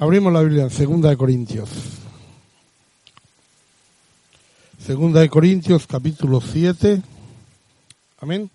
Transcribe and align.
Abrimos 0.00 0.32
la 0.32 0.40
Biblia 0.40 0.62
en 0.62 0.70
Segunda 0.70 1.10
de 1.10 1.16
Corintios. 1.18 1.68
Segunda 4.82 5.20
de 5.20 5.28
Corintios, 5.28 5.86
capítulo 5.86 6.40
7. 6.40 7.02
Amén. 8.22 8.50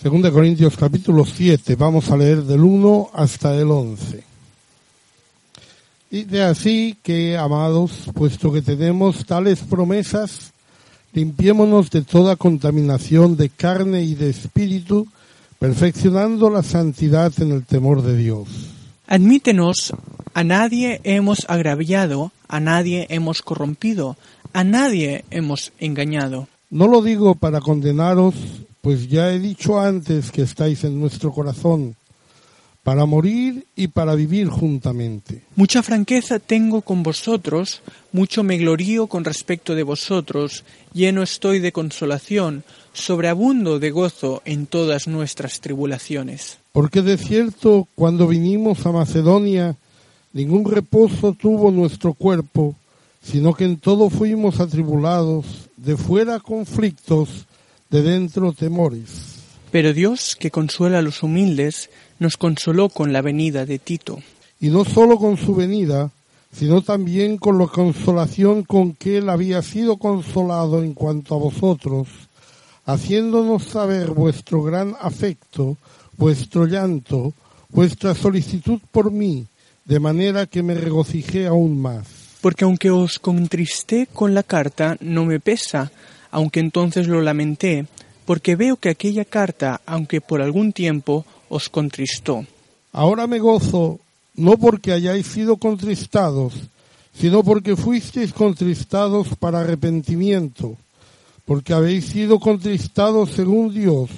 Segunda 0.00 0.28
de 0.28 0.34
Corintios, 0.34 0.76
capítulo 0.76 1.26
7. 1.26 1.74
Vamos 1.74 2.12
a 2.12 2.16
leer 2.16 2.44
del 2.44 2.60
1 2.60 3.10
hasta 3.12 3.52
el 3.56 3.72
11. 3.72 4.22
Dice 6.12 6.42
así 6.44 6.96
que, 7.02 7.36
amados, 7.36 8.08
puesto 8.14 8.52
que 8.52 8.62
tenemos 8.62 9.26
tales 9.26 9.62
promesas, 9.62 10.52
limpiémonos 11.12 11.90
de 11.90 12.02
toda 12.02 12.36
contaminación 12.36 13.36
de 13.36 13.48
carne 13.48 14.02
y 14.04 14.14
de 14.14 14.30
espíritu, 14.30 15.08
perfeccionando 15.58 16.50
la 16.50 16.62
santidad 16.62 17.32
en 17.42 17.50
el 17.50 17.64
temor 17.64 18.02
de 18.02 18.16
Dios. 18.16 18.46
Admítenos, 19.10 19.92
a 20.34 20.44
nadie 20.44 21.00
hemos 21.02 21.44
agraviado, 21.50 22.30
a 22.46 22.60
nadie 22.60 23.08
hemos 23.10 23.42
corrompido, 23.42 24.16
a 24.52 24.62
nadie 24.62 25.24
hemos 25.32 25.72
engañado. 25.80 26.46
No 26.70 26.86
lo 26.86 27.02
digo 27.02 27.34
para 27.34 27.60
condenaros, 27.60 28.36
pues 28.80 29.08
ya 29.08 29.32
he 29.32 29.40
dicho 29.40 29.80
antes 29.80 30.30
que 30.30 30.42
estáis 30.42 30.84
en 30.84 31.00
nuestro 31.00 31.32
corazón, 31.32 31.96
para 32.84 33.04
morir 33.04 33.66
y 33.74 33.88
para 33.88 34.14
vivir 34.14 34.46
juntamente. 34.46 35.42
Mucha 35.56 35.82
franqueza 35.82 36.38
tengo 36.38 36.82
con 36.82 37.02
vosotros, 37.02 37.82
mucho 38.12 38.44
me 38.44 38.58
glorío 38.58 39.08
con 39.08 39.24
respecto 39.24 39.74
de 39.74 39.82
vosotros, 39.82 40.62
lleno 40.92 41.24
estoy 41.24 41.58
de 41.58 41.72
consolación, 41.72 42.62
sobreabundo 42.92 43.78
de 43.78 43.90
gozo 43.90 44.42
en 44.44 44.66
todas 44.66 45.06
nuestras 45.06 45.60
tribulaciones. 45.60 46.58
Porque 46.72 47.02
de 47.02 47.16
cierto, 47.16 47.88
cuando 47.94 48.26
vinimos 48.26 48.86
a 48.86 48.92
Macedonia, 48.92 49.76
ningún 50.32 50.70
reposo 50.70 51.32
tuvo 51.32 51.70
nuestro 51.70 52.14
cuerpo, 52.14 52.74
sino 53.22 53.54
que 53.54 53.64
en 53.64 53.78
todo 53.78 54.10
fuimos 54.10 54.60
atribulados, 54.60 55.68
de 55.76 55.96
fuera 55.96 56.40
conflictos, 56.40 57.46
de 57.90 58.02
dentro 58.02 58.52
temores. 58.52 59.40
Pero 59.70 59.92
Dios, 59.92 60.36
que 60.36 60.50
consuela 60.50 60.98
a 60.98 61.02
los 61.02 61.22
humildes, 61.22 61.90
nos 62.18 62.36
consoló 62.36 62.88
con 62.88 63.12
la 63.12 63.22
venida 63.22 63.66
de 63.66 63.78
Tito. 63.78 64.18
Y 64.60 64.68
no 64.68 64.84
sólo 64.84 65.16
con 65.16 65.36
su 65.36 65.54
venida, 65.54 66.10
sino 66.52 66.82
también 66.82 67.38
con 67.38 67.58
la 67.58 67.66
consolación 67.66 68.64
con 68.64 68.94
que 68.94 69.18
él 69.18 69.28
había 69.28 69.62
sido 69.62 69.96
consolado 69.96 70.82
en 70.82 70.94
cuanto 70.94 71.34
a 71.34 71.38
vosotros, 71.38 72.08
haciéndonos 72.92 73.64
saber 73.64 74.10
vuestro 74.10 74.62
gran 74.62 74.96
afecto, 75.00 75.76
vuestro 76.16 76.66
llanto, 76.66 77.32
vuestra 77.68 78.14
solicitud 78.14 78.80
por 78.90 79.10
mí, 79.12 79.46
de 79.84 80.00
manera 80.00 80.46
que 80.46 80.62
me 80.62 80.74
regocijé 80.74 81.46
aún 81.46 81.80
más. 81.80 82.06
Porque 82.40 82.64
aunque 82.64 82.90
os 82.90 83.18
contristé 83.18 84.08
con 84.12 84.34
la 84.34 84.42
carta, 84.42 84.96
no 85.00 85.24
me 85.24 85.40
pesa, 85.40 85.92
aunque 86.30 86.60
entonces 86.60 87.06
lo 87.06 87.20
lamenté, 87.22 87.86
porque 88.24 88.56
veo 88.56 88.76
que 88.76 88.88
aquella 88.88 89.24
carta, 89.24 89.80
aunque 89.86 90.20
por 90.20 90.40
algún 90.40 90.72
tiempo, 90.72 91.24
os 91.48 91.68
contristó. 91.68 92.44
Ahora 92.92 93.26
me 93.26 93.38
gozo, 93.38 94.00
no 94.34 94.56
porque 94.56 94.92
hayáis 94.92 95.26
sido 95.26 95.58
contristados, 95.58 96.54
sino 97.14 97.44
porque 97.44 97.76
fuisteis 97.76 98.32
contristados 98.32 99.28
para 99.38 99.60
arrepentimiento, 99.60 100.76
porque 101.50 101.72
habéis 101.72 102.04
sido 102.04 102.38
contristados 102.38 103.30
según 103.30 103.74
Dios, 103.74 104.08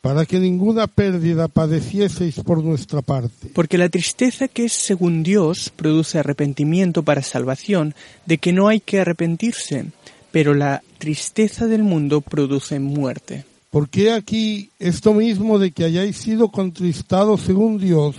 para 0.00 0.24
que 0.24 0.38
ninguna 0.38 0.86
pérdida 0.86 1.48
padecieseis 1.48 2.36
por 2.36 2.62
nuestra 2.62 3.02
parte. 3.02 3.48
Porque 3.52 3.76
la 3.76 3.88
tristeza 3.88 4.46
que 4.46 4.66
es 4.66 4.74
según 4.74 5.24
Dios 5.24 5.72
produce 5.74 6.20
arrepentimiento 6.20 7.02
para 7.02 7.24
salvación, 7.24 7.96
de 8.26 8.38
que 8.38 8.52
no 8.52 8.68
hay 8.68 8.78
que 8.78 9.00
arrepentirse, 9.00 9.86
pero 10.30 10.54
la 10.54 10.84
tristeza 10.98 11.66
del 11.66 11.82
mundo 11.82 12.20
produce 12.20 12.78
muerte. 12.78 13.44
Porque 13.70 14.12
aquí 14.12 14.70
esto 14.78 15.14
mismo 15.14 15.58
de 15.58 15.72
que 15.72 15.82
hayáis 15.82 16.16
sido 16.16 16.50
contristados 16.50 17.40
según 17.40 17.78
Dios, 17.78 18.14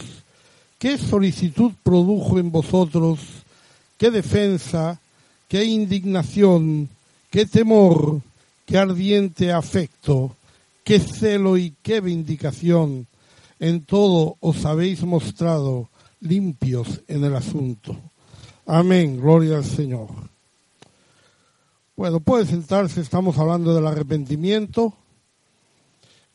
qué 0.79 0.97
solicitud 0.97 1.72
produjo 1.81 2.39
en 2.39 2.51
vosotros, 2.51 3.22
qué 3.97 4.11
defensa, 4.11 5.00
qué 5.47 5.63
indignación, 5.63 6.89
qué 7.31 7.45
temor, 7.45 8.22
qué 8.69 8.78
ardiente 8.78 9.52
afecto, 9.52 10.35
qué 10.84 11.00
celo 11.00 11.57
y 11.57 11.74
qué 11.81 12.02
vindicación. 12.02 13.07
En 13.59 13.84
todo 13.84 14.38
os 14.41 14.63
habéis 14.63 15.02
mostrado 15.02 15.90
limpios 16.19 17.02
en 17.08 17.24
el 17.24 17.35
asunto. 17.35 17.97
Amén, 18.68 19.19
gloria 19.19 19.58
al 19.58 19.66
Señor. 19.66 20.09
Bueno, 21.96 22.19
puede 22.19 22.46
sentarse, 22.46 23.02
estamos 23.02 23.40
hablando 23.40 23.74
del 23.74 23.88
arrepentimiento. 23.88 24.94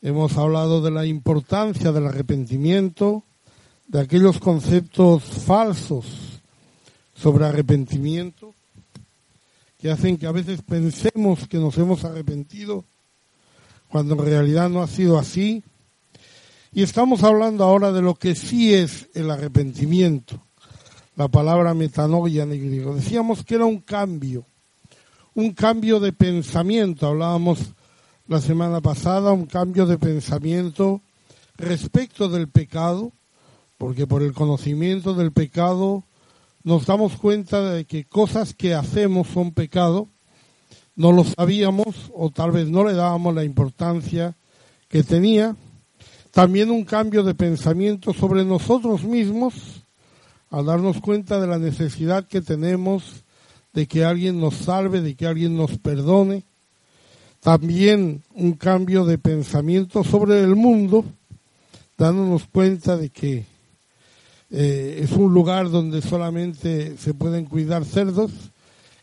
Hemos 0.03 0.37
hablado 0.37 0.83
de 0.83 0.91
la 0.91 1.06
importancia 1.06 1.93
del 1.93 2.09
arrepentimiento, 2.09 3.23
de 3.87 4.00
aquellos 4.00 4.41
conceptos 4.41 5.23
falsos 5.23 6.43
sobre 7.15 7.47
arrepentimiento 7.47 8.55
que 9.84 9.91
hacen 9.91 10.17
que 10.17 10.27
a 10.27 10.33
veces 10.33 10.62
pensemos 10.62 11.47
que 11.47 11.59
nos 11.59 11.77
hemos 11.77 12.06
arrepentido 12.06 12.87
cuando 13.91 14.15
en 14.15 14.25
realidad 14.25 14.71
no 14.71 14.83
ha 14.83 14.87
sido 14.87 15.19
así. 15.19 15.62
Y 16.72 16.83
estamos 16.83 17.22
hablando 17.22 17.65
ahora 17.65 17.93
de 17.93 18.00
lo 18.00 18.15
que 18.15 18.34
sí 18.34 18.73
es 18.73 19.11
el 19.12 19.31
arrepentimiento, 19.31 20.41
la 21.17 21.28
palabra 21.28 21.75
metanoia 21.75 22.44
en 22.44 22.49
griego. 22.53 22.94
Decíamos 22.94 23.44
que 23.44 23.56
era 23.56 23.67
un 23.67 23.81
cambio, 23.81 24.47
un 25.34 25.53
cambio 25.53 26.00
de 26.00 26.15
pensamiento. 26.15 27.06
Hablábamos 27.06 27.59
la 28.27 28.41
semana 28.41 28.81
pasada, 28.81 29.33
un 29.33 29.44
cambio 29.44 29.84
de 29.84 29.99
pensamiento 29.99 31.03
respecto 31.59 32.31
del 32.31 32.49
pecado, 32.49 33.12
porque 33.77 34.06
por 34.06 34.23
el 34.23 34.33
conocimiento 34.33 35.12
del 35.12 35.31
pecado 35.31 36.05
nos 36.64 36.86
damos 36.86 37.16
cuenta 37.19 37.62
de 37.70 37.84
que 37.84 38.04
cosas 38.04 38.54
que 38.54 38.75
hacemos 38.75 39.28
son 39.28 39.52
pecado, 39.52 40.08
no 40.97 41.12
lo 41.12 41.22
sabíamos 41.25 42.10
o 42.14 42.30
tal 42.30 42.52
vez 42.52 42.69
no 42.69 42.84
le 42.84 42.94
dábamos 42.94 43.34
la 43.34 43.44
importancia 43.44 44.34
que 44.88 45.02
tenía. 45.02 45.56
También 46.30 46.70
un 46.70 46.84
cambio 46.84 47.22
de 47.22 47.34
pensamiento 47.34 48.14
sobre 48.14 48.44
nosotros 48.44 49.04
mismos, 49.04 49.82
al 50.50 50.66
darnos 50.66 51.00
cuenta 51.00 51.38
de 51.38 51.47
la 51.47 51.58
necesidad 51.58 52.26
que 52.26 52.41
tenemos 52.41 53.25
de 53.75 53.86
que 53.86 54.04
alguien 54.04 54.41
nos 54.41 54.54
salve, 54.54 55.00
de 55.00 55.14
que 55.16 55.26
alguien 55.26 55.56
nos 55.56 55.78
perdone. 55.78 56.44
También 57.41 58.22
un 58.34 58.54
cambio 58.54 59.04
de 59.04 59.19
pensamiento 59.19 60.02
sobre 60.02 60.42
el 60.42 60.56
mundo, 60.56 61.04
dándonos 61.98 62.46
cuenta 62.46 62.96
de 62.96 63.10
que 63.10 63.44
eh, 64.56 65.00
es 65.03 65.10
un 65.10 65.34
lugar 65.34 65.69
donde 65.69 66.00
solamente 66.00 66.97
se 66.97 67.12
pueden 67.12 67.44
cuidar 67.44 67.84
cerdos 67.84 68.31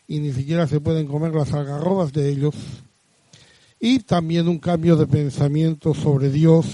y 0.08 0.18
ni 0.18 0.32
siquiera 0.32 0.66
se 0.66 0.80
pueden 0.80 1.06
comer 1.06 1.34
las 1.34 1.52
algarrobas 1.52 2.10
de 2.14 2.30
ellos. 2.30 2.54
Y 3.78 3.98
también 3.98 4.48
un 4.48 4.58
cambio 4.58 4.96
de 4.96 5.06
pensamiento 5.06 5.92
sobre 5.92 6.30
Dios, 6.30 6.64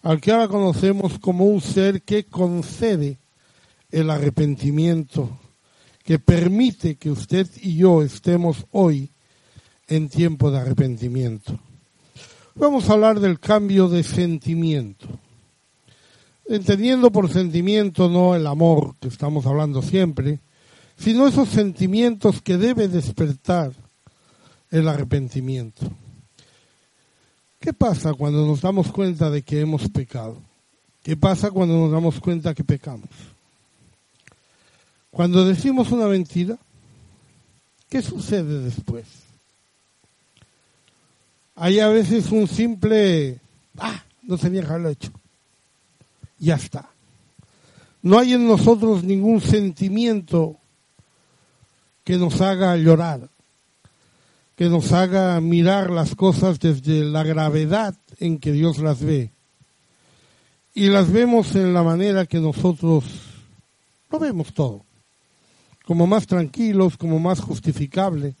al 0.00 0.18
que 0.18 0.32
ahora 0.32 0.48
conocemos 0.48 1.18
como 1.18 1.44
un 1.44 1.60
ser 1.60 2.00
que 2.00 2.24
concede 2.24 3.18
el 3.90 4.08
arrepentimiento, 4.08 5.38
que 6.02 6.18
permite 6.18 6.94
que 6.94 7.10
usted 7.10 7.48
y 7.60 7.76
yo 7.76 8.02
estemos 8.02 8.64
hoy 8.70 9.10
en 9.88 10.08
tiempo 10.08 10.50
de 10.50 10.58
arrepentimiento. 10.58 11.60
Vamos 12.54 12.88
a 12.88 12.94
hablar 12.94 13.20
del 13.20 13.38
cambio 13.38 13.90
de 13.90 14.02
sentimiento 14.04 15.06
entendiendo 16.50 17.12
por 17.12 17.32
sentimiento 17.32 18.08
no 18.08 18.34
el 18.34 18.44
amor 18.46 18.96
que 19.00 19.06
estamos 19.06 19.46
hablando 19.46 19.82
siempre, 19.82 20.40
sino 20.98 21.28
esos 21.28 21.48
sentimientos 21.48 22.42
que 22.42 22.58
debe 22.58 22.88
despertar 22.88 23.72
el 24.70 24.88
arrepentimiento. 24.88 25.86
¿Qué 27.60 27.72
pasa 27.72 28.14
cuando 28.14 28.44
nos 28.46 28.62
damos 28.62 28.90
cuenta 28.90 29.30
de 29.30 29.42
que 29.42 29.60
hemos 29.60 29.88
pecado? 29.90 30.38
¿Qué 31.04 31.16
pasa 31.16 31.52
cuando 31.52 31.78
nos 31.78 31.92
damos 31.92 32.18
cuenta 32.18 32.52
que 32.52 32.64
pecamos? 32.64 33.08
Cuando 35.12 35.44
decimos 35.44 35.92
una 35.92 36.06
mentira, 36.06 36.58
¿qué 37.88 38.02
sucede 38.02 38.60
después? 38.60 39.06
Hay 41.54 41.78
a 41.78 41.88
veces 41.88 42.32
un 42.32 42.48
simple, 42.48 43.38
ah, 43.78 44.02
no 44.22 44.36
tenía 44.36 44.62
que 44.62 44.68
haberlo 44.68 44.88
hecho 44.88 45.12
ya 46.40 46.56
está. 46.56 46.90
No 48.02 48.18
hay 48.18 48.32
en 48.32 48.48
nosotros 48.48 49.04
ningún 49.04 49.40
sentimiento 49.40 50.56
que 52.02 52.16
nos 52.16 52.40
haga 52.40 52.76
llorar, 52.76 53.28
que 54.56 54.68
nos 54.68 54.92
haga 54.92 55.40
mirar 55.40 55.90
las 55.90 56.14
cosas 56.16 56.58
desde 56.58 57.04
la 57.04 57.22
gravedad 57.22 57.94
en 58.18 58.38
que 58.38 58.52
Dios 58.52 58.78
las 58.78 59.00
ve. 59.00 59.30
Y 60.74 60.88
las 60.88 61.12
vemos 61.12 61.54
en 61.54 61.74
la 61.74 61.82
manera 61.82 62.26
que 62.26 62.38
nosotros 62.38 63.04
Lo 64.10 64.18
vemos 64.18 64.52
todo. 64.52 64.84
Como 65.84 66.06
más 66.06 66.26
tranquilos, 66.26 66.96
como 66.96 67.20
más 67.20 67.40
justificable. 67.40 68.34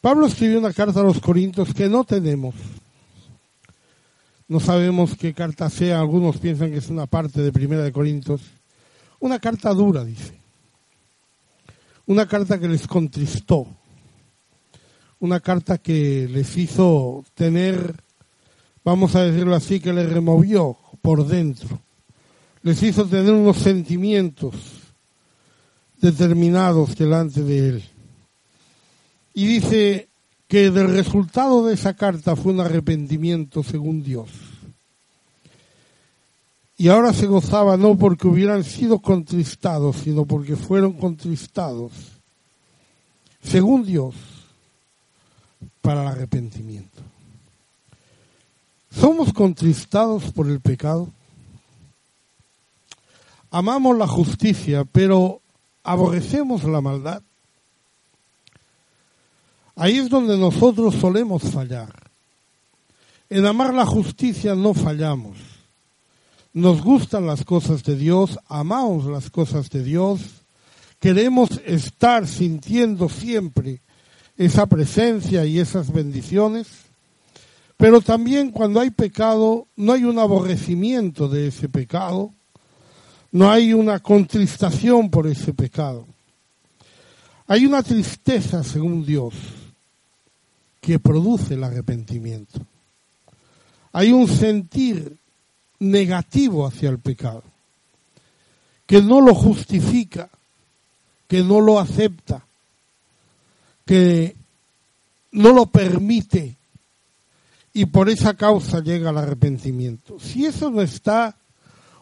Pablo 0.00 0.26
escribió 0.26 0.60
una 0.60 0.72
carta 0.72 1.00
a 1.00 1.02
los 1.02 1.20
Corintios 1.20 1.74
que 1.74 1.88
no 1.88 2.04
tenemos. 2.04 2.54
No 4.48 4.60
sabemos 4.60 5.16
qué 5.16 5.34
carta 5.34 5.68
sea, 5.70 6.00
algunos 6.00 6.38
piensan 6.38 6.70
que 6.70 6.78
es 6.78 6.88
una 6.88 7.06
parte 7.06 7.42
de 7.42 7.52
Primera 7.52 7.82
de 7.82 7.92
Corintios. 7.92 8.42
Una 9.18 9.40
carta 9.40 9.74
dura, 9.74 10.04
dice. 10.04 10.38
Una 12.06 12.26
carta 12.26 12.60
que 12.60 12.68
les 12.68 12.86
contristó. 12.86 13.66
Una 15.18 15.40
carta 15.40 15.78
que 15.78 16.28
les 16.30 16.56
hizo 16.56 17.24
tener, 17.34 17.96
vamos 18.84 19.16
a 19.16 19.22
decirlo 19.22 19.56
así, 19.56 19.80
que 19.80 19.92
les 19.92 20.08
removió 20.12 20.76
por 21.02 21.26
dentro. 21.26 21.80
Les 22.62 22.80
hizo 22.82 23.06
tener 23.06 23.32
unos 23.32 23.56
sentimientos 23.56 24.54
determinados 26.00 26.94
delante 26.94 27.42
de 27.42 27.68
él. 27.68 27.84
Y 29.34 29.46
dice 29.46 30.08
que 30.48 30.70
del 30.70 30.92
resultado 30.92 31.66
de 31.66 31.74
esa 31.74 31.94
carta 31.94 32.36
fue 32.36 32.52
un 32.52 32.60
arrepentimiento 32.60 33.62
según 33.62 34.02
Dios. 34.02 34.30
Y 36.78 36.88
ahora 36.88 37.12
se 37.12 37.26
gozaba 37.26 37.76
no 37.76 37.96
porque 37.96 38.28
hubieran 38.28 38.62
sido 38.62 38.98
contristados, 38.98 39.96
sino 39.96 40.26
porque 40.26 40.56
fueron 40.56 40.92
contristados, 40.92 41.92
según 43.42 43.84
Dios, 43.84 44.14
para 45.80 46.02
el 46.02 46.08
arrepentimiento. 46.08 47.02
¿Somos 48.90 49.32
contristados 49.32 50.32
por 50.32 50.48
el 50.48 50.60
pecado? 50.60 51.08
Amamos 53.50 53.96
la 53.96 54.06
justicia, 54.06 54.84
pero 54.84 55.40
aborrecemos 55.82 56.64
la 56.64 56.80
maldad. 56.80 57.22
Ahí 59.76 59.98
es 59.98 60.08
donde 60.08 60.38
nosotros 60.38 60.94
solemos 60.94 61.42
fallar. 61.42 61.92
En 63.28 63.44
amar 63.44 63.74
la 63.74 63.84
justicia 63.84 64.54
no 64.54 64.72
fallamos. 64.72 65.36
Nos 66.54 66.80
gustan 66.80 67.26
las 67.26 67.44
cosas 67.44 67.84
de 67.84 67.94
Dios, 67.94 68.38
amamos 68.48 69.04
las 69.04 69.28
cosas 69.28 69.68
de 69.68 69.84
Dios, 69.84 70.20
queremos 70.98 71.50
estar 71.66 72.26
sintiendo 72.26 73.10
siempre 73.10 73.82
esa 74.38 74.64
presencia 74.64 75.44
y 75.44 75.58
esas 75.58 75.92
bendiciones, 75.92 76.68
pero 77.76 78.00
también 78.00 78.50
cuando 78.50 78.80
hay 78.80 78.90
pecado 78.90 79.66
no 79.76 79.92
hay 79.92 80.04
un 80.04 80.18
aborrecimiento 80.18 81.28
de 81.28 81.48
ese 81.48 81.68
pecado, 81.68 82.30
no 83.32 83.50
hay 83.50 83.74
una 83.74 83.98
contristación 83.98 85.10
por 85.10 85.26
ese 85.26 85.52
pecado. 85.52 86.06
Hay 87.46 87.66
una 87.66 87.82
tristeza, 87.82 88.64
según 88.64 89.04
Dios, 89.04 89.34
que 90.86 91.00
produce 91.00 91.54
el 91.54 91.64
arrepentimiento. 91.64 92.60
Hay 93.92 94.12
un 94.12 94.28
sentir 94.28 95.16
negativo 95.80 96.64
hacia 96.64 96.90
el 96.90 97.00
pecado, 97.00 97.42
que 98.86 99.02
no 99.02 99.20
lo 99.20 99.34
justifica, 99.34 100.30
que 101.26 101.42
no 101.42 101.60
lo 101.60 101.80
acepta, 101.80 102.46
que 103.84 104.36
no 105.32 105.52
lo 105.52 105.66
permite 105.66 106.54
y 107.72 107.86
por 107.86 108.08
esa 108.08 108.34
causa 108.34 108.78
llega 108.78 109.10
el 109.10 109.18
arrepentimiento. 109.18 110.20
Si 110.20 110.46
eso 110.46 110.70
no 110.70 110.82
está, 110.82 111.34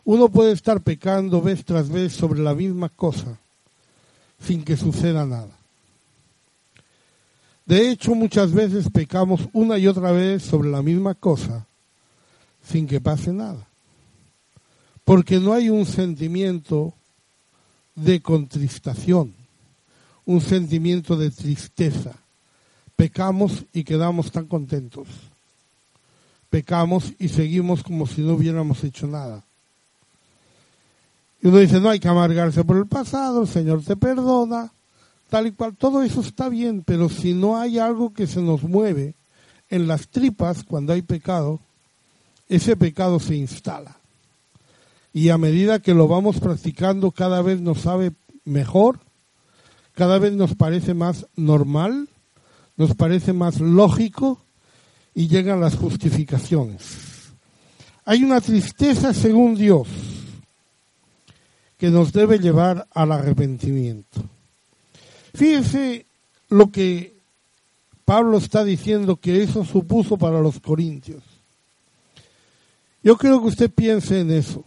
uno 0.04 0.28
puede 0.28 0.52
estar 0.52 0.82
pecando 0.82 1.40
vez 1.40 1.64
tras 1.64 1.88
vez 1.88 2.12
sobre 2.12 2.42
la 2.42 2.54
misma 2.54 2.90
cosa 2.90 3.38
sin 4.46 4.62
que 4.62 4.76
suceda 4.76 5.24
nada. 5.24 5.63
De 7.66 7.90
hecho, 7.90 8.14
muchas 8.14 8.52
veces 8.52 8.90
pecamos 8.90 9.40
una 9.52 9.78
y 9.78 9.86
otra 9.86 10.12
vez 10.12 10.42
sobre 10.42 10.70
la 10.70 10.82
misma 10.82 11.14
cosa 11.14 11.66
sin 12.62 12.86
que 12.86 13.00
pase 13.00 13.32
nada. 13.32 13.66
Porque 15.04 15.38
no 15.38 15.52
hay 15.52 15.68
un 15.68 15.86
sentimiento 15.86 16.94
de 17.94 18.20
contristación, 18.20 19.34
un 20.24 20.40
sentimiento 20.40 21.16
de 21.16 21.30
tristeza. 21.30 22.12
Pecamos 22.96 23.64
y 23.72 23.84
quedamos 23.84 24.30
tan 24.30 24.46
contentos. 24.46 25.08
Pecamos 26.50 27.12
y 27.18 27.28
seguimos 27.28 27.82
como 27.82 28.06
si 28.06 28.22
no 28.22 28.34
hubiéramos 28.34 28.82
hecho 28.84 29.06
nada. 29.06 29.42
Y 31.42 31.48
uno 31.48 31.58
dice, 31.58 31.80
no 31.80 31.90
hay 31.90 32.00
que 32.00 32.08
amargarse 32.08 32.64
por 32.64 32.76
el 32.78 32.86
pasado, 32.86 33.42
el 33.42 33.48
Señor 33.48 33.82
te 33.82 33.96
perdona, 33.96 34.72
tal 35.34 35.48
y 35.48 35.50
cual, 35.50 35.74
todo 35.76 36.04
eso 36.04 36.20
está 36.20 36.48
bien, 36.48 36.84
pero 36.84 37.08
si 37.08 37.34
no 37.34 37.58
hay 37.58 37.80
algo 37.80 38.12
que 38.12 38.28
se 38.28 38.40
nos 38.40 38.62
mueve 38.62 39.16
en 39.68 39.88
las 39.88 40.06
tripas 40.06 40.62
cuando 40.62 40.92
hay 40.92 41.02
pecado, 41.02 41.58
ese 42.48 42.76
pecado 42.76 43.18
se 43.18 43.34
instala. 43.34 43.96
Y 45.12 45.30
a 45.30 45.36
medida 45.36 45.80
que 45.80 45.92
lo 45.92 46.06
vamos 46.06 46.38
practicando, 46.38 47.10
cada 47.10 47.42
vez 47.42 47.60
nos 47.60 47.80
sabe 47.80 48.12
mejor, 48.44 49.00
cada 49.94 50.20
vez 50.20 50.34
nos 50.34 50.54
parece 50.54 50.94
más 50.94 51.26
normal, 51.34 52.08
nos 52.76 52.94
parece 52.94 53.32
más 53.32 53.58
lógico 53.58 54.38
y 55.16 55.26
llegan 55.26 55.60
las 55.60 55.74
justificaciones. 55.74 57.32
Hay 58.04 58.22
una 58.22 58.40
tristeza 58.40 59.12
según 59.12 59.56
Dios 59.56 59.88
que 61.76 61.90
nos 61.90 62.12
debe 62.12 62.38
llevar 62.38 62.86
al 62.94 63.10
arrepentimiento. 63.10 64.30
Fíjense 65.34 66.06
lo 66.48 66.70
que 66.70 67.14
Pablo 68.04 68.38
está 68.38 68.64
diciendo 68.64 69.16
que 69.16 69.42
eso 69.42 69.64
supuso 69.64 70.16
para 70.16 70.40
los 70.40 70.60
corintios. 70.60 71.22
Yo 73.02 73.16
quiero 73.16 73.40
que 73.40 73.48
usted 73.48 73.70
piense 73.70 74.20
en 74.20 74.30
eso. 74.30 74.64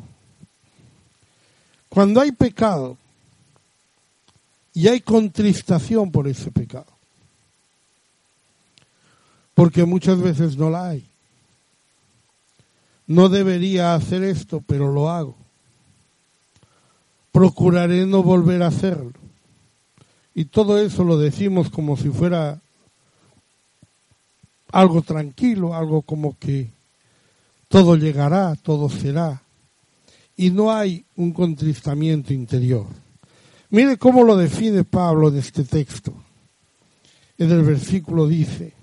Cuando 1.89 2.19
hay 2.19 2.31
pecado 2.31 2.97
y 4.73 4.87
hay 4.87 4.99
contristación 4.99 6.11
por 6.11 6.27
ese 6.27 6.51
pecado, 6.51 6.85
porque 9.55 9.85
muchas 9.85 10.21
veces 10.21 10.57
no 10.57 10.69
la 10.69 10.89
hay. 10.89 11.07
No 13.07 13.29
debería 13.29 13.95
hacer 13.95 14.21
esto, 14.23 14.61
pero 14.67 14.91
lo 14.91 15.09
hago. 15.09 15.35
Procuraré 17.31 18.05
no 18.05 18.21
volver 18.21 18.61
a 18.61 18.67
hacerlo. 18.67 19.16
Y 20.37 20.45
todo 20.45 20.79
eso 20.79 21.03
lo 21.03 21.17
decimos 21.17 21.71
como 21.71 21.97
si 21.97 22.09
fuera 22.09 22.61
algo 24.71 25.01
tranquilo, 25.01 25.73
algo 25.73 26.03
como 26.03 26.37
que 26.37 26.69
todo 27.67 27.95
llegará, 27.95 28.55
todo 28.55 28.87
será. 28.87 29.41
Y 30.35 30.51
no 30.51 30.71
hay 30.71 31.03
un 31.15 31.33
contristamiento 31.33 32.35
interior. 32.35 32.85
Mire 33.71 33.97
cómo 33.97 34.23
lo 34.23 34.37
define 34.37 34.83
Pablo 34.83 35.29
en 35.29 35.37
este 35.37 35.63
texto. 35.63 36.13
En 37.39 37.49
el 37.49 37.63
versículo 37.63 38.27
dice, 38.27 38.73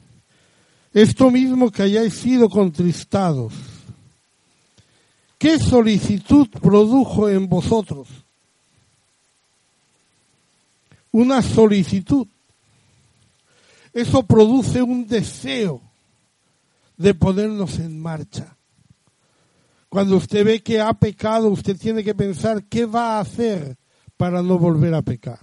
esto 0.92 1.30
mismo 1.30 1.70
que 1.70 1.82
hayáis 1.84 2.14
sido 2.14 2.49
contristados, 2.49 3.52
¿qué 5.38 5.61
solicitud 5.61 6.49
produjo 6.49 7.28
en 7.28 7.49
vosotros? 7.49 8.24
Una 11.14 11.42
solicitud. 11.42 12.26
Eso 13.92 14.25
produce 14.25 14.83
un 14.83 15.06
deseo 15.06 15.80
de 16.97 17.14
ponernos 17.14 17.78
en 17.78 18.00
marcha. 18.00 18.56
Cuando 19.88 20.16
usted 20.16 20.44
ve 20.44 20.61
que 20.61 20.80
ha 20.80 20.92
pecado, 20.92 21.50
usted 21.50 21.78
tiene 21.78 22.02
que 22.02 22.16
pensar 22.16 22.64
qué 22.64 22.85
va 22.85 23.16
a 23.16 23.21
hacer 23.21 23.76
para 24.16 24.42
no 24.42 24.59
volver 24.59 24.92
a 24.92 25.02
pecar. 25.02 25.38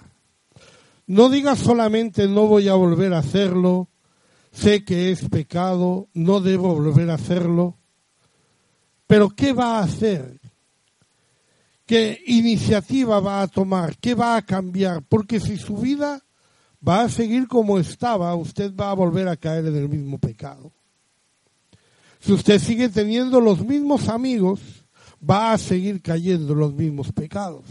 No 1.08 1.30
diga 1.30 1.56
solamente 1.56 2.28
no 2.28 2.48
voy 2.48 2.68
a 2.68 2.74
volver 2.74 3.14
a 3.14 3.20
hacerlo, 3.20 3.88
sé 4.52 4.84
que 4.84 5.12
es 5.12 5.30
pecado, 5.30 6.10
no 6.14 6.42
debo 6.42 6.76
volver 6.76 7.10
a 7.12 7.14
hacerlo, 7.14 7.78
pero 9.08 9.30
¿qué 9.30 9.54
va 9.54 9.80
a 9.80 9.84
hacer? 9.84 10.41
¿Qué 11.92 12.24
iniciativa 12.26 13.20
va 13.20 13.42
a 13.42 13.50
tomar? 13.50 13.98
¿Qué 13.98 14.16
va 14.16 14.38
a 14.38 14.42
cambiar? 14.46 15.04
Porque 15.04 15.42
si 15.42 15.58
su 15.58 15.76
vida 15.76 16.24
va 16.88 17.02
a 17.02 17.10
seguir 17.10 17.50
como 17.50 17.78
estaba, 17.80 18.34
usted 18.34 18.74
va 18.74 18.92
a 18.92 18.94
volver 18.94 19.28
a 19.28 19.36
caer 19.36 19.66
en 19.66 19.76
el 19.76 19.90
mismo 19.90 20.18
pecado. 20.18 20.72
Si 22.22 22.32
usted 22.32 22.60
sigue 22.60 22.88
teniendo 22.88 23.42
los 23.42 23.60
mismos 23.66 24.08
amigos, 24.08 24.62
va 25.30 25.52
a 25.52 25.58
seguir 25.58 26.02
cayendo 26.02 26.54
en 26.54 26.60
los 26.60 26.74
mismos 26.74 27.12
pecados. 27.12 27.66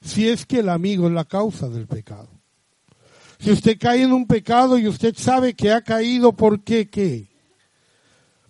Si 0.00 0.28
es 0.28 0.44
que 0.44 0.58
el 0.58 0.68
amigo 0.68 1.06
es 1.06 1.12
la 1.12 1.24
causa 1.24 1.68
del 1.68 1.86
pecado. 1.86 2.30
Si 3.38 3.52
usted 3.52 3.78
cae 3.78 4.02
en 4.02 4.12
un 4.12 4.26
pecado 4.26 4.76
y 4.76 4.88
usted 4.88 5.14
sabe 5.16 5.54
que 5.54 5.70
ha 5.70 5.82
caído, 5.82 6.32
¿por 6.32 6.64
qué 6.64 6.90
qué? 6.90 7.28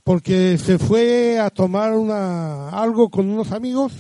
Porque 0.05 0.57
se 0.57 0.79
fue 0.79 1.39
a 1.39 1.51
tomar 1.51 1.93
una, 1.93 2.71
algo 2.71 3.11
con 3.11 3.29
unos 3.29 3.53
amigos 3.53 3.93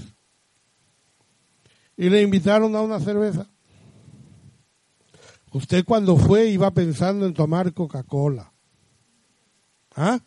y 2.02 2.10
le 2.10 2.20
invitaron 2.20 2.74
a 2.74 2.80
una 2.80 2.98
cerveza. 2.98 3.46
Usted 5.52 5.84
cuando 5.84 6.16
fue 6.16 6.48
iba 6.48 6.72
pensando 6.72 7.26
en 7.26 7.32
tomar 7.32 7.72
Coca-Cola. 7.72 8.52
¿Ah? 9.94 10.18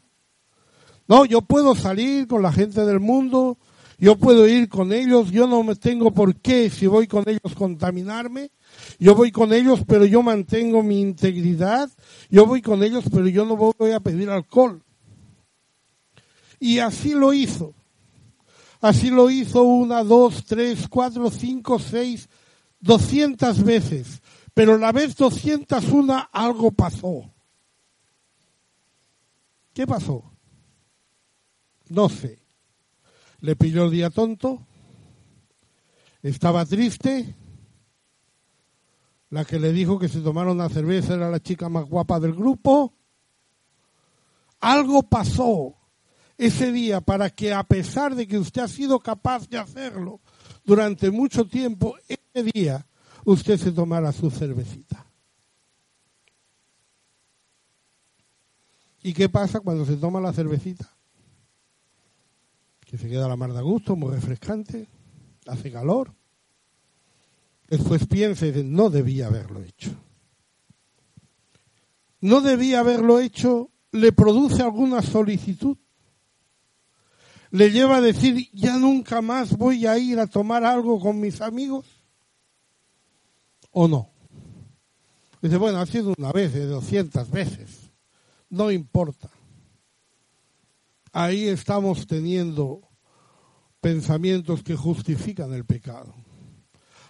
No, 1.05 1.25
yo 1.25 1.41
puedo 1.41 1.75
salir 1.75 2.27
con 2.27 2.41
la 2.41 2.53
gente 2.53 2.85
del 2.85 3.01
mundo, 3.01 3.57
yo 3.97 4.15
puedo 4.15 4.47
ir 4.47 4.69
con 4.69 4.93
ellos, 4.93 5.31
yo 5.31 5.47
no 5.47 5.63
me 5.63 5.75
tengo 5.75 6.13
por 6.13 6.37
qué, 6.37 6.69
si 6.69 6.87
voy 6.87 7.07
con 7.07 7.25
ellos, 7.27 7.53
contaminarme. 7.57 8.51
Yo 8.97 9.13
voy 9.13 9.33
con 9.33 9.51
ellos, 9.51 9.81
pero 9.85 10.05
yo 10.05 10.23
mantengo 10.23 10.81
mi 10.81 11.01
integridad. 11.01 11.89
Yo 12.29 12.45
voy 12.45 12.61
con 12.61 12.83
ellos, 12.83 13.03
pero 13.11 13.27
yo 13.27 13.43
no 13.43 13.57
voy 13.57 13.91
a 13.91 13.99
pedir 13.99 14.29
alcohol. 14.29 14.81
Y 16.57 16.79
así 16.79 17.13
lo 17.13 17.33
hizo. 17.33 17.73
Así 18.85 19.09
lo 19.09 19.31
hizo 19.31 19.63
una, 19.63 20.03
dos, 20.03 20.45
tres, 20.45 20.87
cuatro, 20.87 21.31
cinco, 21.31 21.79
seis, 21.79 22.29
doscientas 22.79 23.63
veces. 23.63 24.21
Pero 24.53 24.77
la 24.77 24.91
vez 24.91 25.15
doscientas 25.15 25.85
una 25.85 26.19
algo 26.19 26.69
pasó. 26.69 27.33
¿Qué 29.73 29.87
pasó? 29.87 30.31
No 31.89 32.09
sé. 32.09 32.37
Le 33.39 33.55
pilló 33.55 33.85
el 33.85 33.91
día 33.91 34.11
tonto. 34.11 34.67
Estaba 36.21 36.63
triste. 36.63 37.35
La 39.31 39.45
que 39.45 39.57
le 39.57 39.73
dijo 39.73 39.97
que 39.97 40.09
se 40.09 40.21
tomara 40.21 40.51
una 40.51 40.69
cerveza 40.69 41.15
era 41.15 41.31
la 41.31 41.39
chica 41.39 41.69
más 41.69 41.85
guapa 41.85 42.19
del 42.19 42.35
grupo. 42.35 42.93
Algo 44.59 45.01
pasó 45.01 45.75
ese 46.37 46.71
día 46.71 47.01
para 47.01 47.29
que 47.29 47.53
a 47.53 47.63
pesar 47.63 48.15
de 48.15 48.27
que 48.27 48.37
usted 48.37 48.61
ha 48.61 48.67
sido 48.67 48.99
capaz 48.99 49.47
de 49.49 49.57
hacerlo 49.57 50.19
durante 50.63 51.11
mucho 51.11 51.47
tiempo, 51.47 51.95
ese 52.07 52.51
día 52.53 52.85
usted 53.23 53.57
se 53.57 53.71
tomara 53.71 54.11
su 54.11 54.29
cervecita. 54.29 55.05
¿Y 59.01 59.13
qué 59.13 59.29
pasa 59.29 59.59
cuando 59.59 59.85
se 59.85 59.97
toma 59.97 60.19
la 60.19 60.33
cervecita? 60.33 60.89
Que 62.85 62.97
se 62.97 63.07
queda 63.07 63.27
la 63.27 63.35
mar 63.35 63.53
de 63.53 63.61
gusto, 63.61 63.95
muy 63.95 64.11
refrescante, 64.11 64.87
hace 65.47 65.71
calor. 65.71 66.13
Después 67.67 68.07
piensa 68.07 68.47
y 68.47 68.63
no 68.63 68.89
debía 68.89 69.27
haberlo 69.27 69.63
hecho. 69.63 69.91
No 72.19 72.41
debía 72.41 72.79
haberlo 72.79 73.19
hecho, 73.19 73.69
le 73.91 74.11
produce 74.11 74.63
alguna 74.63 75.03
solicitud 75.03 75.77
le 77.55 77.71
lleva 77.71 77.97
a 77.97 78.01
decir, 78.01 78.49
ya 78.51 78.77
nunca 78.77 79.21
más 79.21 79.55
voy 79.57 79.85
a 79.85 79.97
ir 79.97 80.19
a 80.19 80.27
tomar 80.27 80.65
algo 80.65 80.99
con 80.99 81.21
mis 81.21 81.39
amigos? 81.39 81.85
¿O 83.71 83.87
no? 83.87 84.09
Dice, 85.41 85.55
bueno, 85.55 85.79
ha 85.79 85.85
sido 85.85 86.13
una 86.17 86.33
vez, 86.33 86.53
de 86.53 86.65
200 86.65 87.31
veces. 87.31 87.91
No 88.49 88.71
importa. 88.71 89.29
Ahí 91.13 91.47
estamos 91.47 92.05
teniendo 92.07 92.81
pensamientos 93.79 94.61
que 94.61 94.75
justifican 94.75 95.53
el 95.53 95.63
pecado. 95.63 96.13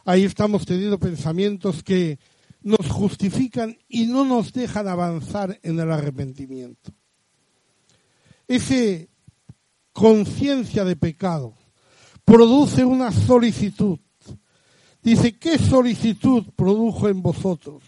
Ahí 0.05 0.25
estamos 0.25 0.63
teniendo 0.67 0.99
pensamientos 0.99 1.81
que 1.81 2.19
nos 2.61 2.87
justifican 2.87 3.79
y 3.89 4.05
no 4.05 4.23
nos 4.23 4.53
dejan 4.53 4.87
avanzar 4.87 5.59
en 5.63 5.79
el 5.79 5.91
arrepentimiento. 5.91 6.91
Ese 8.47 9.09
conciencia 9.95 10.83
de 10.83 10.97
pecado, 10.97 11.53
produce 12.25 12.83
una 12.83 13.13
solicitud. 13.13 13.97
Dice, 15.01 15.39
¿qué 15.39 15.57
solicitud 15.57 16.43
produjo 16.53 17.07
en 17.07 17.21
vosotros? 17.21 17.81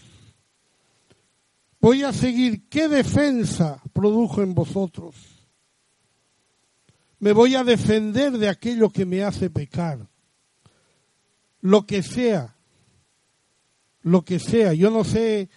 Voy 1.81 2.03
a 2.03 2.13
seguir, 2.13 2.69
¿qué 2.69 2.87
defensa 2.87 3.81
produjo 3.91 4.41
en 4.41 4.53
vosotros? 4.53 5.15
Me 7.19 7.33
voy 7.33 7.55
a 7.55 7.65
defender 7.65 8.37
de 8.37 8.47
aquello 8.47 8.89
que 8.89 9.05
me 9.05 9.23
hace 9.23 9.49
pecar. 9.49 10.07
Lo 11.59 11.85
que 11.85 12.03
sea, 12.03 12.55
lo 14.03 14.23
que 14.23 14.39
sea. 14.39 14.73
Yo 14.73 14.91
no 14.91 15.03
sé 15.03 15.49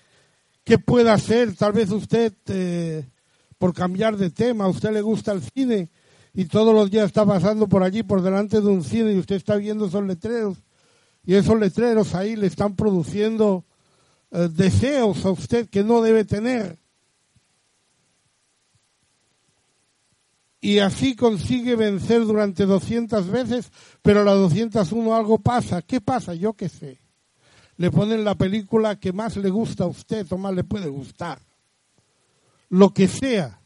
qué 0.64 0.78
pueda 0.78 1.12
hacer. 1.12 1.54
Tal 1.54 1.72
vez 1.72 1.90
usted, 1.90 2.34
eh, 2.46 3.08
por 3.56 3.72
cambiar 3.72 4.16
de 4.16 4.30
tema, 4.30 4.64
a 4.64 4.68
usted 4.68 4.90
le 4.90 5.02
gusta 5.02 5.30
el 5.30 5.42
cine 5.42 5.90
y 6.32 6.44
todos 6.44 6.74
los 6.74 6.90
días 6.90 7.06
está 7.06 7.26
pasando 7.26 7.68
por 7.68 7.82
allí, 7.82 8.02
por 8.02 8.22
delante 8.22 8.60
de 8.60 8.68
un 8.68 8.84
cine 8.84 9.12
y 9.12 9.18
usted 9.18 9.36
está 9.36 9.56
viendo 9.56 9.86
esos 9.86 10.04
letreros 10.04 10.58
y 11.24 11.34
esos 11.34 11.58
letreros 11.58 12.14
ahí 12.14 12.36
le 12.36 12.46
están 12.46 12.76
produciendo 12.76 13.64
eh, 14.30 14.48
deseos 14.50 15.24
a 15.24 15.30
usted 15.30 15.68
que 15.68 15.84
no 15.84 16.00
debe 16.02 16.24
tener. 16.24 16.78
Y 20.62 20.78
así 20.78 21.16
consigue 21.16 21.74
vencer 21.74 22.24
durante 22.24 22.66
200 22.66 23.30
veces, 23.30 23.72
pero 24.02 24.20
a 24.20 24.24
la 24.24 24.32
201 24.32 25.14
algo 25.14 25.38
pasa. 25.38 25.80
¿Qué 25.82 26.00
pasa? 26.00 26.34
Yo 26.34 26.52
qué 26.52 26.68
sé. 26.68 26.98
Le 27.76 27.90
ponen 27.90 28.24
la 28.24 28.34
película 28.34 29.00
que 29.00 29.12
más 29.12 29.36
le 29.38 29.48
gusta 29.48 29.84
a 29.84 29.86
usted 29.86 30.26
o 30.30 30.36
más 30.36 30.54
le 30.54 30.64
puede 30.64 30.88
gustar. 30.88 31.40
Lo 32.68 32.92
que 32.92 33.08
sea 33.08 33.59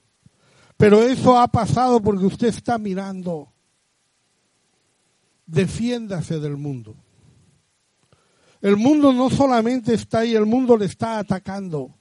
pero 0.84 1.02
eso 1.02 1.38
ha 1.38 1.48
pasado 1.48 1.98
porque 1.98 2.26
usted 2.26 2.48
está 2.48 2.76
mirando. 2.76 3.50
Defiéndase 5.46 6.38
del 6.38 6.58
mundo. 6.58 6.94
El 8.60 8.76
mundo 8.76 9.10
no 9.10 9.30
solamente 9.30 9.94
está 9.94 10.18
ahí, 10.18 10.34
el 10.34 10.44
mundo 10.44 10.76
le 10.76 10.84
está 10.84 11.20
atacando. 11.20 11.94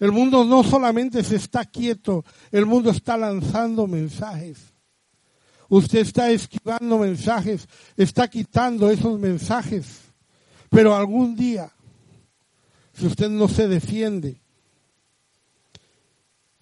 El 0.00 0.10
mundo 0.10 0.44
no 0.44 0.64
solamente 0.64 1.22
se 1.22 1.36
está 1.36 1.64
quieto, 1.64 2.24
el 2.50 2.66
mundo 2.66 2.90
está 2.90 3.16
lanzando 3.16 3.86
mensajes. 3.86 4.72
Usted 5.68 6.00
está 6.00 6.30
esquivando 6.32 6.98
mensajes, 6.98 7.68
está 7.96 8.26
quitando 8.26 8.90
esos 8.90 9.16
mensajes. 9.20 10.00
Pero 10.70 10.96
algún 10.96 11.36
día, 11.36 11.70
si 12.94 13.06
usted 13.06 13.30
no 13.30 13.46
se 13.46 13.68
defiende, 13.68 14.40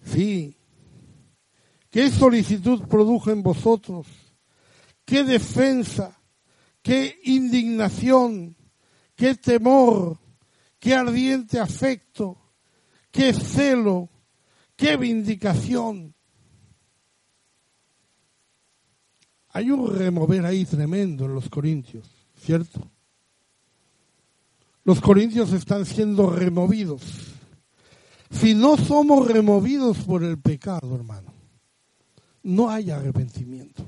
sí, 0.05 0.55
¿Qué 1.93 2.09
solicitud 2.09 2.87
produjo 2.87 3.29
en 3.29 3.43
vosotros? 3.43 4.07
¿Qué 5.05 5.23
defensa? 5.23 6.19
¿Qué 6.81 7.19
indignación? 7.25 8.57
¿Qué 9.15 9.35
temor? 9.35 10.17
¿Qué 10.79 10.95
ardiente 10.95 11.59
afecto? 11.59 12.35
¿Qué 13.11 13.31
celo? 13.31 14.09
¿Qué 14.75 14.97
vindicación? 14.97 16.15
Hay 19.49 19.69
un 19.69 19.95
remover 19.95 20.47
ahí 20.47 20.65
tremendo 20.65 21.25
en 21.25 21.35
los 21.35 21.47
corintios, 21.47 22.09
¿cierto? 22.35 22.89
Los 24.83 24.99
corintios 24.99 25.53
están 25.53 25.85
siendo 25.85 26.27
removidos. 26.31 27.03
Si 28.31 28.55
no 28.55 28.77
somos 28.77 29.27
removidos 29.27 29.99
por 29.99 30.23
el 30.23 30.41
pecado, 30.41 30.95
hermano, 30.95 31.32
no 32.43 32.69
hay 32.69 32.91
arrepentimiento. 32.91 33.85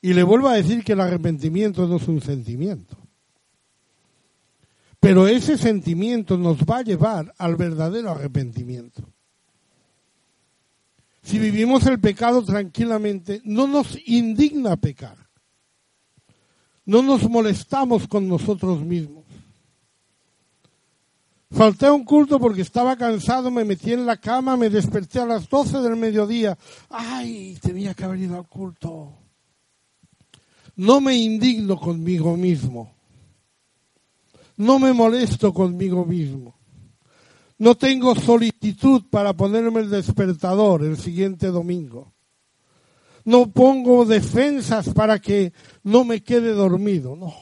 Y 0.00 0.14
le 0.14 0.22
vuelvo 0.22 0.48
a 0.48 0.54
decir 0.54 0.84
que 0.84 0.92
el 0.92 1.00
arrepentimiento 1.00 1.86
no 1.86 1.96
es 1.96 2.06
un 2.06 2.20
sentimiento. 2.20 2.96
Pero 5.00 5.26
ese 5.26 5.58
sentimiento 5.58 6.36
nos 6.36 6.58
va 6.58 6.78
a 6.78 6.82
llevar 6.82 7.34
al 7.38 7.56
verdadero 7.56 8.10
arrepentimiento. 8.10 9.08
Si 11.22 11.38
vivimos 11.38 11.86
el 11.86 11.98
pecado 11.98 12.44
tranquilamente, 12.44 13.40
no 13.44 13.66
nos 13.66 13.98
indigna 14.06 14.76
pecar. 14.76 15.16
No 16.84 17.02
nos 17.02 17.28
molestamos 17.28 18.06
con 18.06 18.28
nosotros 18.28 18.80
mismos. 18.80 19.15
Falté 21.56 21.86
a 21.86 21.92
un 21.94 22.04
culto 22.04 22.38
porque 22.38 22.60
estaba 22.60 22.96
cansado, 22.96 23.50
me 23.50 23.64
metí 23.64 23.94
en 23.94 24.04
la 24.04 24.18
cama, 24.18 24.58
me 24.58 24.68
desperté 24.68 25.20
a 25.20 25.24
las 25.24 25.48
12 25.48 25.80
del 25.80 25.96
mediodía. 25.96 26.58
¡Ay! 26.90 27.56
Tenía 27.62 27.94
que 27.94 28.04
haber 28.04 28.18
ido 28.18 28.36
al 28.36 28.46
culto. 28.46 29.14
No 30.76 31.00
me 31.00 31.14
indigno 31.16 31.78
conmigo 31.78 32.36
mismo. 32.36 32.92
No 34.58 34.78
me 34.78 34.92
molesto 34.92 35.54
conmigo 35.54 36.04
mismo. 36.04 36.58
No 37.56 37.74
tengo 37.74 38.14
solicitud 38.14 39.04
para 39.08 39.32
ponerme 39.32 39.80
el 39.80 39.88
despertador 39.88 40.84
el 40.84 40.98
siguiente 40.98 41.46
domingo. 41.46 42.12
No 43.24 43.50
pongo 43.50 44.04
defensas 44.04 44.90
para 44.92 45.18
que 45.18 45.54
no 45.84 46.04
me 46.04 46.22
quede 46.22 46.52
dormido. 46.52 47.16
No. 47.16 47.32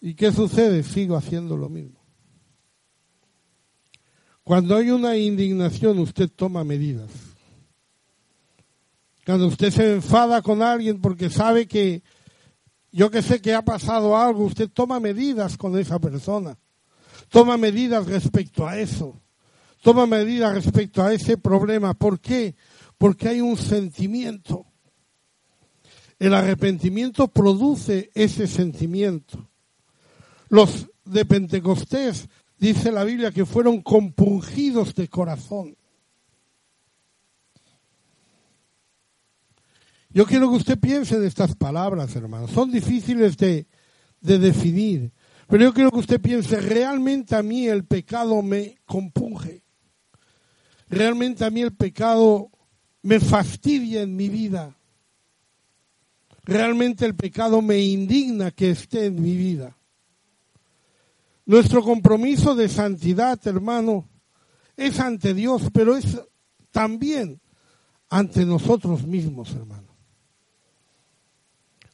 ¿Y 0.00 0.14
qué 0.14 0.32
sucede? 0.32 0.82
Sigo 0.82 1.16
haciendo 1.16 1.56
lo 1.56 1.68
mismo. 1.68 1.97
Cuando 4.48 4.76
hay 4.76 4.88
una 4.88 5.14
indignación, 5.14 5.98
usted 5.98 6.30
toma 6.34 6.64
medidas. 6.64 7.10
Cuando 9.26 9.46
usted 9.46 9.70
se 9.70 9.92
enfada 9.92 10.40
con 10.40 10.62
alguien 10.62 11.02
porque 11.02 11.28
sabe 11.28 11.68
que, 11.68 12.02
yo 12.90 13.10
que 13.10 13.20
sé 13.20 13.42
que 13.42 13.52
ha 13.52 13.60
pasado 13.60 14.16
algo, 14.16 14.46
usted 14.46 14.70
toma 14.70 15.00
medidas 15.00 15.58
con 15.58 15.78
esa 15.78 15.98
persona. 15.98 16.56
Toma 17.28 17.58
medidas 17.58 18.06
respecto 18.06 18.66
a 18.66 18.78
eso. 18.78 19.20
Toma 19.82 20.06
medidas 20.06 20.54
respecto 20.54 21.02
a 21.02 21.12
ese 21.12 21.36
problema. 21.36 21.92
¿Por 21.92 22.18
qué? 22.18 22.56
Porque 22.96 23.28
hay 23.28 23.42
un 23.42 23.58
sentimiento. 23.58 24.64
El 26.18 26.32
arrepentimiento 26.32 27.28
produce 27.28 28.10
ese 28.14 28.46
sentimiento. 28.46 29.46
Los 30.48 30.88
de 31.04 31.26
Pentecostés, 31.26 32.30
dice 32.58 32.92
la 32.92 33.04
Biblia, 33.04 33.30
que 33.30 33.46
fueron 33.46 33.80
compungidos 33.82 34.94
de 34.94 35.08
corazón. 35.08 35.76
Yo 40.10 40.26
quiero 40.26 40.50
que 40.50 40.56
usted 40.56 40.78
piense 40.78 41.18
de 41.18 41.28
estas 41.28 41.54
palabras, 41.54 42.14
hermanos. 42.16 42.50
Son 42.50 42.70
difíciles 42.70 43.36
de, 43.36 43.66
de 44.20 44.38
definir, 44.38 45.12
pero 45.48 45.64
yo 45.64 45.72
quiero 45.72 45.90
que 45.90 45.98
usted 45.98 46.20
piense, 46.20 46.60
realmente 46.60 47.34
a 47.34 47.42
mí 47.42 47.66
el 47.66 47.84
pecado 47.84 48.42
me 48.42 48.76
compunge. 48.84 49.62
Realmente 50.88 51.44
a 51.44 51.50
mí 51.50 51.62
el 51.62 51.74
pecado 51.74 52.50
me 53.02 53.20
fastidia 53.20 54.02
en 54.02 54.16
mi 54.16 54.28
vida. 54.28 54.76
Realmente 56.44 57.06
el 57.06 57.14
pecado 57.14 57.62
me 57.62 57.78
indigna 57.78 58.50
que 58.50 58.70
esté 58.70 59.06
en 59.06 59.20
mi 59.20 59.36
vida. 59.36 59.77
Nuestro 61.48 61.82
compromiso 61.82 62.54
de 62.54 62.68
santidad, 62.68 63.40
hermano, 63.46 64.06
es 64.76 65.00
ante 65.00 65.32
Dios, 65.32 65.70
pero 65.72 65.96
es 65.96 66.20
también 66.70 67.40
ante 68.10 68.44
nosotros 68.44 69.06
mismos, 69.06 69.54
hermano. 69.54 69.96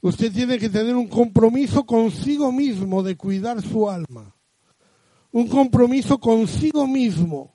Usted 0.01 0.33
tiene 0.33 0.59
que 0.59 0.69
tener 0.69 0.97
un 0.97 1.07
compromiso 1.07 1.87
consigo 1.87 2.51
mismo 2.51 3.05
de 3.05 3.17
cuidar 3.17 3.63
su 3.63 3.89
alma. 3.89 4.35
Un 5.31 5.47
compromiso 5.47 6.19
consigo 6.19 6.89
mismo 6.89 7.55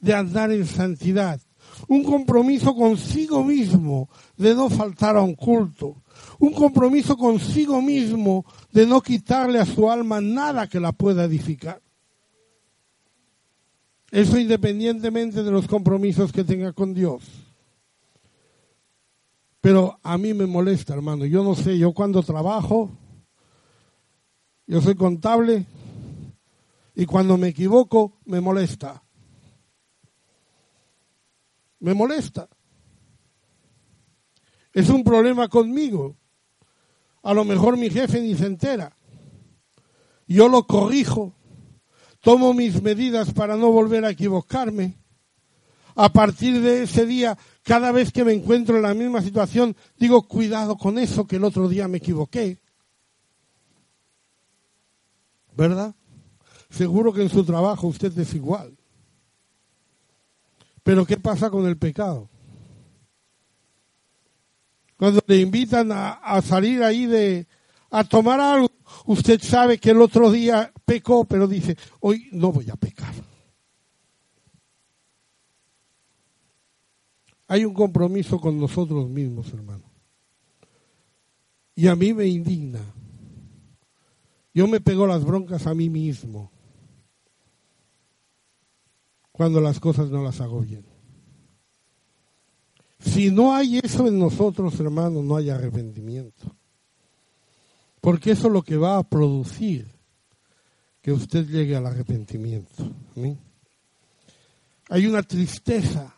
de 0.00 0.14
andar 0.14 0.50
en 0.50 0.64
santidad. 0.64 1.38
Un 1.86 2.02
compromiso 2.02 2.74
consigo 2.74 3.44
mismo 3.44 4.08
de 4.38 4.54
no 4.54 4.70
faltar 4.70 5.18
a 5.18 5.20
un 5.20 5.34
culto. 5.34 6.02
Un 6.38 6.52
compromiso 6.52 7.16
consigo 7.16 7.80
mismo 7.80 8.44
de 8.72 8.86
no 8.86 9.00
quitarle 9.00 9.58
a 9.58 9.66
su 9.66 9.90
alma 9.90 10.20
nada 10.20 10.66
que 10.66 10.80
la 10.80 10.92
pueda 10.92 11.24
edificar. 11.24 11.82
Eso 14.10 14.38
independientemente 14.38 15.42
de 15.42 15.50
los 15.50 15.66
compromisos 15.66 16.32
que 16.32 16.44
tenga 16.44 16.72
con 16.72 16.94
Dios. 16.94 17.24
Pero 19.60 19.98
a 20.02 20.16
mí 20.16 20.32
me 20.32 20.46
molesta, 20.46 20.94
hermano. 20.94 21.24
Yo 21.24 21.42
no 21.42 21.54
sé, 21.54 21.76
yo 21.76 21.92
cuando 21.92 22.22
trabajo, 22.22 22.90
yo 24.66 24.80
soy 24.80 24.94
contable 24.94 25.66
y 26.94 27.04
cuando 27.04 27.36
me 27.36 27.48
equivoco, 27.48 28.18
me 28.26 28.40
molesta. 28.40 29.02
Me 31.80 31.94
molesta. 31.94 32.48
Es 34.72 34.88
un 34.88 35.02
problema 35.02 35.48
conmigo. 35.48 36.16
A 37.26 37.34
lo 37.34 37.44
mejor 37.44 37.76
mi 37.76 37.90
jefe 37.90 38.20
ni 38.20 38.36
se 38.36 38.46
entera. 38.46 38.96
Yo 40.28 40.48
lo 40.48 40.64
corrijo. 40.64 41.34
Tomo 42.20 42.54
mis 42.54 42.80
medidas 42.80 43.32
para 43.32 43.56
no 43.56 43.72
volver 43.72 44.04
a 44.04 44.10
equivocarme. 44.10 44.96
A 45.96 46.08
partir 46.08 46.60
de 46.62 46.84
ese 46.84 47.04
día 47.04 47.36
cada 47.64 47.90
vez 47.90 48.12
que 48.12 48.24
me 48.24 48.32
encuentro 48.32 48.76
en 48.76 48.82
la 48.82 48.94
misma 48.94 49.22
situación, 49.22 49.76
digo, 49.96 50.28
cuidado 50.28 50.76
con 50.76 51.00
eso 51.00 51.26
que 51.26 51.34
el 51.34 51.42
otro 51.42 51.68
día 51.68 51.88
me 51.88 51.98
equivoqué. 51.98 52.60
¿Verdad? 55.56 55.96
Seguro 56.70 57.12
que 57.12 57.22
en 57.22 57.28
su 57.28 57.44
trabajo 57.44 57.88
usted 57.88 58.16
es 58.16 58.34
igual. 58.34 58.78
Pero 60.84 61.04
¿qué 61.04 61.16
pasa 61.16 61.50
con 61.50 61.66
el 61.66 61.76
pecado? 61.76 62.28
Cuando 64.96 65.22
le 65.26 65.40
invitan 65.40 65.90
a, 65.92 66.40
salir 66.42 66.82
ahí 66.82 67.06
de, 67.06 67.46
a 67.90 68.04
tomar 68.04 68.40
algo, 68.40 68.70
usted 69.04 69.40
sabe 69.42 69.78
que 69.78 69.90
el 69.90 70.00
otro 70.00 70.30
día 70.30 70.72
pecó, 70.84 71.24
pero 71.24 71.46
dice, 71.46 71.76
hoy 72.00 72.28
no 72.32 72.52
voy 72.52 72.70
a 72.70 72.76
pecar. 72.76 73.12
Hay 77.48 77.64
un 77.64 77.74
compromiso 77.74 78.40
con 78.40 78.58
nosotros 78.58 79.08
mismos, 79.08 79.52
hermano. 79.52 79.84
Y 81.74 81.88
a 81.88 81.94
mí 81.94 82.14
me 82.14 82.26
indigna. 82.26 82.80
Yo 84.54 84.66
me 84.66 84.80
pego 84.80 85.06
las 85.06 85.22
broncas 85.24 85.66
a 85.66 85.74
mí 85.74 85.90
mismo 85.90 86.50
cuando 89.30 89.60
las 89.60 89.78
cosas 89.78 90.08
no 90.08 90.22
las 90.24 90.40
hago 90.40 90.60
bien. 90.60 90.95
Si 92.98 93.30
no 93.30 93.54
hay 93.54 93.78
eso 93.78 94.06
en 94.06 94.18
nosotros, 94.18 94.78
hermano, 94.80 95.22
no 95.22 95.36
hay 95.36 95.50
arrepentimiento. 95.50 96.54
Porque 98.00 98.32
eso 98.32 98.46
es 98.46 98.52
lo 98.52 98.62
que 98.62 98.76
va 98.76 98.98
a 98.98 99.02
producir 99.02 99.86
que 101.02 101.12
usted 101.12 101.46
llegue 101.46 101.76
al 101.76 101.86
arrepentimiento. 101.86 102.94
Hay 104.88 105.06
una 105.06 105.22
tristeza 105.22 106.16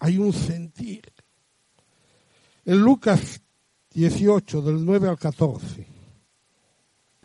hay 0.00 0.16
un 0.18 0.32
sentir. 0.32 1.02
En 2.64 2.78
Lucas 2.78 3.42
18, 3.92 4.62
del 4.62 4.84
9 4.84 5.08
al 5.08 5.18
14. 5.18 5.86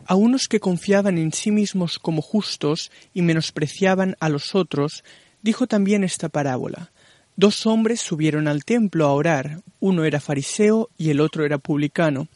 A 0.06 0.14
unos 0.14 0.46
que 0.46 0.60
confiaban 0.60 1.18
en 1.18 1.32
sí 1.32 1.50
mismos 1.50 1.98
como 1.98 2.22
justos 2.22 2.92
y 3.12 3.22
menospreciaban 3.22 4.14
a 4.20 4.28
los 4.28 4.54
otros, 4.54 5.02
dijo 5.42 5.66
también 5.66 6.04
esta 6.04 6.28
parábola. 6.28 6.92
Dos 7.36 7.66
hombres 7.66 8.00
subieron 8.00 8.48
al 8.48 8.64
templo 8.64 9.06
a 9.06 9.12
orar, 9.12 9.62
uno 9.78 10.04
era 10.04 10.20
fariseo 10.20 10.90
y 10.96 11.10
el 11.10 11.20
otro 11.20 11.44
era 11.44 11.58
publicano. 11.58 12.28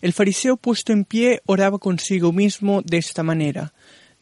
El 0.00 0.12
fariseo 0.12 0.56
puesto 0.56 0.92
en 0.92 1.04
pie 1.04 1.42
oraba 1.46 1.78
consigo 1.78 2.32
mismo 2.32 2.82
de 2.82 2.98
esta 2.98 3.22
manera 3.22 3.72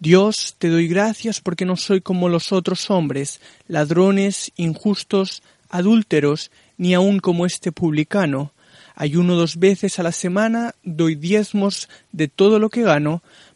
Dios, 0.04 0.56
te 0.58 0.68
doy 0.68 0.86
gracias 0.86 1.40
porque 1.40 1.64
no 1.64 1.76
soy 1.76 2.00
como 2.00 2.28
los 2.28 2.52
otros 2.52 2.90
hombres, 2.90 3.40
ladrones, 3.68 4.52
injustos, 4.56 5.42
adúlteros, 5.70 6.50
ni 6.76 6.92
aun 6.92 7.20
como 7.20 7.46
este 7.46 7.72
publicano. 7.72 8.52
Ayuno 8.96 9.34
dos 9.34 9.58
veces 9.58 9.98
a 9.98 10.02
la 10.02 10.12
semana, 10.12 10.74
doy 10.82 11.14
diezmos 11.14 11.88
de 12.12 12.28
todo 12.28 12.58
lo 12.58 12.68
que 12.68 12.82
gano, 12.82 13.22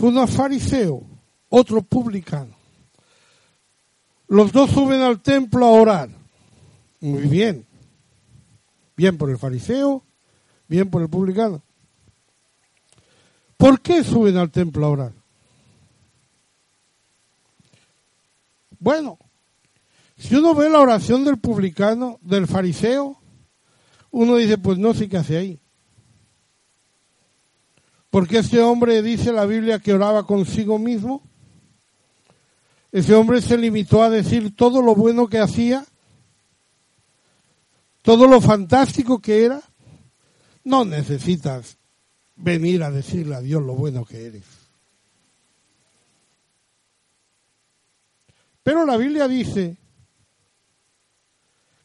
Uno 0.00 0.26
fariseo, 0.26 1.02
otro 1.48 1.82
publicano. 1.82 2.56
Los 4.28 4.52
dos 4.52 4.70
suben 4.70 5.00
al 5.02 5.20
templo 5.20 5.66
a 5.66 5.70
orar. 5.70 6.08
Muy 7.00 7.22
bien. 7.28 7.66
Bien 8.96 9.18
por 9.18 9.30
el 9.30 9.38
fariseo, 9.38 10.02
bien 10.68 10.90
por 10.90 11.02
el 11.02 11.08
publicano. 11.08 11.62
¿Por 13.56 13.80
qué 13.80 14.02
suben 14.02 14.36
al 14.36 14.50
templo 14.50 14.86
a 14.86 14.90
orar? 14.90 15.12
Bueno, 18.78 19.18
si 20.16 20.34
uno 20.34 20.54
ve 20.54 20.68
la 20.68 20.80
oración 20.80 21.24
del 21.24 21.38
publicano, 21.38 22.18
del 22.22 22.46
fariseo, 22.46 23.20
uno 24.10 24.36
dice, 24.36 24.58
pues 24.58 24.78
no 24.78 24.94
sé 24.94 25.08
qué 25.08 25.18
hace 25.18 25.36
ahí. 25.36 25.61
Porque 28.12 28.40
ese 28.40 28.60
hombre 28.60 29.00
dice 29.00 29.32
la 29.32 29.46
Biblia 29.46 29.78
que 29.78 29.94
oraba 29.94 30.26
consigo 30.26 30.78
mismo. 30.78 31.22
Ese 32.92 33.14
hombre 33.14 33.40
se 33.40 33.56
limitó 33.56 34.02
a 34.02 34.10
decir 34.10 34.54
todo 34.54 34.82
lo 34.82 34.94
bueno 34.94 35.28
que 35.28 35.38
hacía, 35.38 35.86
todo 38.02 38.26
lo 38.26 38.42
fantástico 38.42 39.18
que 39.18 39.46
era. 39.46 39.62
No 40.62 40.84
necesitas 40.84 41.78
venir 42.36 42.82
a 42.82 42.90
decirle 42.90 43.34
a 43.34 43.40
Dios 43.40 43.62
lo 43.62 43.72
bueno 43.72 44.04
que 44.04 44.26
eres. 44.26 44.44
Pero 48.62 48.84
la 48.84 48.98
Biblia 48.98 49.26
dice 49.26 49.78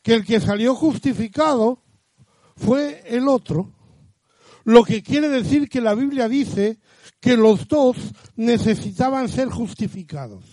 que 0.04 0.14
el 0.14 0.26
que 0.26 0.42
salió 0.42 0.76
justificado 0.76 1.80
fue 2.58 3.02
el 3.08 3.30
otro, 3.30 3.72
lo 4.68 4.84
que 4.84 5.02
quiere 5.02 5.30
decir 5.30 5.70
que 5.70 5.80
la 5.80 5.96
Biblia 5.96 6.28
dice 6.28 6.78
que 7.22 7.38
los 7.38 7.70
dos 7.70 7.96
necesitaban 8.36 9.30
ser 9.30 9.48
justificados. 9.48 10.44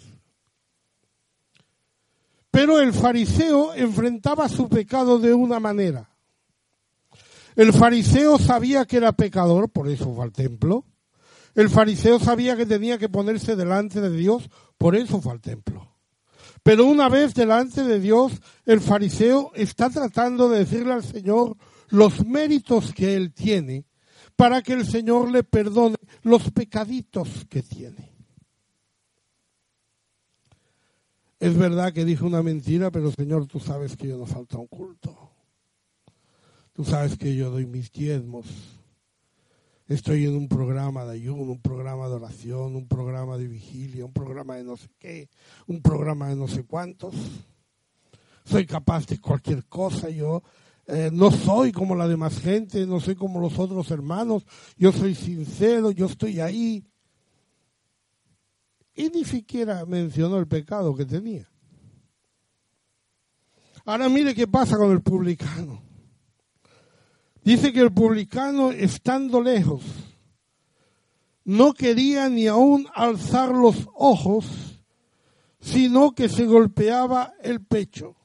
Pero 2.53 2.79
el 2.79 2.93
fariseo 2.93 3.75
enfrentaba 3.75 4.49
su 4.49 4.69
pecado 4.69 5.19
de 5.19 5.35
una 5.35 5.59
manera. 5.59 6.09
El 7.57 7.73
fariseo 7.73 8.39
sabía 8.39 8.85
que 8.85 8.99
era 8.99 9.11
pecador, 9.11 9.69
por 9.69 9.89
eso 9.89 10.15
fue 10.15 10.23
al 10.23 10.33
templo. 10.33 10.85
El 11.57 11.69
fariseo 11.69 12.21
sabía 12.21 12.57
que 12.57 12.67
tenía 12.67 12.99
que 12.99 13.09
ponerse 13.09 13.57
delante 13.57 14.01
de 14.01 14.17
Dios, 14.17 14.49
por 14.79 14.95
eso 14.95 15.21
fue 15.21 15.33
al 15.33 15.41
templo. 15.41 15.93
Pero 16.63 16.87
una 16.87 17.09
vez 17.09 17.35
delante 17.35 17.83
de 17.83 17.99
Dios, 17.99 18.41
el 18.65 18.81
fariseo 18.81 19.51
está 19.57 19.91
tratando 19.91 20.49
de 20.49 20.61
decirle 20.61 20.93
al 20.93 21.03
Señor 21.03 21.57
los 21.89 22.25
méritos 22.25 22.95
que 22.95 23.17
él 23.17 23.35
tiene 23.35 23.87
para 24.37 24.63
que 24.63 24.73
el 24.73 24.87
Señor 24.87 25.31
le 25.31 25.43
perdone 25.43 25.97
los 26.23 26.51
pecaditos 26.51 27.47
que 27.49 27.63
tiene. 27.63 28.15
Es 31.39 31.57
verdad 31.57 31.93
que 31.93 32.05
dijo 32.05 32.27
una 32.27 32.43
mentira, 32.43 32.91
pero 32.91 33.11
Señor, 33.13 33.47
tú 33.47 33.61
sabes 33.61 33.97
que 33.97 34.09
yo 34.09 34.17
no 34.17 34.27
falta 34.27 34.57
un 34.57 34.67
culto. 34.67 35.31
Tú 36.73 36.85
sabes 36.85 37.17
que 37.17 37.37
yo 37.37 37.51
doy 37.51 37.67
mis 37.67 37.93
diezmos. 37.93 38.47
Estoy 39.87 40.25
en 40.25 40.35
un 40.35 40.49
programa 40.49 41.05
de 41.05 41.13
ayuno, 41.13 41.53
un 41.53 41.61
programa 41.61 42.09
de 42.09 42.15
oración, 42.15 42.75
un 42.75 42.89
programa 42.89 43.37
de 43.37 43.47
vigilia, 43.47 44.07
un 44.07 44.13
programa 44.13 44.57
de 44.57 44.65
no 44.65 44.77
sé 44.77 44.89
qué, 44.99 45.29
un 45.67 45.83
programa 45.83 46.31
de 46.31 46.37
no 46.37 46.49
sé 46.49 46.65
cuántos. 46.65 47.15
Soy 48.45 48.67
capaz 48.67 49.07
de 49.07 49.21
cualquier 49.21 49.67
cosa. 49.67 50.09
Yo 50.09 50.43
eh, 50.87 51.11
no 51.13 51.31
soy 51.31 51.73
como 51.73 51.95
la 51.95 52.07
demás 52.07 52.39
gente, 52.39 52.87
no 52.87 53.01
soy 53.01 53.15
como 53.15 53.41
los 53.41 53.59
otros 53.59 53.91
hermanos, 53.91 54.45
yo 54.77 54.93
soy 54.93 55.15
sincero, 55.15 55.91
yo 55.91 56.07
estoy 56.07 56.41
ahí. 56.41 56.85
Y 58.95 59.09
ni 59.09 59.25
siquiera 59.25 59.85
mencionó 59.87 60.39
el 60.39 60.47
pecado 60.47 60.95
que 60.95 61.05
tenía. 61.05 61.49
Ahora 63.87 64.09
mire 64.09 64.35
qué 64.35 64.47
pasa 64.47 64.77
con 64.77 64.93
el 64.93 65.03
publicano. 65.03 65.83
Dice 67.43 67.73
que 67.73 67.81
el 67.81 67.93
publicano, 67.93 68.71
estando 68.71 69.43
lejos, 69.43 69.83
no 71.45 71.75
quería 71.75 72.29
ni 72.31 72.47
aún 72.47 72.87
alzar 72.95 73.51
los 73.51 73.89
ojos, 73.95 74.83
sino 75.61 76.13
que 76.13 76.29
se 76.29 76.47
golpeaba 76.47 77.35
el 77.43 77.63
pecho. 77.63 78.17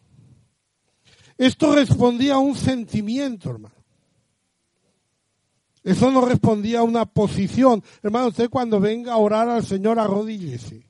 Esto 1.39 1.73
respondía 1.73 2.33
a 2.33 2.39
un 2.39 2.53
sentimiento, 2.53 3.49
hermano. 3.49 3.75
Eso 5.81 6.11
no 6.11 6.25
respondía 6.25 6.79
a 6.79 6.83
una 6.83 7.05
posición. 7.05 7.81
Hermano, 8.03 8.27
usted 8.27 8.49
cuando 8.49 8.81
venga 8.81 9.13
a 9.13 9.17
orar 9.17 9.47
al 9.47 9.65
Señor, 9.65 9.99
arrodíllese. 9.99 10.85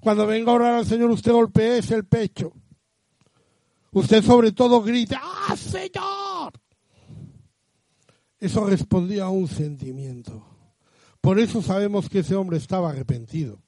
Cuando 0.00 0.26
venga 0.26 0.52
a 0.52 0.54
orar 0.54 0.74
al 0.76 0.86
Señor, 0.86 1.10
usted 1.10 1.32
golpee 1.32 1.80
el 1.80 2.06
pecho. 2.06 2.54
Usted 3.92 4.24
sobre 4.24 4.52
todo 4.52 4.80
grita, 4.80 5.20
¡Ah, 5.22 5.54
Señor! 5.54 6.54
Eso 8.40 8.64
respondía 8.64 9.24
a 9.24 9.30
un 9.30 9.48
sentimiento. 9.48 10.46
Por 11.20 11.38
eso 11.38 11.60
sabemos 11.60 12.08
que 12.08 12.20
ese 12.20 12.34
hombre 12.34 12.56
estaba 12.56 12.88
arrepentido. 12.88 13.60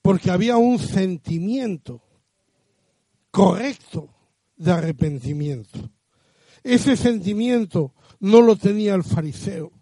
Porque 0.00 0.30
había 0.30 0.58
un 0.58 0.78
sentimiento 0.78 2.04
correcto 3.32 4.14
de 4.60 4.72
arrepentimiento. 4.72 5.90
Ese 6.62 6.94
sentimiento 6.96 7.94
no 8.20 8.42
lo 8.42 8.56
tenía 8.56 8.94
el 8.94 9.02
fariseo. 9.02 9.72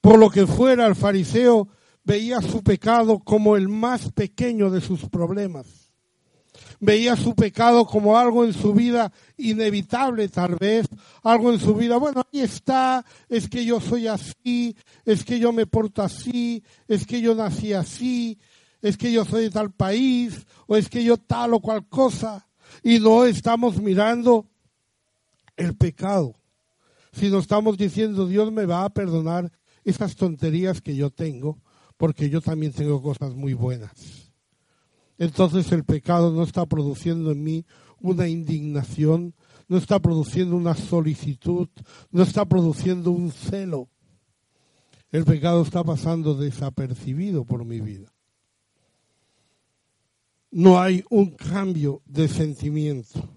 Por 0.00 0.18
lo 0.18 0.30
que 0.30 0.46
fuera, 0.46 0.86
el 0.86 0.96
fariseo 0.96 1.68
veía 2.04 2.40
su 2.40 2.62
pecado 2.62 3.18
como 3.18 3.56
el 3.56 3.68
más 3.68 4.10
pequeño 4.12 4.70
de 4.70 4.80
sus 4.80 5.06
problemas. 5.10 5.66
Veía 6.80 7.16
su 7.16 7.34
pecado 7.34 7.84
como 7.84 8.16
algo 8.16 8.46
en 8.46 8.54
su 8.54 8.72
vida 8.72 9.12
inevitable, 9.36 10.28
tal 10.28 10.54
vez, 10.54 10.86
algo 11.22 11.52
en 11.52 11.60
su 11.60 11.74
vida, 11.74 11.98
bueno, 11.98 12.22
ahí 12.32 12.40
está, 12.40 13.04
es 13.28 13.48
que 13.48 13.64
yo 13.64 13.80
soy 13.80 14.06
así, 14.06 14.74
es 15.04 15.22
que 15.24 15.38
yo 15.38 15.52
me 15.52 15.66
porto 15.66 16.02
así, 16.02 16.62
es 16.86 17.06
que 17.06 17.20
yo 17.20 17.34
nací 17.34 17.74
así, 17.74 18.38
es 18.80 18.96
que 18.96 19.12
yo 19.12 19.24
soy 19.24 19.44
de 19.44 19.50
tal 19.50 19.72
país, 19.72 20.46
o 20.66 20.76
es 20.76 20.88
que 20.88 21.04
yo 21.04 21.18
tal 21.18 21.52
o 21.54 21.60
cual 21.60 21.86
cosa 21.88 22.47
y 22.82 22.98
no 22.98 23.24
estamos 23.24 23.80
mirando 23.80 24.46
el 25.56 25.76
pecado, 25.76 26.34
sino 27.12 27.38
estamos 27.38 27.76
diciendo 27.76 28.26
Dios 28.26 28.52
me 28.52 28.66
va 28.66 28.84
a 28.84 28.90
perdonar 28.90 29.50
esas 29.84 30.16
tonterías 30.16 30.80
que 30.80 30.94
yo 30.94 31.10
tengo, 31.10 31.58
porque 31.96 32.30
yo 32.30 32.40
también 32.40 32.72
tengo 32.72 33.02
cosas 33.02 33.34
muy 33.34 33.54
buenas. 33.54 34.32
Entonces 35.16 35.72
el 35.72 35.84
pecado 35.84 36.32
no 36.32 36.44
está 36.44 36.66
produciendo 36.66 37.32
en 37.32 37.42
mí 37.42 37.66
una 38.00 38.28
indignación, 38.28 39.34
no 39.66 39.76
está 39.76 39.98
produciendo 39.98 40.56
una 40.56 40.74
solicitud, 40.74 41.68
no 42.10 42.22
está 42.22 42.44
produciendo 42.44 43.10
un 43.10 43.32
celo. 43.32 43.88
El 45.10 45.24
pecado 45.24 45.62
está 45.62 45.82
pasando 45.82 46.34
desapercibido 46.34 47.44
por 47.44 47.64
mi 47.64 47.80
vida 47.80 48.12
no 50.50 50.80
hay 50.80 51.04
un 51.10 51.30
cambio 51.32 52.02
de 52.06 52.28
sentimiento. 52.28 53.28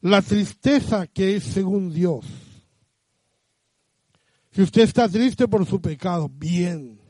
La 0.00 0.22
tristeza 0.22 1.06
que 1.06 1.36
es 1.36 1.44
según 1.44 1.92
Dios. 1.92 2.26
Si 4.50 4.62
usted 4.62 4.82
está 4.82 5.08
triste 5.08 5.46
por 5.48 5.64
su 5.66 5.80
pecado, 5.80 6.28
bien. 6.28 7.00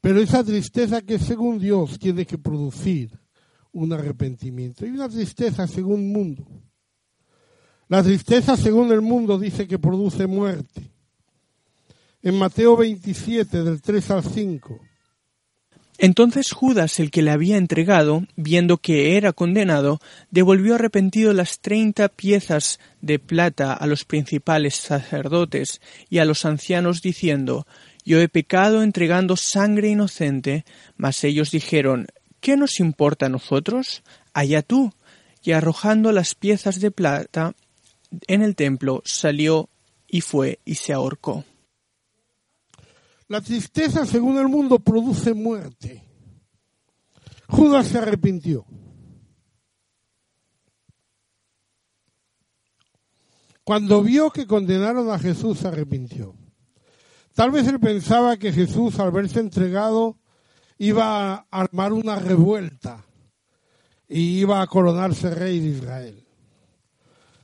Pero 0.00 0.20
esa 0.20 0.42
tristeza 0.42 1.02
que 1.02 1.18
según 1.18 1.58
Dios 1.58 1.98
tiene 1.98 2.26
que 2.26 2.38
producir 2.38 3.18
un 3.72 3.92
arrepentimiento. 3.92 4.86
Y 4.86 4.90
una 4.90 5.08
tristeza 5.08 5.66
según 5.66 6.00
el 6.00 6.12
mundo. 6.12 6.46
La 7.88 8.02
tristeza 8.02 8.56
según 8.56 8.92
el 8.92 9.00
mundo 9.00 9.38
dice 9.38 9.66
que 9.66 9.78
produce 9.78 10.26
muerte. 10.26 10.90
En 12.22 12.38
Mateo 12.38 12.76
27, 12.76 13.62
del 13.62 13.80
3 13.80 14.10
al 14.10 14.24
5 14.24 14.89
entonces 16.02 16.50
Judas, 16.50 16.98
el 16.98 17.10
que 17.10 17.20
le 17.20 17.30
había 17.30 17.58
entregado, 17.58 18.24
viendo 18.34 18.78
que 18.78 19.18
era 19.18 19.34
condenado, 19.34 20.00
devolvió 20.30 20.76
arrepentido 20.76 21.34
las 21.34 21.60
treinta 21.60 22.08
piezas 22.08 22.80
de 23.02 23.18
plata 23.18 23.74
a 23.74 23.86
los 23.86 24.06
principales 24.06 24.76
sacerdotes 24.76 25.82
y 26.08 26.16
a 26.16 26.24
los 26.24 26.46
ancianos, 26.46 27.02
diciendo 27.02 27.66
Yo 28.02 28.18
he 28.18 28.28
pecado 28.28 28.82
entregando 28.82 29.36
sangre 29.36 29.90
inocente. 29.90 30.64
Mas 30.96 31.22
ellos 31.22 31.50
dijeron 31.50 32.06
¿Qué 32.40 32.56
nos 32.56 32.80
importa 32.80 33.26
a 33.26 33.28
nosotros? 33.28 34.02
Allá 34.32 34.62
tú. 34.62 34.94
Y 35.42 35.52
arrojando 35.52 36.12
las 36.12 36.34
piezas 36.34 36.80
de 36.80 36.90
plata 36.90 37.52
en 38.26 38.40
el 38.40 38.56
templo, 38.56 39.02
salió 39.04 39.68
y 40.08 40.22
fue 40.22 40.60
y 40.64 40.76
se 40.76 40.94
ahorcó. 40.94 41.44
La 43.30 43.40
tristeza, 43.40 44.04
según 44.06 44.38
el 44.38 44.48
mundo, 44.48 44.80
produce 44.80 45.34
muerte. 45.34 46.04
Judas 47.46 47.86
se 47.86 47.98
arrepintió. 47.98 48.66
Cuando 53.62 54.02
vio 54.02 54.32
que 54.32 54.48
condenaron 54.48 55.12
a 55.12 55.18
Jesús, 55.20 55.58
se 55.60 55.68
arrepintió. 55.68 56.34
Tal 57.32 57.52
vez 57.52 57.68
él 57.68 57.78
pensaba 57.78 58.36
que 58.36 58.52
Jesús, 58.52 58.98
al 58.98 59.12
verse 59.12 59.38
entregado, 59.38 60.18
iba 60.76 61.32
a 61.32 61.46
armar 61.52 61.92
una 61.92 62.16
revuelta 62.16 63.06
y 64.08 64.40
iba 64.40 64.60
a 64.60 64.66
coronarse 64.66 65.32
rey 65.32 65.60
de 65.60 65.68
Israel. 65.68 66.26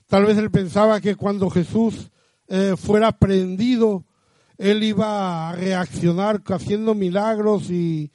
Tal 0.08 0.26
vez 0.26 0.36
él 0.36 0.50
pensaba 0.50 1.00
que 1.00 1.14
cuando 1.14 1.48
Jesús 1.48 2.10
eh, 2.48 2.74
fuera 2.76 3.12
prendido 3.12 4.04
él 4.58 4.82
iba 4.82 5.48
a 5.48 5.52
reaccionar 5.52 6.42
haciendo 6.46 6.94
milagros 6.94 7.70
y 7.70 8.10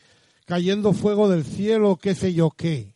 cayendo 0.46 0.94
fuego 0.94 1.30
del 1.30 1.44
cielo, 1.46 1.98
qué 2.02 2.16
sé 2.16 2.34
yo 2.34 2.52
qué. 2.52 2.96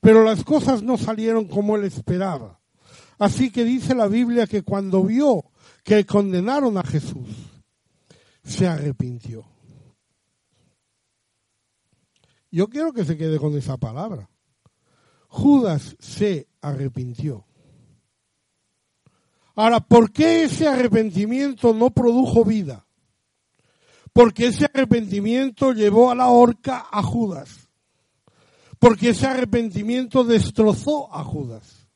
Pero 0.00 0.22
las 0.22 0.44
cosas 0.44 0.82
no 0.82 0.96
salieron 0.96 1.46
como 1.46 1.76
él 1.76 1.84
esperaba. 1.84 2.60
Así 3.18 3.50
que 3.50 3.64
dice 3.64 3.94
la 3.94 4.06
Biblia 4.06 4.46
que 4.46 4.62
cuando 4.62 5.02
vio 5.02 5.44
que 5.82 6.04
condenaron 6.04 6.76
a 6.78 6.82
Jesús, 6.84 7.28
se 8.44 8.66
arrepintió. 8.66 9.44
Yo 12.50 12.68
quiero 12.68 12.92
que 12.92 13.04
se 13.04 13.16
quede 13.16 13.38
con 13.38 13.56
esa 13.56 13.76
palabra. 13.76 14.30
Judas 15.28 15.96
se 15.98 16.48
arrepintió. 16.60 17.47
Ahora, 19.58 19.80
¿por 19.80 20.12
qué 20.12 20.44
ese 20.44 20.68
arrepentimiento 20.68 21.74
no 21.74 21.90
produjo 21.90 22.44
vida? 22.44 22.86
Porque 24.12 24.46
ese 24.46 24.66
arrepentimiento 24.66 25.72
llevó 25.72 26.12
a 26.12 26.14
la 26.14 26.28
horca 26.28 26.86
a 26.92 27.02
Judas. 27.02 27.68
Porque 28.78 29.08
ese 29.08 29.26
arrepentimiento 29.26 30.22
destrozó 30.22 31.12
a 31.12 31.24
Judas. 31.24 31.88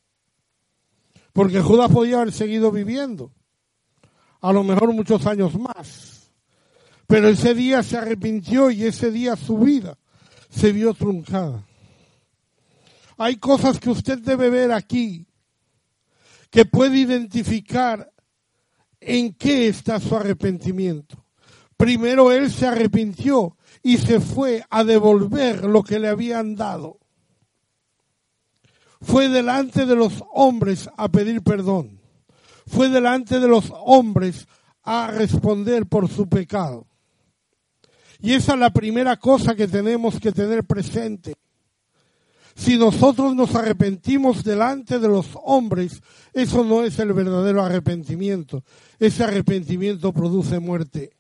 Porque 1.33 1.61
Judas 1.61 1.88
podía 1.92 2.16
haber 2.16 2.33
seguido 2.33 2.72
viviendo, 2.72 3.31
a 4.40 4.53
lo 4.53 4.64
mejor 4.64 4.92
muchos 4.92 5.25
años 5.27 5.57
más. 5.57 6.33
Pero 7.07 7.29
ese 7.29 7.55
día 7.55 7.85
se 7.85 7.96
arrepintió 7.96 8.72
y 8.72 8.87
ese 8.87 9.12
día 9.12 9.37
su 9.37 9.59
vida 9.59 9.96
se 10.51 10.72
vio 10.72 10.94
truncada. 10.94 11.64
Hay 13.18 13.37
cosas 13.37 13.79
que 13.79 13.90
usted 13.90 14.18
debe 14.18 14.51
ver 14.51 14.72
aquí, 14.72 15.29
que 16.53 16.67
puede 16.67 16.99
identificar 16.99 18.12
en 19.01 19.33
qué 19.33 19.69
está 19.69 19.99
su 19.99 20.15
arrepentimiento. 20.15 21.25
Primero 21.79 22.31
él 22.31 22.53
se 22.53 22.67
arrepintió 22.67 23.57
y 23.83 23.97
se 23.97 24.21
fue 24.21 24.62
a 24.69 24.85
devolver 24.85 25.65
lo 25.65 25.83
que 25.83 25.99
le 25.99 26.09
habían 26.09 26.55
dado. 26.55 26.99
Fue 29.01 29.31
delante 29.31 29.87
de 29.87 29.97
los 29.97 30.23
hombres 30.33 30.91
a 30.97 31.09
pedir 31.09 31.43
perdón. 31.43 31.99
Fue 32.67 32.91
delante 32.91 33.41
de 33.41 33.49
los 33.49 33.73
hombres 33.75 34.47
a 34.83 35.07
responder 35.11 35.87
por 35.87 36.09
su 36.09 36.29
pecado. 36.29 36.87
Y 38.21 38.35
esa 38.35 38.53
es 38.53 38.61
la 38.61 38.71
primera 38.71 39.17
cosa 39.17 39.55
que 39.55 39.67
tenemos 39.67 40.21
que 40.21 40.33
tener 40.33 40.65
presente. 40.65 41.35
Si 42.55 42.77
nosotros 42.77 43.35
nos 43.35 43.55
arrepentimos 43.55 44.45
delante 44.45 44.99
de 44.99 45.09
los 45.09 45.31
hombres, 45.43 46.03
eso 46.33 46.65
no 46.65 46.83
es 46.83 46.99
el 46.99 47.12
verdadero 47.12 47.62
arrepentimiento. 47.62 48.62
Ese 48.99 49.25
arrepentimiento 49.25 50.12
produce 50.12 50.59
muerte. 50.59 51.12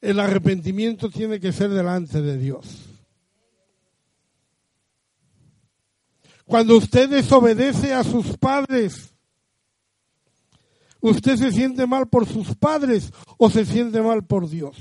El 0.00 0.20
arrepentimiento 0.20 1.08
tiene 1.10 1.40
que 1.40 1.52
ser 1.52 1.70
delante 1.70 2.20
de 2.20 2.36
Dios. 2.36 2.90
Cuando 6.44 6.76
usted 6.76 7.08
desobedece 7.08 7.94
a 7.94 8.04
sus 8.04 8.36
padres, 8.36 9.14
¿usted 11.00 11.36
se 11.36 11.52
siente 11.52 11.86
mal 11.86 12.08
por 12.08 12.26
sus 12.26 12.54
padres 12.54 13.10
o 13.38 13.48
se 13.48 13.64
siente 13.64 14.02
mal 14.02 14.24
por 14.24 14.48
Dios? 14.48 14.76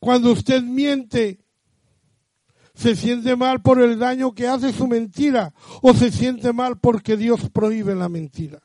Cuando 0.00 0.32
usted 0.32 0.62
miente, 0.62 1.44
¿se 2.74 2.96
siente 2.96 3.36
mal 3.36 3.60
por 3.60 3.80
el 3.80 3.98
daño 3.98 4.34
que 4.34 4.48
hace 4.48 4.72
su 4.72 4.88
mentira 4.88 5.52
o 5.82 5.92
se 5.92 6.10
siente 6.10 6.54
mal 6.54 6.78
porque 6.80 7.18
Dios 7.18 7.50
prohíbe 7.50 7.94
la 7.94 8.08
mentira? 8.08 8.62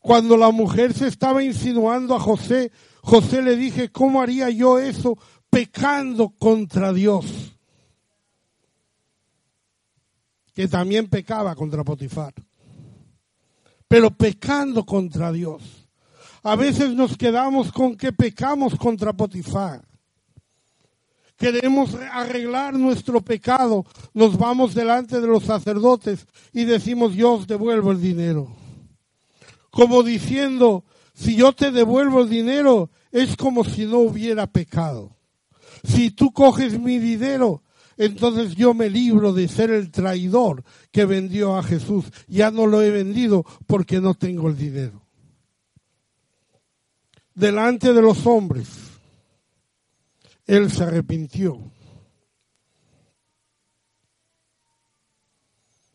Cuando 0.00 0.38
la 0.38 0.50
mujer 0.50 0.94
se 0.94 1.06
estaba 1.06 1.44
insinuando 1.44 2.16
a 2.16 2.20
José, 2.20 2.72
José 3.02 3.42
le 3.42 3.56
dije, 3.56 3.92
¿cómo 3.92 4.22
haría 4.22 4.48
yo 4.48 4.78
eso 4.78 5.18
pecando 5.50 6.30
contra 6.30 6.94
Dios? 6.94 7.26
Que 10.54 10.66
también 10.66 11.08
pecaba 11.08 11.54
contra 11.54 11.84
Potifar. 11.84 12.32
Pero 13.86 14.10
pecando 14.10 14.86
contra 14.86 15.30
Dios. 15.30 15.79
A 16.42 16.56
veces 16.56 16.94
nos 16.94 17.16
quedamos 17.16 17.70
con 17.72 17.96
que 17.96 18.12
pecamos 18.12 18.74
contra 18.76 19.12
Potifar. 19.12 19.82
Queremos 21.36 21.94
arreglar 22.12 22.74
nuestro 22.74 23.20
pecado, 23.20 23.86
nos 24.12 24.36
vamos 24.36 24.74
delante 24.74 25.20
de 25.20 25.26
los 25.26 25.44
sacerdotes 25.44 26.26
y 26.52 26.64
decimos, 26.64 27.14
Dios, 27.14 27.46
devuelvo 27.46 27.92
el 27.92 28.00
dinero 28.00 28.60
como 29.70 30.02
diciendo, 30.02 30.84
si 31.14 31.36
yo 31.36 31.52
te 31.52 31.70
devuelvo 31.70 32.22
el 32.22 32.28
dinero, 32.28 32.90
es 33.12 33.36
como 33.36 33.64
si 33.64 33.86
no 33.86 33.98
hubiera 33.98 34.46
pecado. 34.46 35.16
Si 35.84 36.10
tú 36.10 36.32
coges 36.32 36.78
mi 36.78 36.98
dinero, 36.98 37.62
entonces 37.96 38.54
yo 38.54 38.74
me 38.74 38.90
libro 38.90 39.32
de 39.32 39.48
ser 39.48 39.70
el 39.70 39.90
traidor 39.90 40.64
que 40.90 41.04
vendió 41.04 41.56
a 41.56 41.62
Jesús. 41.62 42.06
Ya 42.26 42.50
no 42.50 42.66
lo 42.66 42.82
he 42.82 42.90
vendido 42.90 43.44
porque 43.66 44.00
no 44.00 44.14
tengo 44.14 44.48
el 44.48 44.56
dinero. 44.56 45.06
Delante 47.34 47.92
de 47.92 48.02
los 48.02 48.26
hombres, 48.26 48.68
él 50.46 50.70
se 50.70 50.84
arrepintió. 50.84 51.58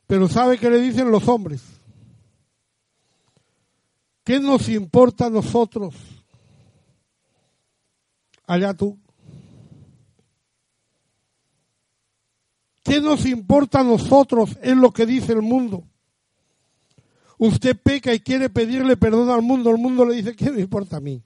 Pero 0.08 0.28
¿sabe 0.28 0.58
qué 0.58 0.69
le 0.69 0.80
dicen 0.80 1.12
los 1.12 1.28
hombres? 1.28 1.62
¿Qué 4.24 4.39
nos 4.39 4.69
importa 4.69 5.28
a 5.28 5.30
nosotros? 5.30 5.95
Allá 8.48 8.74
tú. 8.74 8.98
¿Qué 12.84 13.02
nos 13.02 13.26
importa 13.26 13.80
a 13.80 13.84
nosotros 13.84 14.58
en 14.62 14.80
lo 14.80 14.91
que 14.91 15.06
dice 15.06 15.34
el 15.34 15.41
mundo? 15.41 15.84
Usted 17.38 17.78
peca 17.78 18.13
y 18.13 18.19
quiere 18.19 18.50
pedirle 18.50 18.95
perdón 18.98 19.30
al 19.30 19.41
mundo, 19.41 19.69
el 19.69 19.78
mundo 19.78 20.06
le 20.06 20.15
dice, 20.15 20.36
¿qué 20.36 20.52
me 20.52 20.62
importa 20.62 20.98
a 20.98 21.02
mí? 21.02 21.21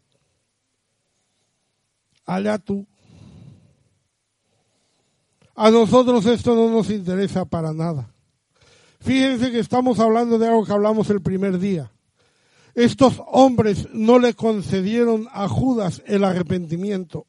Allá 2.26 2.58
tú. 2.58 2.86
A 5.56 5.70
nosotros 5.72 6.26
esto 6.26 6.56
no 6.56 6.70
nos 6.70 6.90
interesa 6.90 7.46
para 7.46 7.74
nada. 7.74 8.14
Fíjense 9.02 9.52
que 9.52 9.60
estamos 9.60 10.00
hablando 10.00 10.38
de 10.38 10.48
algo 10.48 10.66
que 10.66 10.72
hablamos 10.72 11.10
el 11.10 11.22
primer 11.22 11.60
día. 11.60 11.92
Estos 12.76 13.22
hombres 13.28 13.88
no 13.94 14.20
le 14.20 14.34
concedieron 14.34 15.28
a 15.32 15.48
Judas 15.48 16.02
el 16.06 16.24
arrepentimiento. 16.24 17.28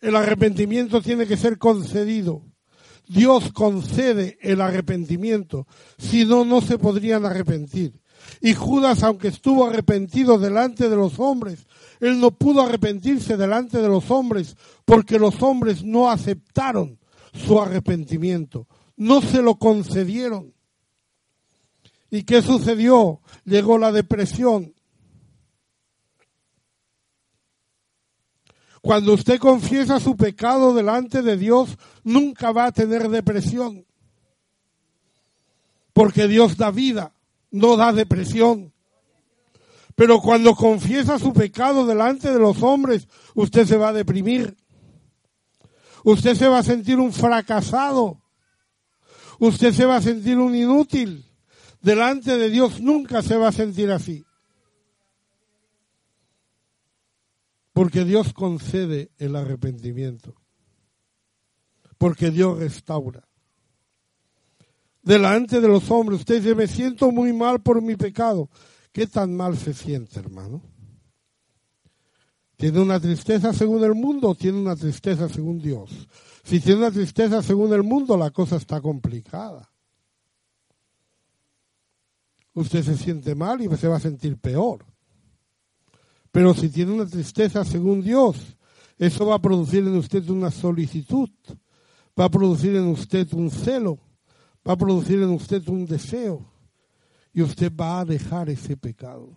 El 0.00 0.16
arrepentimiento 0.16 1.00
tiene 1.00 1.26
que 1.26 1.36
ser 1.36 1.58
concedido. 1.58 2.42
Dios 3.12 3.52
concede 3.52 4.38
el 4.40 4.60
arrepentimiento, 4.60 5.66
si 5.98 6.24
no, 6.24 6.44
no 6.44 6.60
se 6.60 6.78
podrían 6.78 7.24
arrepentir. 7.24 8.00
Y 8.40 8.54
Judas, 8.54 9.02
aunque 9.02 9.28
estuvo 9.28 9.66
arrepentido 9.66 10.38
delante 10.38 10.88
de 10.88 10.96
los 10.96 11.18
hombres, 11.18 11.66
él 12.00 12.20
no 12.20 12.30
pudo 12.30 12.62
arrepentirse 12.62 13.36
delante 13.36 13.82
de 13.82 13.88
los 13.88 14.10
hombres 14.10 14.56
porque 14.84 15.18
los 15.18 15.42
hombres 15.42 15.84
no 15.84 16.10
aceptaron 16.10 16.98
su 17.32 17.60
arrepentimiento, 17.60 18.66
no 18.96 19.20
se 19.20 19.42
lo 19.42 19.56
concedieron. 19.56 20.54
¿Y 22.10 22.24
qué 22.24 22.42
sucedió? 22.42 23.20
Llegó 23.44 23.78
la 23.78 23.92
depresión. 23.92 24.71
Cuando 28.82 29.14
usted 29.14 29.38
confiesa 29.38 29.98
su 29.98 30.16
pecado 30.16 30.74
delante 30.74 31.22
de 31.22 31.38
Dios, 31.38 31.78
nunca 32.04 32.52
va 32.52 32.66
a 32.66 32.72
tener 32.72 33.08
depresión. 33.08 33.86
Porque 35.94 36.28
Dios 36.28 36.58
da 36.58 36.70
vida, 36.70 37.14
no 37.50 37.76
da 37.76 37.94
depresión. 37.94 38.74
Pero 39.94 40.20
cuando 40.20 40.54
confiesa 40.54 41.18
su 41.18 41.32
pecado 41.32 41.86
delante 41.86 42.30
de 42.30 42.38
los 42.38 42.62
hombres, 42.62 43.08
usted 43.34 43.66
se 43.66 43.78
va 43.78 43.88
a 43.88 43.92
deprimir. 43.94 44.56
Usted 46.04 46.34
se 46.34 46.48
va 46.48 46.58
a 46.58 46.62
sentir 46.62 46.98
un 46.98 47.12
fracasado. 47.12 48.20
Usted 49.38 49.72
se 49.72 49.86
va 49.86 49.96
a 49.96 50.02
sentir 50.02 50.36
un 50.36 50.54
inútil 50.54 51.32
delante 51.82 52.38
de 52.38 52.48
Dios 52.48 52.80
nunca 52.80 53.22
se 53.22 53.36
va 53.36 53.48
a 53.48 53.52
sentir 53.52 53.90
así. 53.90 54.24
Porque 57.72 58.04
Dios 58.04 58.32
concede 58.32 59.10
el 59.18 59.36
arrepentimiento. 59.36 60.34
Porque 61.98 62.30
Dios 62.30 62.58
restaura. 62.58 63.26
Delante 65.02 65.60
de 65.60 65.68
los 65.68 65.90
hombres, 65.90 66.20
usted 66.20 66.42
dice, 66.42 66.54
me 66.54 66.66
siento 66.66 67.10
muy 67.10 67.32
mal 67.32 67.60
por 67.60 67.80
mi 67.82 67.96
pecado. 67.96 68.48
¿Qué 68.92 69.06
tan 69.06 69.34
mal 69.34 69.56
se 69.56 69.72
siente, 69.72 70.20
hermano? 70.20 70.62
¿Tiene 72.56 72.80
una 72.80 73.00
tristeza 73.00 73.52
según 73.52 73.82
el 73.82 73.94
mundo 73.94 74.30
o 74.30 74.34
tiene 74.34 74.58
una 74.58 74.76
tristeza 74.76 75.28
según 75.28 75.58
Dios? 75.60 76.08
Si 76.44 76.60
tiene 76.60 76.80
una 76.80 76.90
tristeza 76.90 77.42
según 77.42 77.72
el 77.72 77.82
mundo, 77.82 78.16
la 78.16 78.30
cosa 78.30 78.56
está 78.56 78.80
complicada 78.80 79.72
usted 82.54 82.82
se 82.82 82.96
siente 82.96 83.34
mal 83.34 83.60
y 83.60 83.76
se 83.76 83.88
va 83.88 83.96
a 83.96 84.00
sentir 84.00 84.38
peor. 84.38 84.84
Pero 86.32 86.54
si 86.54 86.70
tiene 86.70 86.92
una 86.92 87.06
tristeza 87.06 87.62
según 87.64 88.02
Dios, 88.02 88.56
eso 88.98 89.26
va 89.26 89.36
a 89.36 89.42
producir 89.42 89.80
en 89.80 89.96
usted 89.96 90.28
una 90.30 90.50
solicitud, 90.50 91.28
va 92.18 92.24
a 92.24 92.30
producir 92.30 92.74
en 92.74 92.86
usted 92.86 93.30
un 93.34 93.50
celo, 93.50 93.98
va 94.66 94.72
a 94.72 94.78
producir 94.78 95.20
en 95.20 95.28
usted 95.30 95.68
un 95.68 95.84
deseo 95.84 96.50
y 97.34 97.42
usted 97.42 97.70
va 97.74 98.00
a 98.00 98.04
dejar 98.06 98.48
ese 98.48 98.76
pecado. 98.78 99.36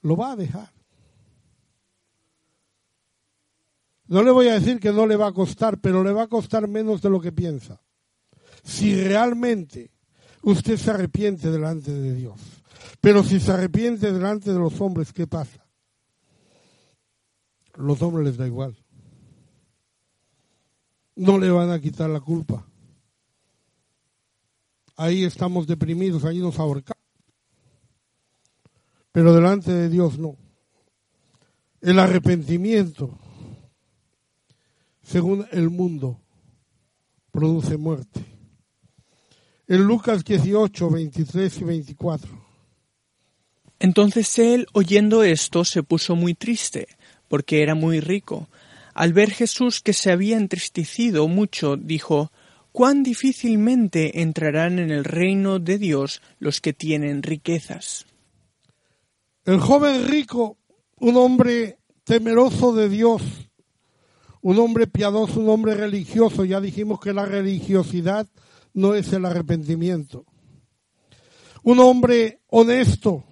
Lo 0.00 0.16
va 0.16 0.32
a 0.32 0.36
dejar. 0.36 0.72
No 4.06 4.22
le 4.22 4.30
voy 4.30 4.48
a 4.48 4.54
decir 4.60 4.78
que 4.78 4.92
no 4.92 5.06
le 5.06 5.16
va 5.16 5.28
a 5.28 5.32
costar, 5.32 5.80
pero 5.80 6.04
le 6.04 6.12
va 6.12 6.24
a 6.24 6.28
costar 6.28 6.68
menos 6.68 7.00
de 7.02 7.10
lo 7.10 7.20
que 7.20 7.32
piensa. 7.32 7.80
Si 8.62 8.94
realmente 9.02 9.90
usted 10.42 10.76
se 10.76 10.90
arrepiente 10.90 11.50
delante 11.50 11.92
de 11.92 12.14
Dios. 12.14 12.51
Pero 13.02 13.24
si 13.24 13.40
se 13.40 13.50
arrepiente 13.50 14.12
delante 14.12 14.52
de 14.52 14.58
los 14.60 14.80
hombres, 14.80 15.12
¿qué 15.12 15.26
pasa? 15.26 15.66
Los 17.74 18.00
hombres 18.00 18.24
les 18.24 18.36
da 18.36 18.46
igual. 18.46 18.76
no 21.16 21.36
le 21.36 21.50
van 21.50 21.70
a 21.70 21.80
quitar 21.80 22.08
la 22.08 22.20
culpa. 22.20 22.64
Ahí 24.96 25.24
estamos 25.24 25.66
deprimidos, 25.66 26.24
ahí 26.24 26.38
nos 26.38 26.60
ahorcamos. 26.60 27.02
Pero 29.10 29.34
delante 29.34 29.72
de 29.72 29.88
Dios 29.88 30.16
no. 30.16 30.36
El 31.80 31.98
arrepentimiento, 31.98 33.18
según 35.02 35.44
el 35.50 35.70
mundo, 35.70 36.20
produce 37.32 37.76
muerte. 37.76 38.24
En 39.66 39.82
Lucas 39.82 40.24
18, 40.24 40.88
23 40.88 41.58
y 41.58 41.64
24. 41.64 42.41
Entonces 43.82 44.38
él, 44.38 44.68
oyendo 44.74 45.24
esto, 45.24 45.64
se 45.64 45.82
puso 45.82 46.14
muy 46.14 46.34
triste, 46.34 46.86
porque 47.26 47.64
era 47.64 47.74
muy 47.74 47.98
rico. 47.98 48.48
Al 48.94 49.12
ver 49.12 49.32
Jesús 49.32 49.80
que 49.80 49.92
se 49.92 50.12
había 50.12 50.36
entristecido 50.36 51.26
mucho, 51.26 51.76
dijo, 51.76 52.30
cuán 52.70 53.02
difícilmente 53.02 54.22
entrarán 54.22 54.78
en 54.78 54.92
el 54.92 55.02
reino 55.02 55.58
de 55.58 55.78
Dios 55.78 56.22
los 56.38 56.60
que 56.60 56.72
tienen 56.72 57.24
riquezas. 57.24 58.06
El 59.44 59.58
joven 59.58 60.06
rico, 60.06 60.58
un 61.00 61.16
hombre 61.16 61.80
temeroso 62.04 62.72
de 62.74 62.88
Dios, 62.88 63.20
un 64.42 64.60
hombre 64.60 64.86
piadoso, 64.86 65.40
un 65.40 65.48
hombre 65.48 65.74
religioso, 65.74 66.44
ya 66.44 66.60
dijimos 66.60 67.00
que 67.00 67.12
la 67.12 67.26
religiosidad 67.26 68.28
no 68.74 68.94
es 68.94 69.12
el 69.12 69.24
arrepentimiento. 69.24 70.24
Un 71.64 71.80
hombre 71.80 72.42
honesto, 72.46 73.24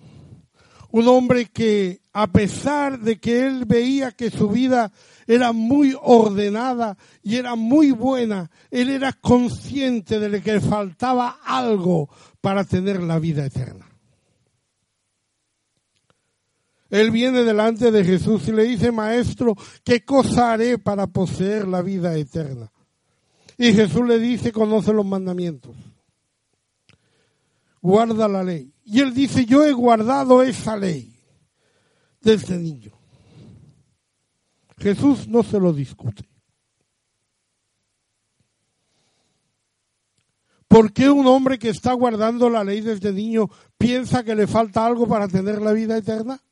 un 0.93 1.09
hombre 1.09 1.47
que 1.47 2.01
a 2.13 2.27
pesar 2.27 2.99
de 2.99 3.19
que 3.19 3.47
él 3.47 3.65
veía 3.65 4.13
que 4.13 4.31
su 4.31 4.49
vida 4.49 4.93
era 5.27 5.53
muy 5.53 5.97
ordenada 6.01 6.97
y 7.23 7.37
era 7.37 7.55
muy 7.55 7.93
buena, 7.93 8.51
él 8.71 8.91
era 8.91 9.13
consciente 9.13 10.19
de 10.19 10.43
que 10.43 10.55
le 10.55 10.61
faltaba 10.61 11.39
algo 11.45 12.09
para 12.41 12.65
tener 12.65 13.03
la 13.03 13.19
vida 13.19 13.47
eterna. 13.47 13.87
Él 16.91 17.13
viene 17.13 17.45
delante 17.45 17.93
de 17.93 18.05
Jesús 18.05 18.49
y 18.49 18.53
le 18.53 18.65
dice, 18.65 18.91
Maestro, 18.91 19.57
¿qué 19.85 20.05
cosa 20.05 20.53
haré 20.53 20.77
para 20.77 21.07
poseer 21.07 21.69
la 21.69 21.83
vida 21.83 22.17
eterna? 22.17 22.73
Y 23.57 23.73
Jesús 23.73 24.05
le 24.07 24.19
dice, 24.19 24.51
conoce 24.51 24.93
los 24.93 25.07
mandamientos. 25.07 25.77
Guarda 27.81 28.27
la 28.27 28.43
ley. 28.43 28.73
Y 28.93 28.99
él 28.99 29.15
dice, 29.15 29.47
yo 29.47 29.65
he 29.65 29.73
guardado 29.73 30.43
esa 30.43 30.77
ley 30.77 31.17
desde 32.21 32.59
niño. 32.59 32.91
Jesús 34.79 35.29
no 35.29 35.45
se 35.45 35.61
lo 35.61 35.73
discute. 35.73 36.29
¿Por 40.67 40.93
qué 40.93 41.09
un 41.09 41.25
hombre 41.29 41.57
que 41.57 41.69
está 41.69 41.93
guardando 41.93 42.51
la 42.51 42.65
ley 42.65 42.81
desde 42.81 43.13
niño 43.13 43.49
piensa 43.79 44.25
que 44.25 44.35
le 44.35 44.49
falta 44.49 44.85
algo 44.85 45.07
para 45.07 45.29
tener 45.29 45.63
la 45.63 45.71
vida 45.71 45.97
eterna? 45.97 46.43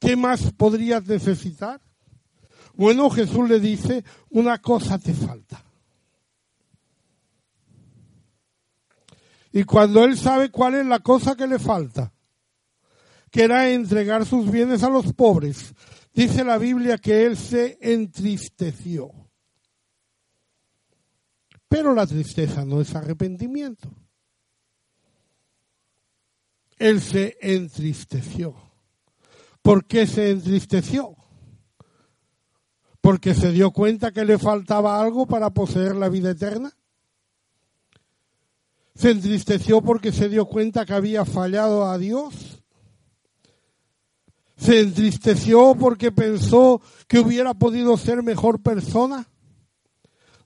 ¿Qué 0.00 0.16
más 0.16 0.50
podrías 0.54 1.06
necesitar? 1.06 1.80
Bueno, 2.74 3.10
Jesús 3.10 3.48
le 3.48 3.60
dice, 3.60 4.04
una 4.30 4.58
cosa 4.58 4.98
te 4.98 5.14
falta. 5.14 5.62
Y 9.52 9.64
cuando 9.64 10.02
él 10.04 10.16
sabe 10.16 10.50
cuál 10.50 10.76
es 10.76 10.86
la 10.86 11.00
cosa 11.00 11.36
que 11.36 11.46
le 11.46 11.58
falta, 11.58 12.12
que 13.30 13.44
era 13.44 13.70
entregar 13.70 14.26
sus 14.26 14.50
bienes 14.50 14.82
a 14.82 14.90
los 14.90 15.12
pobres. 15.14 15.74
Dice 16.12 16.44
la 16.44 16.58
Biblia 16.58 16.98
que 16.98 17.24
él 17.24 17.36
se 17.36 17.78
entristeció. 17.80 19.10
Pero 21.66 21.94
la 21.94 22.06
tristeza 22.06 22.66
no 22.66 22.82
es 22.82 22.94
arrepentimiento. 22.94 23.90
Él 26.78 27.00
se 27.00 27.38
entristeció. 27.40 28.54
¿Por 29.62 29.86
qué 29.86 30.06
se 30.06 30.30
entristeció? 30.30 31.16
Porque 33.00 33.34
se 33.34 33.50
dio 33.52 33.70
cuenta 33.70 34.12
que 34.12 34.26
le 34.26 34.38
faltaba 34.38 35.00
algo 35.00 35.26
para 35.26 35.50
poseer 35.50 35.96
la 35.96 36.10
vida 36.10 36.32
eterna. 36.32 36.76
Se 38.94 39.10
entristeció 39.10 39.80
porque 39.82 40.12
se 40.12 40.28
dio 40.28 40.46
cuenta 40.46 40.84
que 40.84 40.92
había 40.94 41.24
fallado 41.24 41.86
a 41.86 41.98
Dios 41.98 42.62
se 44.62 44.80
entristeció 44.80 45.74
porque 45.74 46.12
pensó 46.12 46.80
que 47.08 47.18
hubiera 47.18 47.52
podido 47.52 47.96
ser 47.96 48.22
mejor 48.22 48.62
persona. 48.62 49.28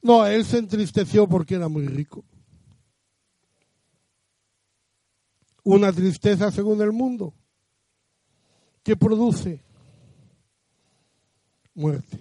No, 0.00 0.26
él 0.26 0.44
se 0.44 0.59
entristeció 0.59 1.28
porque 1.28 1.56
era 1.56 1.68
muy 1.68 1.87
rico. 1.87 2.24
Una 5.64 5.92
tristeza 5.92 6.50
según 6.50 6.80
el 6.80 6.92
mundo 6.92 7.35
que 8.82 8.96
produce 8.96 9.62
muerte. 11.74 12.18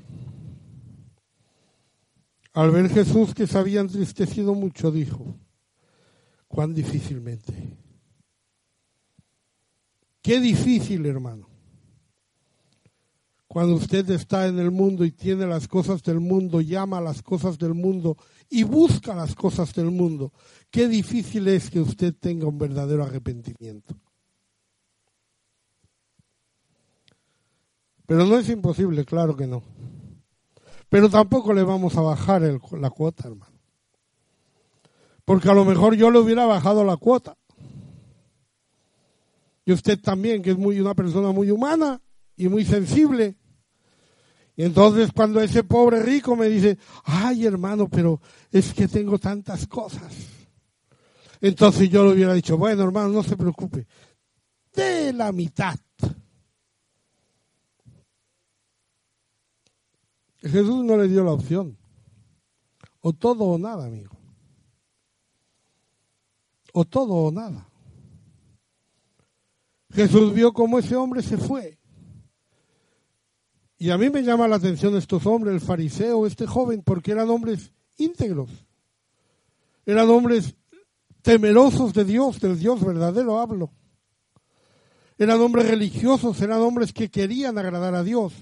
Al 2.53 2.71
ver 2.71 2.89
Jesús 2.89 3.33
que 3.33 3.47
se 3.47 3.57
había 3.57 3.79
entristecido 3.79 4.53
mucho, 4.53 4.91
dijo, 4.91 5.35
cuán 6.55 6.73
difícilmente. 6.73 7.53
Qué 10.21 10.39
difícil, 10.39 11.05
hermano 11.05 11.55
cuando 13.55 13.75
usted 13.75 14.09
está 14.09 14.47
en 14.47 14.59
el 14.59 14.69
mundo 14.69 15.05
y 15.05 15.13
tiene 15.13 15.47
las 15.47 15.65
cosas 15.65 16.03
del 16.03 16.19
mundo, 16.19 16.59
llama 16.59 16.97
a 16.97 17.01
las 17.01 17.21
cosas 17.21 17.57
del 17.57 17.73
mundo 17.73 18.17
y 18.49 18.63
busca 18.63 19.15
las 19.15 19.33
cosas 19.33 19.73
del 19.73 19.91
mundo, 19.91 20.33
qué 20.69 20.89
difícil 20.89 21.47
es 21.47 21.69
que 21.69 21.79
usted 21.79 22.13
tenga 22.13 22.47
un 22.47 22.57
verdadero 22.57 23.01
arrepentimiento. 23.01 23.95
Pero 28.05 28.25
no 28.25 28.37
es 28.37 28.49
imposible, 28.49 29.05
claro 29.05 29.37
que 29.37 29.47
no. 29.47 29.63
Pero 30.89 31.09
tampoco 31.09 31.53
le 31.53 31.63
vamos 31.63 31.95
a 31.95 32.01
bajar 32.01 32.41
la 32.41 32.89
cuota, 32.89 33.29
hermano. 33.29 33.54
Porque 35.25 35.49
a 35.49 35.53
lo 35.53 35.65
mejor 35.65 35.95
yo 35.95 36.11
le 36.11 36.19
hubiera 36.19 36.45
bajado 36.45 36.83
la 36.83 36.97
cuota. 36.97 37.35
Y 39.65 39.73
usted 39.73 39.99
también, 39.99 40.41
que 40.41 40.51
es 40.51 40.57
muy 40.57 40.79
una 40.79 40.93
persona 40.93 41.31
muy 41.31 41.49
humana 41.49 41.99
y 42.37 42.47
muy 42.47 42.63
sensible, 42.63 43.35
y 44.57 44.63
entonces 44.63 45.11
cuando 45.13 45.41
ese 45.41 45.63
pobre 45.63 46.01
rico 46.01 46.35
me 46.35 46.47
dice, 46.47 46.77
ay 47.03 47.45
hermano, 47.45 47.89
pero 47.89 48.21
es 48.51 48.73
que 48.73 48.87
tengo 48.87 49.19
tantas 49.19 49.67
cosas. 49.67 50.13
Entonces 51.41 51.89
yo 51.89 52.05
le 52.05 52.13
hubiera 52.13 52.33
dicho, 52.33 52.57
bueno 52.57 52.83
hermano, 52.83 53.09
no 53.09 53.23
se 53.23 53.35
preocupe, 53.35 53.85
de 54.73 55.11
la 55.11 55.31
mitad. 55.31 55.75
Jesús 60.37 60.85
no 60.85 60.95
le 60.95 61.07
dio 61.07 61.23
la 61.23 61.31
opción. 61.31 61.77
O 63.01 63.13
todo 63.13 63.45
o 63.45 63.57
nada, 63.57 63.85
amigo. 63.85 64.14
O 66.77 66.83
todo 66.83 67.13
o 67.13 67.31
nada. 67.31 67.69
Jesús 69.93 70.33
vio 70.33 70.51
cómo 70.51 70.77
ese 70.77 70.93
hombre 70.97 71.21
se 71.21 71.37
fue. 71.37 71.79
Y 73.77 73.91
a 73.91 73.97
mí 73.97 74.09
me 74.09 74.23
llama 74.23 74.45
la 74.49 74.57
atención 74.57 74.93
estos 74.97 75.25
hombres, 75.25 75.53
el 75.53 75.61
fariseo, 75.61 76.27
este 76.27 76.45
joven, 76.45 76.83
porque 76.83 77.13
eran 77.13 77.29
hombres 77.29 77.71
íntegros. 77.95 78.49
Eran 79.85 80.09
hombres 80.09 80.53
temerosos 81.21 81.93
de 81.93 82.03
Dios, 82.03 82.41
del 82.41 82.59
Dios 82.59 82.83
verdadero 82.83 83.39
hablo. 83.39 83.71
Eran 85.17 85.39
hombres 85.39 85.69
religiosos, 85.69 86.41
eran 86.41 86.59
hombres 86.59 86.91
que 86.91 87.09
querían 87.09 87.57
agradar 87.57 87.95
a 87.95 88.03
Dios. 88.03 88.33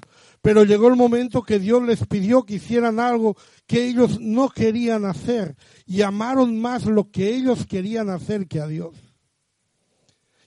Pero 0.43 0.63
llegó 0.63 0.89
el 0.89 0.95
momento 0.95 1.41
que 1.41 1.57
Dios 1.57 1.81
les 1.81 2.05
pidió 2.05 2.43
que 2.43 2.55
hicieran 2.55 2.99
algo 2.99 3.35
que 3.65 3.83
ellos 3.87 4.19
no 4.19 4.49
querían 4.49 5.05
hacer 5.05 5.55
y 5.87 6.03
amaron 6.03 6.61
más 6.61 6.85
lo 6.85 7.09
que 7.09 7.33
ellos 7.33 7.65
querían 7.65 8.11
hacer 8.11 8.47
que 8.47 8.59
a 8.59 8.67
Dios. 8.67 8.93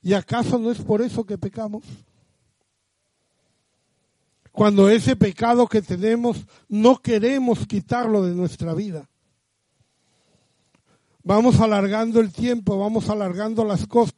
¿Y 0.03 0.13
acaso 0.13 0.61
no 0.61 0.71
es 0.71 0.79
por 0.79 1.03
eso 1.03 1.27
que 1.27 1.37
pecamos? 1.37 1.83
cuando 4.57 4.89
ese 4.89 5.17
pecado 5.17 5.67
que 5.67 5.83
tenemos 5.83 6.47
no 6.67 6.97
queremos 7.03 7.67
quitarlo 7.67 8.23
de 8.25 8.35
nuestra 8.35 8.73
vida. 8.73 9.07
Vamos 11.23 11.61
alargando 11.61 12.21
el 12.21 12.33
tiempo, 12.33 12.79
vamos 12.79 13.11
alargando 13.11 13.67
las 13.67 13.87
cosas. 13.87 14.17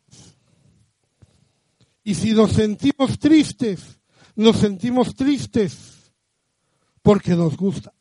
Y 2.04 2.14
si 2.14 2.34
nos 2.34 2.52
sentimos 2.52 3.18
tristes, 3.18 3.97
nos 4.38 4.56
sentimos 4.56 5.14
tristes 5.14 6.12
porque 7.02 7.36
nos 7.36 7.56
gusta. 7.56 7.92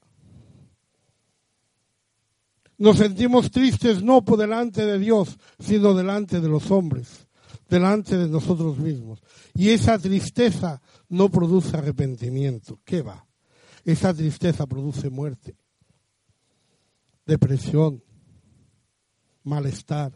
Nos 2.77 2.97
sentimos 2.97 3.51
tristes 3.51 4.01
no 4.01 4.23
por 4.23 4.37
delante 4.37 4.85
de 4.85 4.99
Dios, 4.99 5.37
sino 5.59 5.93
delante 5.93 6.39
de 6.39 6.47
los 6.47 6.71
hombres, 6.71 7.27
delante 7.67 8.17
de 8.17 8.29
nosotros 8.29 8.77
mismos. 8.77 9.21
Y 9.53 9.69
esa 9.69 9.99
tristeza 9.99 10.81
no 11.09 11.29
produce 11.29 11.75
arrepentimiento. 11.75 12.79
¿Qué 12.85 13.01
va? 13.01 13.27
esa 13.87 14.13
tristeza 14.13 14.67
produce 14.67 15.09
muerte, 15.09 15.55
depresión, 17.25 18.03
malestar, 19.43 20.11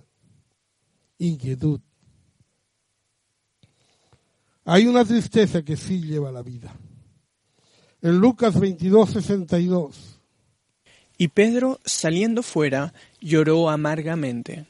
inquietud. 1.17 1.79
Hay 4.65 4.87
una 4.87 5.05
tristeza 5.05 5.63
que 5.63 5.75
sí 5.75 6.01
lleva 6.01 6.31
la 6.31 6.41
vida. 6.41 6.73
En 8.01 8.17
Lucas 8.17 8.59
22, 8.59 9.09
62. 9.09 10.19
Y 11.17 11.27
Pedro, 11.27 11.79
saliendo 11.85 12.41
fuera, 12.43 12.93
lloró 13.19 13.69
amargamente. 13.69 14.65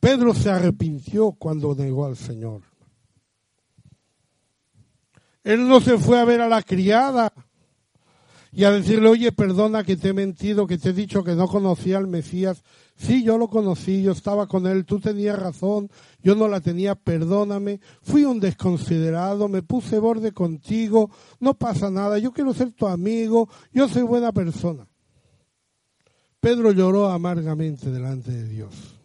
Pedro 0.00 0.34
se 0.34 0.50
arrepintió 0.50 1.32
cuando 1.32 1.74
negó 1.74 2.06
al 2.06 2.16
Señor. 2.16 2.62
Él 5.44 5.68
no 5.68 5.80
se 5.80 5.98
fue 5.98 6.18
a 6.18 6.24
ver 6.24 6.40
a 6.40 6.48
la 6.48 6.62
criada 6.62 7.32
y 8.52 8.64
a 8.64 8.70
decirle, 8.70 9.08
oye, 9.08 9.32
perdona 9.32 9.84
que 9.84 9.96
te 9.96 10.08
he 10.08 10.12
mentido, 10.12 10.66
que 10.66 10.78
te 10.78 10.90
he 10.90 10.92
dicho 10.92 11.22
que 11.22 11.34
no 11.34 11.46
conocía 11.46 11.98
al 11.98 12.08
Mesías. 12.08 12.62
Sí, 13.00 13.24
yo 13.24 13.38
lo 13.38 13.48
conocí, 13.48 14.02
yo 14.02 14.12
estaba 14.12 14.46
con 14.46 14.66
él, 14.66 14.84
tú 14.84 15.00
tenías 15.00 15.38
razón, 15.38 15.90
yo 16.22 16.34
no 16.34 16.48
la 16.48 16.60
tenía, 16.60 16.94
perdóname. 16.94 17.80
Fui 18.02 18.26
un 18.26 18.40
desconsiderado, 18.40 19.48
me 19.48 19.62
puse 19.62 19.98
borde 19.98 20.32
contigo, 20.32 21.10
no 21.38 21.54
pasa 21.54 21.90
nada, 21.90 22.18
yo 22.18 22.30
quiero 22.30 22.52
ser 22.52 22.72
tu 22.72 22.86
amigo, 22.86 23.48
yo 23.72 23.88
soy 23.88 24.02
buena 24.02 24.32
persona. 24.32 24.86
Pedro 26.40 26.72
lloró 26.72 27.08
amargamente 27.08 27.90
delante 27.90 28.32
de 28.32 28.46
Dios. 28.46 29.00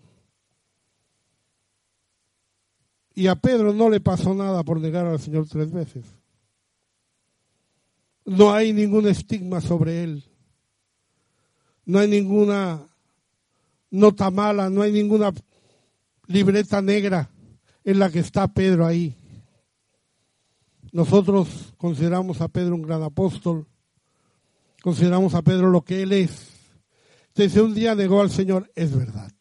Y 3.13 3.27
a 3.27 3.35
Pedro 3.35 3.71
no 3.71 3.89
le 3.89 4.01
pasó 4.01 4.33
nada 4.33 4.61
por 4.65 4.81
negar 4.81 5.05
al 5.05 5.21
Señor 5.21 5.47
tres 5.47 5.71
veces. 5.71 6.03
No 8.25 8.53
hay 8.53 8.73
ningún 8.73 9.07
estigma 9.07 9.61
sobre 9.61 10.03
él. 10.03 10.25
No 11.85 11.99
hay 11.99 12.09
ninguna 12.09 12.89
nota 13.95 14.29
mala, 14.29 14.69
no 14.69 14.81
hay 14.81 14.91
ninguna 14.91 15.33
libreta 16.27 16.81
negra 16.81 17.29
en 17.83 17.99
la 17.99 18.09
que 18.09 18.19
está 18.19 18.47
Pedro 18.47 18.85
ahí. 18.85 19.15
Nosotros 20.91 21.73
consideramos 21.77 22.41
a 22.41 22.47
Pedro 22.47 22.75
un 22.75 22.81
gran 22.81 23.03
apóstol, 23.03 23.67
consideramos 24.81 25.33
a 25.33 25.41
Pedro 25.41 25.69
lo 25.69 25.83
que 25.83 26.03
él 26.03 26.13
es. 26.13 26.51
Desde 27.33 27.61
un 27.61 27.73
día 27.73 27.95
negó 27.95 28.21
al 28.21 28.29
Señor, 28.29 28.71
es 28.75 28.95
verdad, 28.95 29.31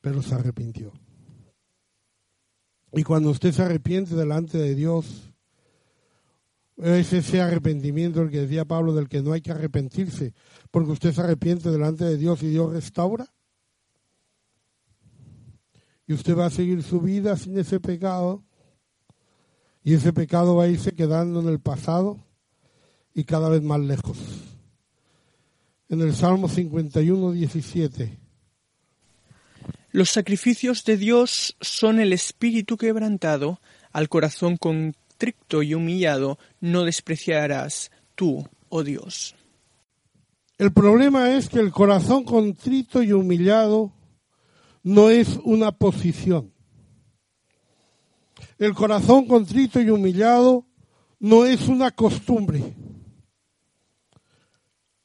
pero 0.00 0.22
se 0.22 0.34
arrepintió. 0.34 0.92
Y 2.92 3.02
cuando 3.02 3.30
usted 3.30 3.52
se 3.52 3.62
arrepiente 3.62 4.14
delante 4.14 4.58
de 4.58 4.74
Dios, 4.74 5.32
es 6.78 7.12
ese 7.12 7.40
arrepentimiento 7.40 8.22
el 8.22 8.30
que 8.30 8.42
decía 8.42 8.64
Pablo 8.64 8.94
del 8.94 9.08
que 9.08 9.22
no 9.22 9.32
hay 9.32 9.40
que 9.40 9.50
arrepentirse, 9.50 10.32
porque 10.70 10.92
usted 10.92 11.12
se 11.12 11.20
arrepiente 11.20 11.70
delante 11.70 12.04
de 12.04 12.16
Dios 12.16 12.42
y 12.42 12.48
Dios 12.48 12.72
restaura. 12.72 13.26
Y 16.06 16.14
usted 16.14 16.36
va 16.36 16.46
a 16.46 16.50
seguir 16.50 16.82
su 16.82 17.00
vida 17.00 17.36
sin 17.36 17.58
ese 17.58 17.80
pecado. 17.80 18.42
Y 19.82 19.94
ese 19.94 20.12
pecado 20.12 20.56
va 20.56 20.64
a 20.64 20.68
irse 20.68 20.92
quedando 20.92 21.40
en 21.40 21.48
el 21.48 21.60
pasado 21.60 22.18
y 23.14 23.24
cada 23.24 23.48
vez 23.48 23.62
más 23.62 23.80
lejos. 23.80 24.18
En 25.88 26.00
el 26.00 26.14
Salmo 26.14 26.48
51, 26.48 27.32
17. 27.32 28.18
Los 29.90 30.10
sacrificios 30.10 30.84
de 30.84 30.96
Dios 30.96 31.56
son 31.60 31.98
el 31.98 32.12
espíritu 32.12 32.76
quebrantado, 32.76 33.60
al 33.92 34.08
corazón 34.08 34.58
con 34.58 34.94
constricto 35.18 35.64
y 35.64 35.74
humillado 35.74 36.38
no 36.60 36.84
despreciarás 36.84 37.90
tú, 38.14 38.48
oh 38.68 38.84
Dios. 38.84 39.34
El 40.58 40.72
problema 40.72 41.36
es 41.36 41.48
que 41.48 41.60
el 41.60 41.70
corazón 41.70 42.24
contrito 42.24 43.02
y 43.02 43.12
humillado 43.12 43.92
no 44.82 45.08
es 45.08 45.38
una 45.44 45.72
posición. 45.72 46.52
El 48.58 48.74
corazón 48.74 49.26
contrito 49.26 49.80
y 49.80 49.88
humillado 49.88 50.66
no 51.20 51.44
es 51.44 51.68
una 51.68 51.92
costumbre. 51.92 52.74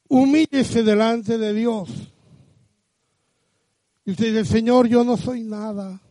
Humíllese 0.10 0.84
delante 0.84 1.38
de 1.38 1.54
Dios. 1.54 1.90
Y 4.06 4.12
usted 4.12 4.38
dice, 4.38 4.46
Señor, 4.46 4.88
yo 4.88 5.04
no 5.04 5.18
soy 5.18 5.44
nada. 5.44 6.02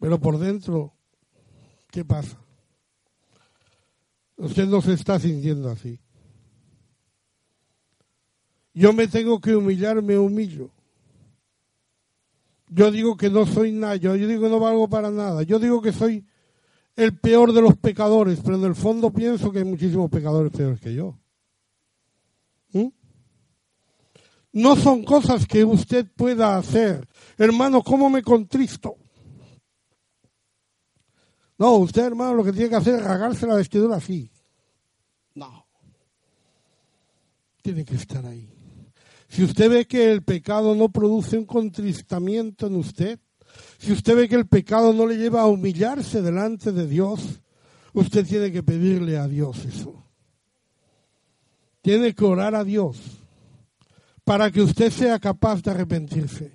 Pero 0.00 0.18
por 0.18 0.38
dentro 0.38 0.94
¿Qué 1.90 2.04
pasa? 2.04 2.38
Usted 4.36 4.66
no 4.66 4.80
se 4.80 4.92
está 4.92 5.18
sintiendo 5.18 5.70
así. 5.70 5.98
Yo 8.78 8.92
me 8.92 9.08
tengo 9.08 9.40
que 9.40 9.56
humillar, 9.56 10.00
me 10.02 10.16
humillo. 10.16 10.70
Yo 12.68 12.92
digo 12.92 13.16
que 13.16 13.28
no 13.28 13.44
soy 13.44 13.72
nada, 13.72 13.96
yo, 13.96 14.14
digo 14.14 14.42
que 14.42 14.48
no 14.48 14.60
valgo 14.60 14.88
para 14.88 15.10
nada. 15.10 15.42
Yo 15.42 15.58
digo 15.58 15.82
que 15.82 15.92
soy 15.92 16.24
el 16.94 17.18
peor 17.18 17.52
de 17.52 17.60
los 17.60 17.76
pecadores, 17.76 18.38
pero 18.40 18.54
en 18.56 18.62
el 18.62 18.76
fondo 18.76 19.12
pienso 19.12 19.50
que 19.50 19.58
hay 19.58 19.64
muchísimos 19.64 20.08
pecadores 20.08 20.52
peores 20.52 20.78
que 20.78 20.94
yo. 20.94 21.18
¿Mm? 22.72 22.86
No 24.52 24.76
son 24.76 25.02
cosas 25.02 25.44
que 25.44 25.64
usted 25.64 26.06
pueda 26.14 26.56
hacer. 26.56 27.08
Hermano, 27.36 27.82
¿cómo 27.82 28.08
me 28.08 28.22
contristo? 28.22 28.94
No, 31.58 31.78
usted, 31.78 32.04
hermano, 32.04 32.34
lo 32.34 32.44
que 32.44 32.52
tiene 32.52 32.68
que 32.68 32.76
hacer 32.76 32.94
es 32.94 33.02
rasgarse 33.02 33.44
la 33.44 33.56
vestidura 33.56 33.96
así. 33.96 34.30
No. 35.34 35.66
Tiene 37.60 37.84
que 37.84 37.96
estar 37.96 38.24
ahí. 38.24 38.57
Si 39.28 39.44
usted 39.44 39.70
ve 39.70 39.86
que 39.86 40.10
el 40.10 40.22
pecado 40.22 40.74
no 40.74 40.90
produce 40.90 41.38
un 41.38 41.44
contristamiento 41.44 42.66
en 42.66 42.76
usted, 42.76 43.20
si 43.78 43.92
usted 43.92 44.16
ve 44.16 44.28
que 44.28 44.34
el 44.34 44.46
pecado 44.46 44.92
no 44.92 45.06
le 45.06 45.16
lleva 45.16 45.42
a 45.42 45.46
humillarse 45.46 46.22
delante 46.22 46.72
de 46.72 46.86
Dios, 46.86 47.40
usted 47.92 48.26
tiene 48.26 48.50
que 48.50 48.62
pedirle 48.62 49.18
a 49.18 49.28
Dios 49.28 49.64
eso. 49.64 50.04
Tiene 51.82 52.14
que 52.14 52.24
orar 52.24 52.54
a 52.54 52.64
Dios 52.64 52.98
para 54.24 54.50
que 54.50 54.62
usted 54.62 54.90
sea 54.90 55.18
capaz 55.18 55.62
de 55.62 55.70
arrepentirse. 55.70 56.52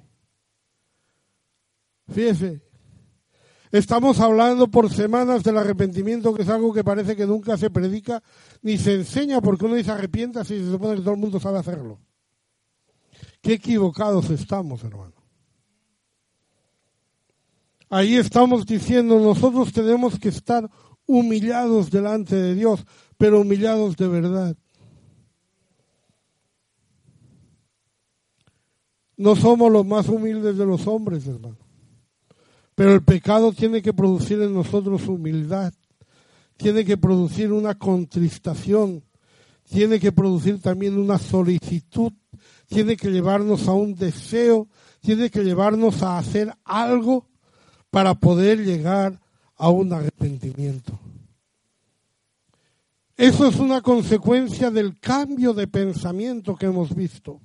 Fíjese, 2.07 2.61
Estamos 3.73 4.19
hablando 4.19 4.69
por 4.69 4.93
semanas 4.93 5.41
del 5.41 5.57
arrepentimiento, 5.57 6.31
que 6.35 6.43
es 6.43 6.49
algo 6.49 6.71
que 6.71 6.83
parece 6.83 7.15
que 7.15 7.25
nunca 7.25 7.57
se 7.57 7.71
predica 7.71 8.21
ni 8.61 8.77
se 8.77 8.93
enseña 8.93 9.41
porque 9.41 9.65
uno 9.65 9.73
dice 9.73 9.89
arrepienta 9.89 10.45
si 10.45 10.59
se 10.59 10.69
supone 10.69 10.97
que 10.97 11.01
todo 11.01 11.15
el 11.15 11.19
mundo 11.19 11.39
sabe 11.39 11.57
hacerlo. 11.57 11.99
Qué 13.43 13.53
equivocados 13.55 14.29
estamos, 14.29 14.85
hermano. 14.85 15.11
Ahí 17.89 18.15
estamos 18.15 18.65
diciendo, 18.65 19.19
nosotros 19.19 19.73
tenemos 19.73 20.17
que 20.17 20.29
estar 20.29 20.71
humillados 21.05 21.91
delante 21.91 22.37
de 22.37 22.55
Dios, 22.55 22.85
pero 23.17 23.41
humillados 23.41 23.97
de 23.97 24.07
verdad. 24.07 24.55
No 29.17 29.35
somos 29.35 29.69
los 29.69 29.85
más 29.85 30.07
humildes 30.07 30.57
de 30.57 30.65
los 30.65 30.87
hombres, 30.87 31.27
hermano. 31.27 31.57
Pero 32.75 32.93
el 32.93 33.03
pecado 33.03 33.51
tiene 33.51 33.81
que 33.81 33.91
producir 33.91 34.41
en 34.41 34.53
nosotros 34.53 35.05
humildad, 35.09 35.73
tiene 36.55 36.85
que 36.85 36.95
producir 36.95 37.51
una 37.51 37.75
contristación, 37.75 39.03
tiene 39.69 39.99
que 39.99 40.13
producir 40.13 40.61
también 40.61 40.97
una 40.97 41.19
solicitud, 41.19 42.13
tiene 42.73 42.97
que 42.97 43.11
llevarnos 43.11 43.67
a 43.67 43.73
un 43.73 43.93
deseo, 43.93 44.67
tiene 44.99 45.29
que 45.29 45.43
llevarnos 45.43 46.01
a 46.01 46.17
hacer 46.17 46.53
algo 46.63 47.27
para 47.91 48.15
poder 48.15 48.65
llegar 48.65 49.19
a 49.55 49.69
un 49.69 49.93
arrepentimiento. 49.93 50.99
Eso 53.15 53.47
es 53.47 53.57
una 53.57 53.81
consecuencia 53.81 54.71
del 54.71 54.99
cambio 54.99 55.53
de 55.53 55.67
pensamiento 55.67 56.55
que 56.55 56.65
hemos 56.65 56.95
visto. 56.95 57.39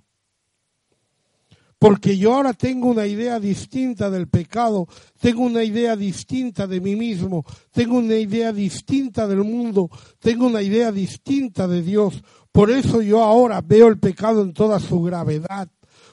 Porque 1.79 2.19
yo 2.19 2.35
ahora 2.35 2.55
tengo 2.55 2.89
una 2.89 3.07
idea 3.07 3.39
distinta 3.39 4.11
del 4.11 4.27
pecado, 4.27 4.89
tengo 5.21 5.43
una 5.43 5.63
idea 5.63 5.95
distinta 5.95 6.67
de 6.67 6.81
mí 6.81 6.97
mismo, 6.97 7.45
tengo 7.71 7.99
una 7.99 8.17
idea 8.17 8.53
distinta 8.53 9.29
del 9.29 9.45
mundo, 9.45 9.89
tengo 10.19 10.47
una 10.47 10.61
idea 10.61 10.91
distinta 10.91 11.69
de 11.69 11.83
Dios. 11.83 12.21
Por 12.59 12.73
eso 12.73 13.01
yo 13.03 13.23
ahora 13.23 13.61
veo 13.61 13.87
el 13.87 14.01
pecado 14.01 14.43
en 14.43 14.53
toda 14.53 14.81
su 14.81 15.01
gravedad. 15.01 15.71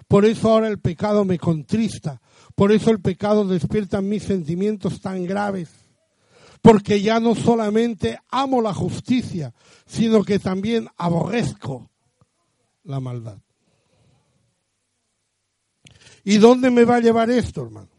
Por 0.08 0.26
eso 0.26 0.52
ahora 0.52 0.68
el 0.68 0.80
pecado 0.80 1.26
me 1.26 1.39
contrista. 1.39 2.22
Por 2.54 2.72
eso 2.72 2.91
el 2.91 3.02
pecado 3.02 3.48
despierta 3.48 4.00
mis 4.00 4.22
sentimientos 4.22 5.02
tan 5.02 5.26
graves. 5.26 5.72
Porque 6.62 7.02
ya 7.02 7.20
no 7.20 7.34
solamente 7.34 8.20
amo 8.30 8.62
la 8.62 8.76
justicia, 8.76 9.56
sino 9.88 10.24
que 10.24 10.38
también 10.38 10.88
aborrezco 10.98 11.89
la 12.84 13.00
maldad. 13.00 13.39
¿Y 16.24 16.38
dónde 16.38 16.70
me 16.70 16.86
va 16.86 16.98
a 16.98 17.02
llevar 17.02 17.32
esto, 17.32 17.64
hermano? 17.64 17.95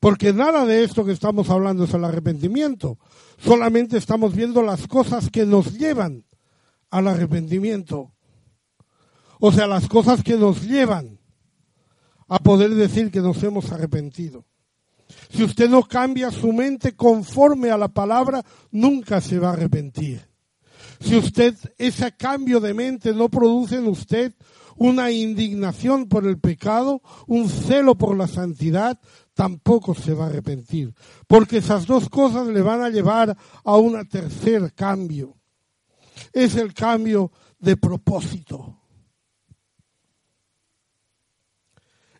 Porque 0.00 0.32
nada 0.32 0.64
de 0.64 0.82
esto 0.82 1.04
que 1.04 1.12
estamos 1.12 1.50
hablando 1.50 1.84
es 1.84 1.92
el 1.92 2.04
arrepentimiento. 2.04 2.98
Solamente 3.38 3.98
estamos 3.98 4.34
viendo 4.34 4.62
las 4.62 4.86
cosas 4.88 5.30
que 5.30 5.44
nos 5.44 5.78
llevan 5.78 6.24
al 6.90 7.06
arrepentimiento. 7.06 8.12
O 9.38 9.52
sea, 9.52 9.66
las 9.66 9.88
cosas 9.88 10.22
que 10.22 10.36
nos 10.36 10.62
llevan 10.62 11.20
a 12.28 12.38
poder 12.38 12.74
decir 12.74 13.10
que 13.10 13.20
nos 13.20 13.42
hemos 13.42 13.72
arrepentido. 13.72 14.46
Si 15.30 15.42
usted 15.42 15.68
no 15.68 15.82
cambia 15.82 16.30
su 16.30 16.52
mente 16.52 16.94
conforme 16.94 17.70
a 17.70 17.76
la 17.76 17.88
palabra, 17.88 18.42
nunca 18.70 19.20
se 19.20 19.38
va 19.38 19.50
a 19.50 19.52
arrepentir. 19.52 20.28
Si 21.00 21.16
usted, 21.16 21.54
ese 21.76 22.12
cambio 22.16 22.60
de 22.60 22.72
mente 22.74 23.12
no 23.12 23.28
produce 23.28 23.76
en 23.76 23.88
usted 23.88 24.34
una 24.76 25.10
indignación 25.10 26.08
por 26.08 26.26
el 26.26 26.38
pecado, 26.38 27.02
un 27.26 27.48
celo 27.48 27.96
por 27.96 28.16
la 28.16 28.26
santidad, 28.26 28.98
tampoco 29.40 29.94
se 29.94 30.12
va 30.12 30.26
a 30.26 30.28
arrepentir. 30.28 30.92
Porque 31.26 31.56
esas 31.56 31.86
dos 31.86 32.10
cosas 32.10 32.46
le 32.48 32.60
van 32.60 32.82
a 32.82 32.90
llevar 32.90 33.34
a 33.64 33.76
un 33.78 34.06
tercer 34.06 34.74
cambio. 34.74 35.34
Es 36.30 36.56
el 36.56 36.74
cambio 36.74 37.32
de 37.58 37.78
propósito. 37.78 38.76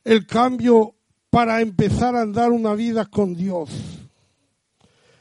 El 0.02 0.26
cambio 0.26 0.94
para 1.28 1.60
empezar 1.60 2.16
a 2.16 2.22
andar 2.22 2.52
una 2.52 2.72
vida 2.72 3.04
con 3.04 3.34
Dios. 3.34 3.68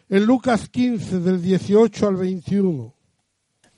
En 0.07 0.23
Lucas 0.23 0.69
15, 0.69 1.19
del 1.19 1.41
18 1.41 2.07
al 2.07 2.15
21. 2.15 2.95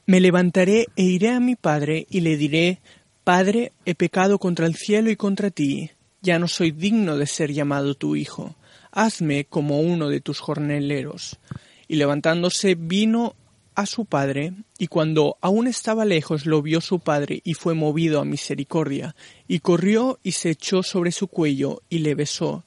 Me 0.06 0.22
levantaré 0.22 0.86
e 0.96 1.06
iré 1.06 1.32
a 1.32 1.40
mi 1.40 1.56
padre 1.56 2.06
y 2.08 2.20
le 2.20 2.38
diré, 2.38 2.82
Padre, 3.24 3.74
he 3.86 3.96
pecado 3.96 4.38
contra 4.38 4.68
el 4.68 4.76
cielo 4.76 5.10
y 5.10 5.16
contra 5.16 5.50
ti, 5.50 5.90
ya 6.22 6.40
no 6.40 6.48
soy 6.48 6.72
digno 6.72 7.18
de 7.18 7.26
ser 7.26 7.52
llamado 7.52 7.96
tu 7.96 8.16
hijo, 8.16 8.56
hazme 8.92 9.46
como 9.46 9.80
uno 9.80 10.10
de 10.10 10.22
tus 10.22 10.40
jornaleros. 10.40 11.40
Y 11.88 11.96
levantándose 11.96 12.76
vino 12.76 13.36
a 13.76 13.86
su 13.86 14.06
padre, 14.06 14.54
y 14.78 14.88
cuando 14.88 15.38
aún 15.42 15.68
estaba 15.68 16.06
lejos 16.06 16.46
lo 16.46 16.62
vio 16.62 16.82
su 16.82 17.00
padre 17.00 17.42
y 17.44 17.54
fue 17.54 17.74
movido 17.74 18.22
a 18.22 18.26
misericordia, 18.26 19.16
y 19.48 19.60
corrió 19.60 20.20
y 20.24 20.34
se 20.34 20.52
echó 20.52 20.84
sobre 20.84 21.12
su 21.12 21.28
cuello 21.28 21.82
y 21.90 22.00
le 22.00 22.16
besó. 22.16 22.64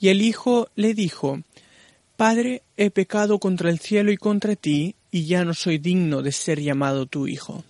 Y 0.00 0.08
el 0.08 0.22
hijo 0.22 0.68
le 0.74 0.94
dijo, 0.94 1.42
Padre, 2.16 2.62
he 2.76 2.90
pecado 2.90 3.38
contra 3.38 3.70
el 3.70 3.78
cielo 3.78 4.10
y 4.10 4.16
contra 4.16 4.56
ti, 4.56 4.96
y 5.10 5.26
ya 5.26 5.44
no 5.44 5.54
soy 5.54 5.78
digno 5.78 6.22
de 6.22 6.32
ser 6.32 6.60
llamado 6.60 7.06
tu 7.06 7.28
hijo. 7.28 7.64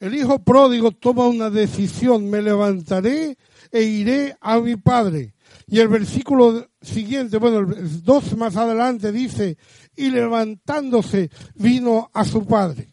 El 0.00 0.14
hijo 0.14 0.38
pródigo 0.38 0.92
toma 0.92 1.28
una 1.28 1.50
decisión, 1.50 2.30
me 2.30 2.40
levantaré 2.40 3.36
e 3.70 3.82
iré 3.82 4.34
a 4.40 4.58
mi 4.58 4.76
padre. 4.76 5.34
Y 5.66 5.78
el 5.78 5.88
versículo 5.88 6.68
siguiente, 6.80 7.36
bueno, 7.36 7.58
el 7.58 8.02
dos 8.02 8.34
más 8.34 8.56
adelante 8.56 9.12
dice, 9.12 9.58
y 9.94 10.10
levantándose 10.10 11.30
vino 11.54 12.10
a 12.14 12.24
su 12.24 12.46
padre. 12.46 12.88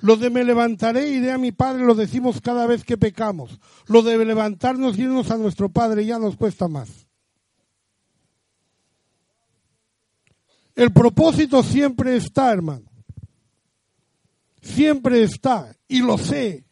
Lo 0.00 0.16
de 0.16 0.28
me 0.30 0.44
levantaré 0.44 1.08
iré 1.08 1.32
a 1.32 1.38
mi 1.38 1.52
padre 1.52 1.84
lo 1.84 1.94
decimos 1.94 2.40
cada 2.40 2.66
vez 2.66 2.84
que 2.84 2.98
pecamos. 2.98 3.58
Lo 3.86 4.02
de 4.02 4.22
levantarnos 4.22 4.98
y 4.98 5.02
irnos 5.02 5.30
a 5.30 5.38
nuestro 5.38 5.70
padre 5.70 6.04
ya 6.04 6.18
nos 6.18 6.36
cuesta 6.36 6.66
más. 6.66 7.06
El 10.74 10.92
propósito 10.92 11.62
siempre 11.62 12.16
está, 12.16 12.52
hermano. 12.52 12.93
Siempre 14.64 15.22
está. 15.22 15.76
Y 15.86 16.00
lo 16.00 16.16
sé. 16.18 16.64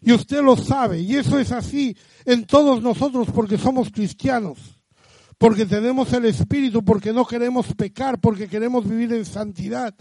Y 0.00 0.12
usted 0.12 0.42
lo 0.42 0.56
sabe. 0.56 1.00
Y 1.00 1.16
eso 1.16 1.38
es 1.38 1.52
así 1.52 1.96
en 2.24 2.46
todos 2.46 2.82
nosotros 2.82 3.28
porque 3.34 3.58
somos 3.58 3.90
cristianos. 3.90 4.58
Porque 5.36 5.66
tenemos 5.66 6.12
el 6.12 6.26
Espíritu, 6.26 6.84
porque 6.84 7.12
no 7.12 7.26
queremos 7.26 7.66
pecar, 7.74 8.20
porque 8.20 8.48
queremos 8.48 8.88
vivir 8.88 9.12
en 9.12 9.24
santidad. 9.24 9.94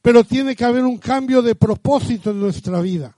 Pero 0.00 0.24
tiene 0.24 0.56
que 0.56 0.64
haber 0.64 0.84
un 0.84 0.98
cambio 0.98 1.42
de 1.42 1.54
propósito 1.54 2.30
en 2.30 2.40
nuestra 2.40 2.80
vida. 2.80 3.16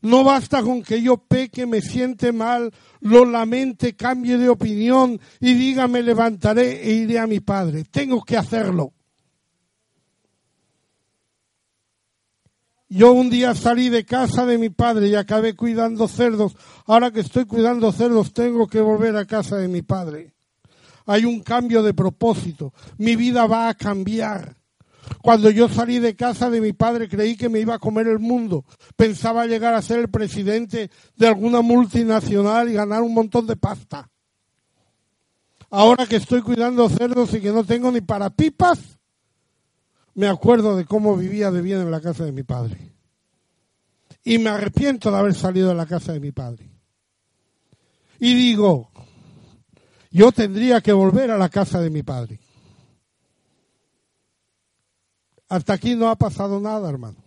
No 0.00 0.24
basta 0.24 0.62
con 0.62 0.82
que 0.82 1.02
yo 1.02 1.16
peque, 1.16 1.66
me 1.66 1.80
siente 1.80 2.32
mal, 2.32 2.72
lo 3.00 3.24
lamente, 3.24 3.96
cambie 3.96 4.38
de 4.38 4.48
opinión 4.48 5.20
y 5.40 5.54
diga 5.54 5.88
me 5.88 6.02
levantaré 6.02 6.88
e 6.88 6.92
iré 6.92 7.18
a 7.18 7.26
mi 7.26 7.40
Padre. 7.40 7.84
Tengo 7.84 8.22
que 8.22 8.36
hacerlo. 8.36 8.92
Yo 12.90 13.12
un 13.12 13.28
día 13.28 13.54
salí 13.54 13.90
de 13.90 14.04
casa 14.04 14.46
de 14.46 14.56
mi 14.56 14.70
padre 14.70 15.08
y 15.08 15.14
acabé 15.14 15.54
cuidando 15.54 16.08
cerdos. 16.08 16.56
Ahora 16.86 17.10
que 17.10 17.20
estoy 17.20 17.44
cuidando 17.44 17.92
cerdos 17.92 18.32
tengo 18.32 18.66
que 18.66 18.80
volver 18.80 19.14
a 19.16 19.26
casa 19.26 19.56
de 19.56 19.68
mi 19.68 19.82
padre. 19.82 20.32
Hay 21.04 21.26
un 21.26 21.40
cambio 21.40 21.82
de 21.82 21.92
propósito. 21.92 22.72
Mi 22.96 23.14
vida 23.14 23.46
va 23.46 23.68
a 23.68 23.74
cambiar. 23.74 24.56
Cuando 25.22 25.50
yo 25.50 25.68
salí 25.68 25.98
de 25.98 26.16
casa 26.16 26.48
de 26.48 26.60
mi 26.60 26.72
padre 26.72 27.08
creí 27.08 27.36
que 27.36 27.48
me 27.48 27.60
iba 27.60 27.74
a 27.74 27.78
comer 27.78 28.08
el 28.08 28.18
mundo. 28.18 28.64
Pensaba 28.96 29.46
llegar 29.46 29.74
a 29.74 29.82
ser 29.82 29.98
el 29.98 30.08
presidente 30.08 30.90
de 31.16 31.26
alguna 31.26 31.60
multinacional 31.60 32.70
y 32.70 32.74
ganar 32.74 33.02
un 33.02 33.12
montón 33.12 33.46
de 33.46 33.56
pasta. 33.56 34.08
Ahora 35.70 36.06
que 36.06 36.16
estoy 36.16 36.40
cuidando 36.40 36.88
cerdos 36.88 37.34
y 37.34 37.40
que 37.40 37.52
no 37.52 37.64
tengo 37.64 37.90
ni 37.92 38.00
para 38.00 38.30
pipas, 38.30 38.97
me 40.18 40.26
acuerdo 40.26 40.76
de 40.76 40.84
cómo 40.84 41.16
vivía 41.16 41.52
de 41.52 41.62
bien 41.62 41.80
en 41.80 41.92
la 41.92 42.00
casa 42.00 42.24
de 42.24 42.32
mi 42.32 42.42
padre. 42.42 42.92
Y 44.24 44.38
me 44.38 44.50
arrepiento 44.50 45.12
de 45.12 45.16
haber 45.16 45.32
salido 45.32 45.68
de 45.68 45.76
la 45.76 45.86
casa 45.86 46.12
de 46.12 46.18
mi 46.18 46.32
padre. 46.32 46.68
Y 48.18 48.34
digo, 48.34 48.90
yo 50.10 50.32
tendría 50.32 50.80
que 50.80 50.92
volver 50.92 51.30
a 51.30 51.38
la 51.38 51.48
casa 51.48 51.80
de 51.80 51.90
mi 51.90 52.02
padre. 52.02 52.40
Hasta 55.48 55.74
aquí 55.74 55.94
no 55.94 56.10
ha 56.10 56.16
pasado 56.16 56.58
nada, 56.58 56.90
hermano. 56.90 57.22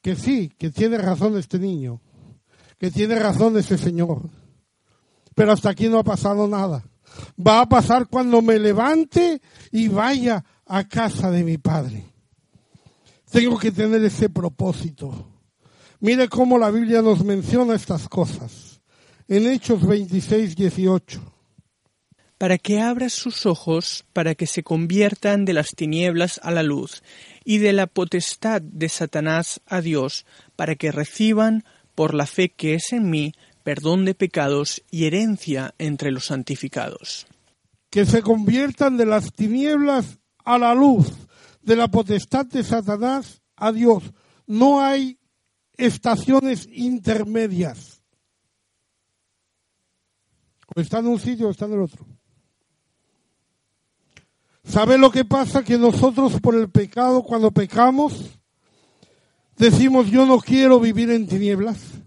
Que 0.00 0.16
sí, 0.16 0.48
que 0.48 0.70
tiene 0.70 0.96
razón 0.96 1.36
este 1.36 1.58
niño, 1.58 2.00
que 2.78 2.90
tiene 2.90 3.18
razón 3.18 3.58
ese 3.58 3.76
señor. 3.76 4.22
Pero 5.34 5.52
hasta 5.52 5.68
aquí 5.68 5.90
no 5.90 5.98
ha 5.98 6.02
pasado 6.02 6.48
nada 6.48 6.82
va 7.38 7.60
a 7.60 7.68
pasar 7.68 8.06
cuando 8.06 8.42
me 8.42 8.58
levante 8.58 9.40
y 9.70 9.88
vaya 9.88 10.44
a 10.66 10.84
casa 10.88 11.30
de 11.30 11.44
mi 11.44 11.58
Padre. 11.58 12.04
Tengo 13.30 13.58
que 13.58 13.72
tener 13.72 14.02
ese 14.04 14.28
propósito. 14.28 15.28
Mire 16.00 16.28
cómo 16.28 16.58
la 16.58 16.70
Biblia 16.70 17.02
nos 17.02 17.24
menciona 17.24 17.74
estas 17.74 18.08
cosas. 18.08 18.80
En 19.26 19.46
Hechos 19.46 19.86
26, 19.86 20.54
18. 20.54 21.34
Para 22.38 22.58
que 22.58 22.80
abra 22.80 23.08
sus 23.08 23.46
ojos, 23.46 24.04
para 24.12 24.34
que 24.34 24.46
se 24.46 24.62
conviertan 24.62 25.44
de 25.44 25.54
las 25.54 25.70
tinieblas 25.70 26.40
a 26.42 26.50
la 26.50 26.62
luz 26.62 27.02
y 27.44 27.58
de 27.58 27.72
la 27.72 27.86
potestad 27.86 28.60
de 28.60 28.88
Satanás 28.88 29.60
a 29.66 29.80
Dios, 29.80 30.26
para 30.56 30.74
que 30.74 30.92
reciban, 30.92 31.64
por 31.94 32.12
la 32.12 32.26
fe 32.26 32.50
que 32.50 32.74
es 32.74 32.92
en 32.92 33.08
mí, 33.08 33.32
perdón 33.64 34.04
de 34.04 34.14
pecados 34.14 34.84
y 34.90 35.06
herencia 35.06 35.74
entre 35.78 36.12
los 36.12 36.26
santificados. 36.26 37.26
Que 37.90 38.04
se 38.04 38.22
conviertan 38.22 38.96
de 38.96 39.06
las 39.06 39.32
tinieblas 39.32 40.18
a 40.44 40.58
la 40.58 40.74
luz, 40.74 41.10
de 41.62 41.74
la 41.74 41.88
potestad 41.88 42.46
de 42.46 42.62
Satanás 42.62 43.42
a 43.56 43.72
Dios. 43.72 44.04
No 44.46 44.82
hay 44.82 45.18
estaciones 45.76 46.68
intermedias. 46.70 48.02
O 50.76 50.80
está 50.80 50.98
en 50.98 51.06
un 51.06 51.18
sitio 51.18 51.48
o 51.48 51.50
está 51.50 51.64
en 51.64 51.72
el 51.72 51.80
otro. 51.80 52.06
¿Sabe 54.64 54.98
lo 54.98 55.10
que 55.10 55.24
pasa? 55.24 55.64
Que 55.64 55.78
nosotros 55.78 56.38
por 56.40 56.54
el 56.54 56.68
pecado, 56.70 57.22
cuando 57.22 57.50
pecamos, 57.50 58.38
decimos 59.56 60.10
yo 60.10 60.26
no 60.26 60.38
quiero 60.38 60.80
vivir 60.80 61.10
en 61.10 61.26
tinieblas 61.26 62.03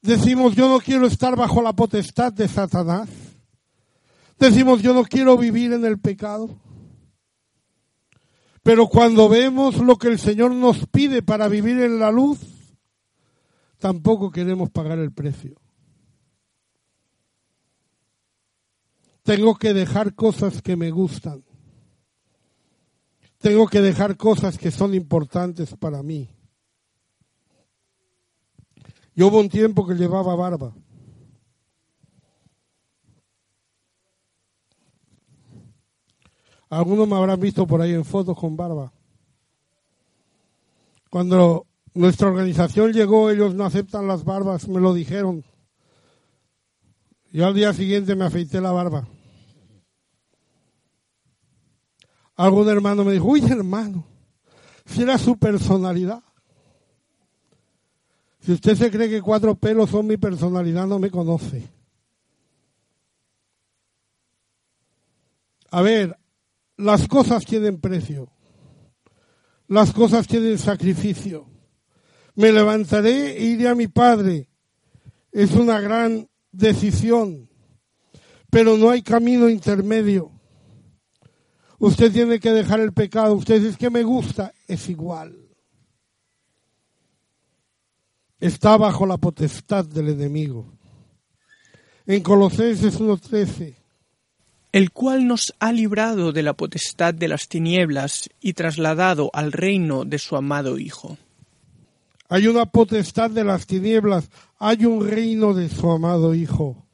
Decimos, 0.00 0.54
yo 0.54 0.68
no 0.68 0.78
quiero 0.78 1.06
estar 1.06 1.36
bajo 1.36 1.60
la 1.60 1.72
potestad 1.72 2.32
de 2.32 2.46
Satanás. 2.48 3.08
Decimos, 4.38 4.80
yo 4.80 4.94
no 4.94 5.04
quiero 5.04 5.36
vivir 5.36 5.72
en 5.72 5.84
el 5.84 5.98
pecado. 5.98 6.60
Pero 8.62 8.86
cuando 8.86 9.28
vemos 9.28 9.78
lo 9.78 9.96
que 9.96 10.08
el 10.08 10.18
Señor 10.18 10.52
nos 10.52 10.86
pide 10.86 11.22
para 11.22 11.48
vivir 11.48 11.80
en 11.80 11.98
la 11.98 12.12
luz, 12.12 12.38
tampoco 13.78 14.30
queremos 14.30 14.70
pagar 14.70 14.98
el 14.98 15.12
precio. 15.12 15.56
Tengo 19.22 19.56
que 19.56 19.74
dejar 19.74 20.14
cosas 20.14 20.62
que 20.62 20.76
me 20.76 20.90
gustan. 20.90 21.44
Tengo 23.38 23.66
que 23.66 23.80
dejar 23.80 24.16
cosas 24.16 24.58
que 24.58 24.70
son 24.70 24.94
importantes 24.94 25.74
para 25.76 26.02
mí. 26.02 26.28
Yo 29.18 29.26
hubo 29.26 29.40
un 29.40 29.48
tiempo 29.48 29.84
que 29.84 29.96
llevaba 29.96 30.36
barba. 30.36 30.72
Algunos 36.70 37.08
me 37.08 37.16
habrán 37.16 37.40
visto 37.40 37.66
por 37.66 37.80
ahí 37.80 37.94
en 37.94 38.04
fotos 38.04 38.38
con 38.38 38.56
barba. 38.56 38.92
Cuando 41.10 41.66
nuestra 41.94 42.28
organización 42.28 42.92
llegó, 42.92 43.28
ellos 43.28 43.56
no 43.56 43.64
aceptan 43.64 44.06
las 44.06 44.22
barbas, 44.22 44.68
me 44.68 44.78
lo 44.78 44.94
dijeron. 44.94 45.44
Yo 47.32 47.44
al 47.44 47.54
día 47.54 47.74
siguiente 47.74 48.14
me 48.14 48.24
afeité 48.24 48.60
la 48.60 48.70
barba. 48.70 49.08
Algún 52.36 52.68
hermano 52.68 53.02
me 53.02 53.14
dijo, 53.14 53.26
uy 53.26 53.42
hermano, 53.50 54.06
si 54.86 55.02
era 55.02 55.18
su 55.18 55.36
personalidad. 55.36 56.22
Si 58.48 58.52
usted 58.54 58.76
se 58.76 58.90
cree 58.90 59.10
que 59.10 59.20
cuatro 59.20 59.56
pelos 59.56 59.90
son 59.90 60.06
mi 60.06 60.16
personalidad, 60.16 60.86
no 60.86 60.98
me 60.98 61.10
conoce. 61.10 61.68
A 65.70 65.82
ver, 65.82 66.16
las 66.78 67.06
cosas 67.08 67.44
tienen 67.44 67.78
precio. 67.78 68.32
Las 69.66 69.92
cosas 69.92 70.26
tienen 70.26 70.56
sacrificio. 70.56 71.46
Me 72.36 72.50
levantaré 72.50 73.36
e 73.36 73.44
iré 73.44 73.68
a 73.68 73.74
mi 73.74 73.86
Padre. 73.86 74.48
Es 75.30 75.52
una 75.52 75.78
gran 75.82 76.26
decisión, 76.50 77.50
pero 78.48 78.78
no 78.78 78.88
hay 78.88 79.02
camino 79.02 79.50
intermedio. 79.50 80.32
Usted 81.78 82.10
tiene 82.10 82.40
que 82.40 82.52
dejar 82.52 82.80
el 82.80 82.94
pecado. 82.94 83.34
Usted 83.34 83.60
dice 83.60 83.76
que 83.76 83.90
me 83.90 84.04
gusta, 84.04 84.54
es 84.66 84.88
igual. 84.88 85.47
Está 88.40 88.76
bajo 88.76 89.04
la 89.04 89.16
potestad 89.16 89.84
del 89.84 90.10
enemigo. 90.10 90.72
En 92.06 92.22
Colosenses 92.22 93.00
1.13. 93.00 93.74
El 94.70 94.92
cual 94.92 95.26
nos 95.26 95.54
ha 95.58 95.72
librado 95.72 96.30
de 96.30 96.44
la 96.44 96.52
potestad 96.52 97.14
de 97.14 97.26
las 97.26 97.48
tinieblas 97.48 98.30
y 98.40 98.52
trasladado 98.52 99.30
al 99.32 99.50
reino 99.50 100.04
de 100.04 100.18
su 100.18 100.36
amado 100.36 100.78
Hijo. 100.78 101.18
Hay 102.28 102.46
una 102.46 102.66
potestad 102.66 103.30
de 103.30 103.42
las 103.42 103.66
tinieblas, 103.66 104.30
hay 104.58 104.84
un 104.84 105.08
reino 105.08 105.52
de 105.52 105.68
su 105.68 105.90
amado 105.90 106.34
Hijo. 106.34 106.86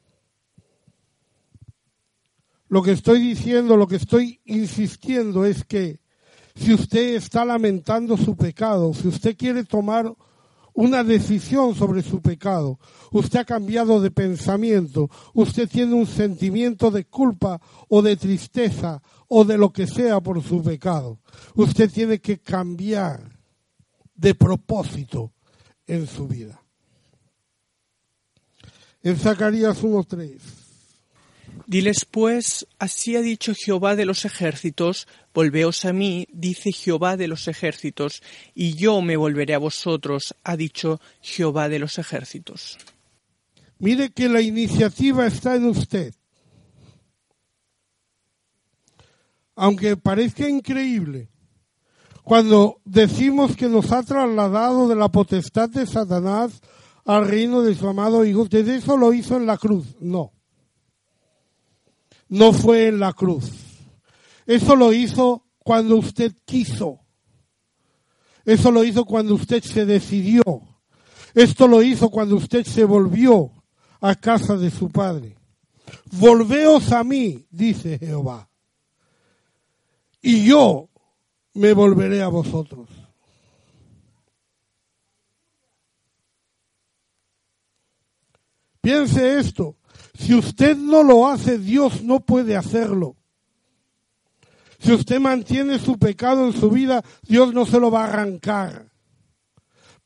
Lo 2.68 2.82
que 2.82 2.92
estoy 2.92 3.20
diciendo, 3.20 3.76
lo 3.76 3.86
que 3.86 3.96
estoy 3.96 4.40
insistiendo 4.46 5.44
es 5.44 5.64
que 5.64 6.00
si 6.54 6.72
usted 6.72 7.16
está 7.16 7.44
lamentando 7.44 8.16
su 8.16 8.34
pecado, 8.34 8.94
si 8.94 9.08
usted 9.08 9.36
quiere 9.36 9.64
tomar 9.64 10.14
una 10.74 11.04
decisión 11.04 11.74
sobre 11.74 12.02
su 12.02 12.20
pecado, 12.20 12.78
usted 13.12 13.40
ha 13.40 13.44
cambiado 13.44 14.00
de 14.00 14.10
pensamiento, 14.10 15.08
usted 15.32 15.68
tiene 15.68 15.94
un 15.94 16.06
sentimiento 16.06 16.90
de 16.90 17.06
culpa 17.06 17.60
o 17.88 18.02
de 18.02 18.16
tristeza 18.16 19.00
o 19.28 19.44
de 19.44 19.56
lo 19.56 19.72
que 19.72 19.86
sea 19.86 20.20
por 20.20 20.42
su 20.42 20.62
pecado, 20.62 21.18
usted 21.54 21.90
tiene 21.90 22.20
que 22.20 22.38
cambiar 22.38 23.38
de 24.14 24.34
propósito 24.34 25.32
en 25.86 26.06
su 26.06 26.26
vida. 26.26 26.60
En 29.02 29.16
Zacarías 29.16 29.82
1.3. 29.82 30.63
Diles 31.66 32.04
pues, 32.04 32.66
así 32.78 33.16
ha 33.16 33.22
dicho 33.22 33.54
Jehová 33.54 33.96
de 33.96 34.04
los 34.04 34.26
ejércitos, 34.26 35.08
volveos 35.32 35.86
a 35.86 35.94
mí, 35.94 36.28
dice 36.30 36.72
Jehová 36.72 37.16
de 37.16 37.26
los 37.26 37.48
ejércitos, 37.48 38.22
y 38.54 38.74
yo 38.74 39.00
me 39.00 39.16
volveré 39.16 39.54
a 39.54 39.58
vosotros, 39.58 40.34
ha 40.44 40.56
dicho 40.58 41.00
Jehová 41.22 41.70
de 41.70 41.78
los 41.78 41.98
ejércitos. 41.98 42.76
Mire 43.78 44.10
que 44.10 44.28
la 44.28 44.42
iniciativa 44.42 45.26
está 45.26 45.56
en 45.56 45.64
usted. 45.66 46.14
Aunque 49.56 49.96
parezca 49.96 50.48
increíble, 50.48 51.30
cuando 52.24 52.80
decimos 52.84 53.56
que 53.56 53.68
nos 53.68 53.90
ha 53.90 54.02
trasladado 54.02 54.86
de 54.88 54.96
la 54.96 55.08
potestad 55.08 55.70
de 55.70 55.86
Satanás 55.86 56.60
al 57.06 57.26
reino 57.26 57.62
de 57.62 57.74
su 57.74 57.88
amado 57.88 58.24
Hijo, 58.24 58.42
usted 58.42 58.68
eso 58.68 58.98
lo 58.98 59.14
hizo 59.14 59.36
en 59.36 59.46
la 59.46 59.56
cruz. 59.56 59.86
No 60.00 60.34
no 62.28 62.52
fue 62.52 62.88
en 62.88 63.00
la 63.00 63.12
cruz. 63.12 63.50
Eso 64.46 64.76
lo 64.76 64.92
hizo 64.92 65.46
cuando 65.58 65.96
usted 65.96 66.34
quiso. 66.44 67.00
Eso 68.44 68.70
lo 68.70 68.84
hizo 68.84 69.04
cuando 69.04 69.34
usted 69.34 69.62
se 69.62 69.86
decidió. 69.86 70.42
Esto 71.34 71.66
lo 71.66 71.82
hizo 71.82 72.10
cuando 72.10 72.36
usted 72.36 72.64
se 72.64 72.84
volvió 72.84 73.50
a 74.00 74.14
casa 74.14 74.56
de 74.56 74.70
su 74.70 74.90
padre. 74.90 75.36
Volveos 76.12 76.92
a 76.92 77.02
mí, 77.02 77.46
dice 77.50 77.98
Jehová, 77.98 78.48
y 80.22 80.46
yo 80.46 80.88
me 81.54 81.72
volveré 81.72 82.22
a 82.22 82.28
vosotros. 82.28 82.88
Piense 88.80 89.38
esto, 89.38 89.76
si 90.14 90.34
usted 90.34 90.76
no 90.76 91.02
lo 91.02 91.28
hace, 91.28 91.58
Dios 91.58 92.02
no 92.02 92.20
puede 92.20 92.56
hacerlo. 92.56 93.16
Si 94.78 94.92
usted 94.92 95.18
mantiene 95.18 95.78
su 95.78 95.98
pecado 95.98 96.46
en 96.46 96.52
su 96.52 96.70
vida, 96.70 97.02
Dios 97.22 97.52
no 97.52 97.66
se 97.66 97.80
lo 97.80 97.90
va 97.90 98.04
a 98.04 98.08
arrancar. 98.08 98.90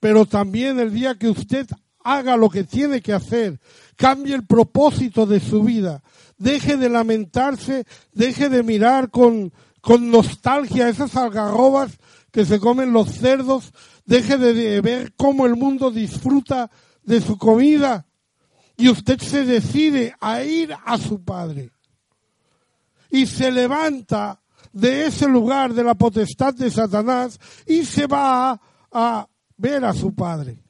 Pero 0.00 0.24
también 0.24 0.78
el 0.78 0.92
día 0.92 1.16
que 1.16 1.28
usted 1.28 1.66
haga 2.04 2.36
lo 2.36 2.48
que 2.48 2.64
tiene 2.64 3.02
que 3.02 3.12
hacer, 3.12 3.60
cambie 3.96 4.34
el 4.34 4.46
propósito 4.46 5.26
de 5.26 5.40
su 5.40 5.62
vida, 5.62 6.02
deje 6.38 6.76
de 6.76 6.88
lamentarse, 6.88 7.84
deje 8.12 8.48
de 8.48 8.62
mirar 8.62 9.10
con, 9.10 9.52
con 9.80 10.10
nostalgia 10.10 10.88
esas 10.88 11.16
algarrobas 11.16 11.98
que 12.30 12.46
se 12.46 12.60
comen 12.60 12.92
los 12.92 13.10
cerdos, 13.10 13.72
deje 14.06 14.38
de 14.38 14.80
ver 14.80 15.12
cómo 15.16 15.44
el 15.44 15.56
mundo 15.56 15.90
disfruta 15.90 16.70
de 17.02 17.20
su 17.20 17.36
comida 17.36 18.07
y 18.78 18.88
usted 18.88 19.20
se 19.20 19.44
decide 19.44 20.14
a 20.20 20.42
ir 20.44 20.72
a 20.84 20.96
su 20.96 21.20
Padre 21.22 21.72
y 23.10 23.26
se 23.26 23.50
levanta 23.50 24.40
de 24.72 25.06
ese 25.06 25.26
lugar 25.26 25.74
de 25.74 25.82
la 25.82 25.96
potestad 25.96 26.54
de 26.54 26.70
Satanás 26.70 27.40
y 27.66 27.84
se 27.84 28.06
va 28.06 28.58
a, 28.92 29.28
ver 29.56 29.84
a 29.84 29.92
su 29.92 30.14
Padre. 30.14 30.62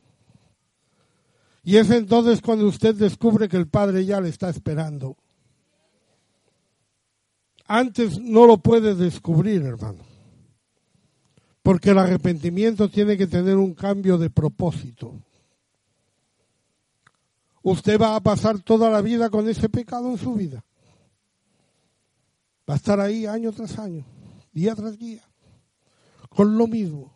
Y 1.63 1.77
es 1.77 1.91
entonces 1.91 2.41
cuando 2.41 2.67
usted 2.67 2.95
descubre 2.95 3.47
que 3.47 3.59
el 3.59 3.69
Padre 3.69 4.07
ya 4.07 4.23
le 4.23 4.31
está 4.31 4.49
esperando. 4.49 5.19
Antes 7.67 8.19
no 8.19 8.47
lo 8.47 8.57
puede 8.57 8.95
descubrir, 8.95 9.63
hermano. 9.65 10.03
Porque 11.63 11.91
el 11.91 11.99
arrepentimiento 11.99 12.89
tiene 12.89 13.19
que 13.19 13.27
tener 13.27 13.59
un 13.59 13.75
cambio 13.75 14.17
de 14.17 14.31
propósito 14.31 15.21
usted 17.71 18.01
va 18.01 18.17
a 18.17 18.21
pasar 18.21 18.61
toda 18.61 18.91
la 18.91 19.01
vida 19.01 19.31
con 19.31 19.49
ese 19.49 19.69
pecado 19.69 20.11
en 20.11 20.19
su 20.19 20.35
vida. 20.35 20.65
Va 22.69 22.75
a 22.75 22.77
estar 22.77 23.01
ahí 23.01 23.27
año 23.27 23.53
tras 23.53 23.79
año, 23.79 24.05
día 24.53 24.75
tras 24.75 24.99
día, 24.99 25.23
con 26.29 26.57
lo 26.57 26.67
mismo. 26.67 27.13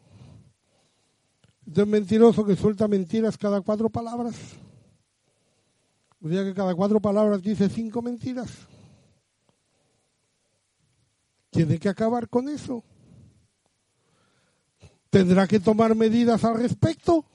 Usted 1.66 1.82
es 1.82 1.88
mentiroso 1.88 2.44
que 2.44 2.57
suelta 2.57 2.88
mentiras 2.88 3.36
cada 3.38 3.61
cuatro 3.61 3.88
palabras. 3.88 4.34
Un 6.20 6.30
día 6.30 6.44
que 6.44 6.55
cada 6.55 6.74
cuatro 6.74 7.00
palabras 7.00 7.42
dice 7.42 7.68
cinco 7.68 8.03
mentiras. 8.03 8.50
Tiene 11.50 11.78
que 11.78 11.88
acabar 11.88 12.28
con 12.28 12.48
eso. 12.48 12.82
Tendrá 15.11 15.46
que 15.46 15.61
tomar 15.61 15.94
medidas 15.94 16.42
al 16.44 16.59
respecto 16.59 17.26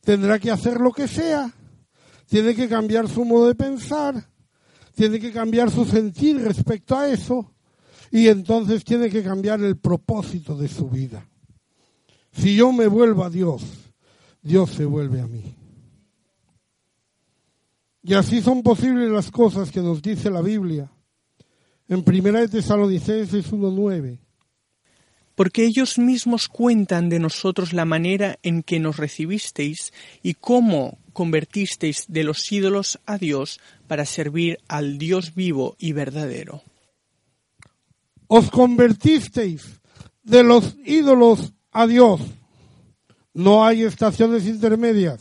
tendrá 0.00 0.38
que 0.38 0.50
hacer 0.50 0.80
lo 0.80 0.92
que 0.92 1.08
sea, 1.08 1.52
tiene 2.30 2.54
que 2.54 2.68
cambiar 2.68 3.08
su 3.08 3.24
modo 3.24 3.48
de 3.48 3.56
pensar, 3.56 4.30
tiene 4.94 5.18
que 5.18 5.32
cambiar 5.32 5.68
su 5.68 5.84
sentir 5.84 6.40
respecto 6.40 6.96
a 6.96 7.08
eso 7.08 7.52
y 8.12 8.28
entonces 8.28 8.84
tiene 8.84 9.10
que 9.10 9.24
cambiar 9.24 9.60
el 9.62 9.76
propósito 9.76 10.56
de 10.56 10.68
su 10.68 10.88
vida. 10.88 11.28
Si 12.30 12.54
yo 12.54 12.72
me 12.72 12.86
vuelvo 12.86 13.24
a 13.24 13.30
Dios, 13.30 13.64
Dios 14.42 14.70
se 14.70 14.84
vuelve 14.84 15.20
a 15.20 15.26
mí. 15.26 15.56
Y 18.04 18.14
así 18.14 18.40
son 18.40 18.62
posibles 18.62 19.10
las 19.10 19.32
cosas 19.32 19.72
que 19.72 19.80
nos 19.80 20.00
dice 20.00 20.30
la 20.30 20.40
Biblia. 20.40 20.88
En 21.88 22.04
Primera 22.04 22.38
de 22.38 22.46
Tesalonicenses 22.46 23.52
1.9 23.52 24.20
porque 25.40 25.64
ellos 25.64 25.98
mismos 25.98 26.48
cuentan 26.48 27.08
de 27.08 27.18
nosotros 27.18 27.72
la 27.72 27.86
manera 27.86 28.38
en 28.42 28.62
que 28.62 28.78
nos 28.78 28.98
recibisteis 28.98 29.90
y 30.22 30.34
cómo 30.34 30.98
convertisteis 31.12 32.04
de 32.08 32.24
los 32.24 32.50
ídolos 32.50 32.98
a 33.06 33.18
Dios 33.18 33.60
para 33.86 34.04
servir 34.04 34.58
al 34.68 34.98
Dios 34.98 35.34
vivo 35.34 35.76
y 35.78 35.92
verdadero. 35.92 36.62
Os 38.26 38.50
convertisteis 38.50 39.80
de 40.22 40.42
los 40.42 40.76
ídolos 40.84 41.52
a 41.72 41.86
Dios. 41.86 42.20
No 43.34 43.64
hay 43.64 43.82
estaciones 43.82 44.46
intermedias. 44.46 45.20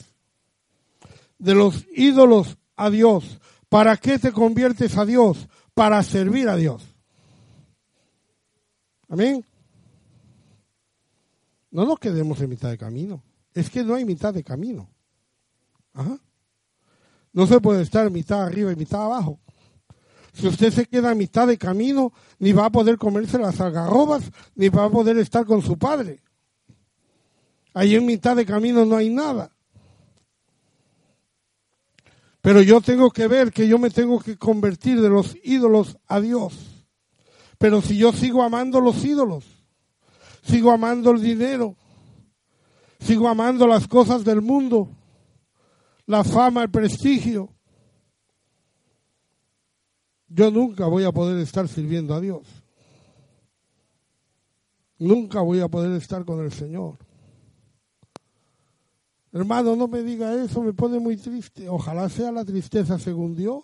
De 1.38 1.56
los 1.56 1.86
ídolos 1.96 2.58
a 2.76 2.90
Dios. 2.90 3.40
¿Para 3.70 3.98
qué 3.98 4.20
te 4.20 4.32
conviertes 4.32 4.98
a 4.98 5.06
Dios? 5.06 5.48
Para 5.74 6.04
servir 6.04 6.50
a 6.50 6.56
Dios. 6.56 6.84
Amén. 9.08 9.44
No 11.72 11.86
nos 11.86 12.00
quedemos 12.00 12.42
en 12.42 12.50
mitad 12.50 12.70
de 12.70 12.78
camino. 12.78 13.24
Es 13.54 13.70
que 13.70 13.84
no 13.84 13.96
hay 13.96 14.06
mitad 14.06 14.34
de 14.34 14.44
camino. 14.44 14.90
No 17.34 17.47
se 17.47 17.60
puede 17.60 17.84
estar 17.84 18.10
mitad 18.10 18.43
arriba 18.43 18.72
y 18.72 18.76
mitad 18.76 19.04
abajo. 19.04 19.39
Si 20.34 20.47
usted 20.47 20.72
se 20.72 20.86
queda 20.86 21.12
a 21.12 21.16
mitad 21.16 21.47
de 21.47 21.58
camino, 21.58 22.14
ni 22.38 22.54
va 22.54 22.66
a 22.66 22.72
poder 22.72 22.97
comerse 22.97 23.38
las 23.38 23.60
algarrobas, 23.60 24.32
ni 24.56 24.70
va 24.70 24.86
a 24.86 24.89
poder 24.89 25.18
estar 25.18 25.45
con 25.45 25.62
su 25.62 25.78
padre. 25.78 26.22
Ahí 27.74 27.95
en 27.95 28.06
mitad 28.06 28.36
de 28.36 28.45
camino 28.45 28.86
no 28.86 28.95
hay 28.95 29.10
nada. 29.10 29.52
Pero 32.41 32.62
yo 32.62 32.80
tengo 32.82 33.12
que 33.12 33.28
ver 33.28 33.52
que 33.52 33.68
yo 33.68 33.78
me 33.78 33.89
tengo 33.89 34.20
que 34.20 34.38
convertir 34.38 35.02
de 35.02 35.10
los 35.10 35.36
ídolos 35.43 35.97
a 36.08 36.22
Dios. 36.22 36.86
Pero 37.58 37.82
si 37.82 37.97
yo 37.97 38.14
sigo 38.14 38.41
amando 38.41 38.80
los 38.80 39.04
ídolos, 39.04 39.43
sigo 40.43 40.72
amando 40.72 41.12
el 41.12 41.22
dinero, 41.22 41.76
sigo 43.00 43.28
amando 43.28 43.68
las 43.68 43.88
cosas 43.88 44.24
del 44.24 44.41
mundo, 44.41 44.89
la 46.10 46.24
fama, 46.24 46.64
el 46.64 46.72
prestigio, 46.72 47.53
yo 50.28 50.49
nunca 50.49 50.88
voy 50.88 51.03
a 51.03 51.12
poder 51.12 51.38
estar 51.38 51.68
sirviendo 51.68 52.16
a 52.16 52.20
Dios. 52.20 52.47
Nunca 54.97 55.41
voy 55.41 55.60
a 55.60 55.68
poder 55.68 55.91
estar 55.91 56.26
con 56.26 56.43
el 56.43 56.51
Señor. 56.51 56.97
Hermano, 59.32 59.76
no 59.76 59.88
me 59.88 60.01
diga 60.01 60.34
eso, 60.34 60.64
me 60.64 60.74
pone 60.74 60.97
muy 60.97 61.16
triste. 61.16 61.70
Ojalá 61.70 62.10
sea 62.10 62.32
la 62.32 62.43
tristeza 62.43 62.97
según 62.97 63.36
Dios, 63.36 63.64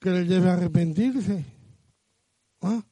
que 0.00 0.08
le 0.08 0.24
lleve 0.24 0.48
a 0.48 0.54
arrepentirse. 0.54 1.44
¿Ah? 2.62 2.82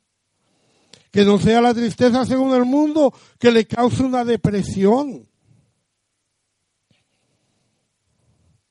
Que 1.10 1.24
no 1.24 1.38
sea 1.38 1.62
la 1.62 1.72
tristeza 1.72 2.26
según 2.26 2.52
el 2.52 2.66
mundo, 2.66 3.14
que 3.38 3.50
le 3.50 3.66
cause 3.66 4.02
una 4.02 4.22
depresión. 4.22 5.31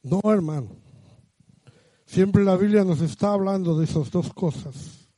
No, 0.03 0.21
hermano. 0.25 0.75
Siempre 2.05 2.43
la 2.43 2.57
Biblia 2.57 2.83
nos 2.83 3.01
está 3.01 3.33
hablando 3.33 3.77
de 3.77 3.85
esas 3.85 4.11
dos 4.11 4.33
cosas. 4.33 5.09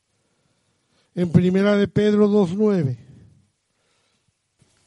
En 1.15 1.31
primera 1.31 1.75
de 1.75 1.87
Pedro 1.87 2.27
2.9 2.27 2.97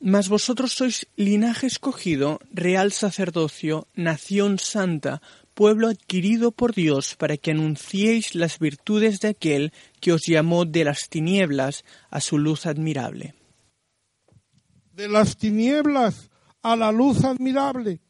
mas 0.06 0.28
vosotros 0.28 0.72
sois 0.72 1.08
linaje 1.16 1.66
escogido, 1.66 2.38
real 2.52 2.92
sacerdocio, 2.92 3.88
nación 3.94 4.58
santa, 4.58 5.20
pueblo 5.52 5.88
adquirido 5.88 6.52
por 6.52 6.74
Dios, 6.74 7.16
para 7.16 7.36
que 7.36 7.50
anunciéis 7.50 8.36
las 8.36 8.60
virtudes 8.60 9.18
de 9.18 9.28
aquel 9.28 9.72
que 10.00 10.12
os 10.12 10.22
llamó 10.26 10.64
de 10.64 10.84
las 10.84 11.08
tinieblas 11.08 11.84
a 12.08 12.20
su 12.20 12.38
luz 12.38 12.66
admirable. 12.66 13.34
De 14.92 15.08
las 15.08 15.36
tinieblas 15.36 16.30
a 16.62 16.76
la 16.76 16.92
luz 16.92 17.24
admirable. 17.24 18.00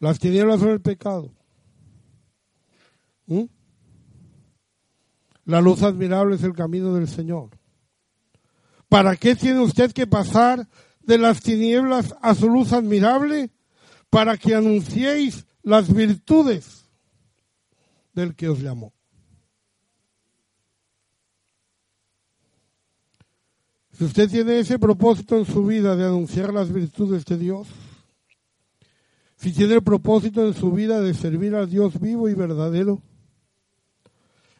Las 0.00 0.18
tinieblas 0.18 0.60
son 0.60 0.70
el 0.70 0.80
pecado. 0.80 1.32
¿Mm? 3.26 3.44
La 5.44 5.60
luz 5.60 5.82
admirable 5.82 6.36
es 6.36 6.42
el 6.42 6.52
camino 6.52 6.94
del 6.94 7.08
Señor. 7.08 7.50
¿Para 8.88 9.16
qué 9.16 9.34
tiene 9.34 9.60
usted 9.60 9.92
que 9.92 10.06
pasar 10.06 10.68
de 11.02 11.18
las 11.18 11.40
tinieblas 11.40 12.14
a 12.22 12.34
su 12.34 12.48
luz 12.48 12.72
admirable? 12.72 13.50
Para 14.10 14.36
que 14.36 14.54
anunciéis 14.54 15.46
las 15.62 15.92
virtudes 15.92 16.86
del 18.14 18.34
que 18.34 18.48
os 18.48 18.60
llamó. 18.60 18.92
Si 23.92 24.04
usted 24.04 24.30
tiene 24.30 24.60
ese 24.60 24.78
propósito 24.78 25.36
en 25.36 25.44
su 25.44 25.66
vida 25.66 25.96
de 25.96 26.04
anunciar 26.04 26.54
las 26.54 26.72
virtudes 26.72 27.24
de 27.24 27.36
Dios, 27.36 27.66
si 29.38 29.52
tiene 29.52 29.74
el 29.74 29.82
propósito 29.82 30.46
en 30.46 30.52
su 30.52 30.72
vida 30.72 31.00
de 31.00 31.14
servir 31.14 31.54
al 31.54 31.70
Dios 31.70 31.98
vivo 31.98 32.28
y 32.28 32.34
verdadero, 32.34 33.00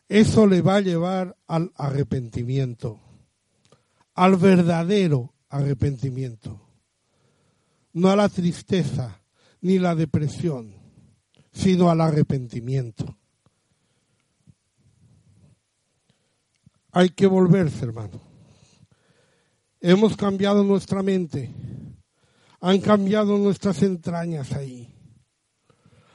eso 0.08 0.46
le 0.46 0.62
va 0.62 0.76
a 0.76 0.80
llevar 0.80 1.36
al 1.46 1.70
arrepentimiento 1.76 3.00
al 4.18 4.34
verdadero 4.34 5.32
arrepentimiento, 5.48 6.60
no 7.92 8.10
a 8.10 8.16
la 8.16 8.28
tristeza 8.28 9.22
ni 9.60 9.78
la 9.78 9.94
depresión, 9.94 10.74
sino 11.52 11.88
al 11.88 12.00
arrepentimiento. 12.00 13.16
Hay 16.90 17.10
que 17.10 17.28
volverse, 17.28 17.84
hermano. 17.84 18.20
Hemos 19.80 20.16
cambiado 20.16 20.64
nuestra 20.64 21.00
mente, 21.04 21.54
han 22.60 22.80
cambiado 22.80 23.38
nuestras 23.38 23.82
entrañas 23.82 24.52
ahí. 24.52 24.94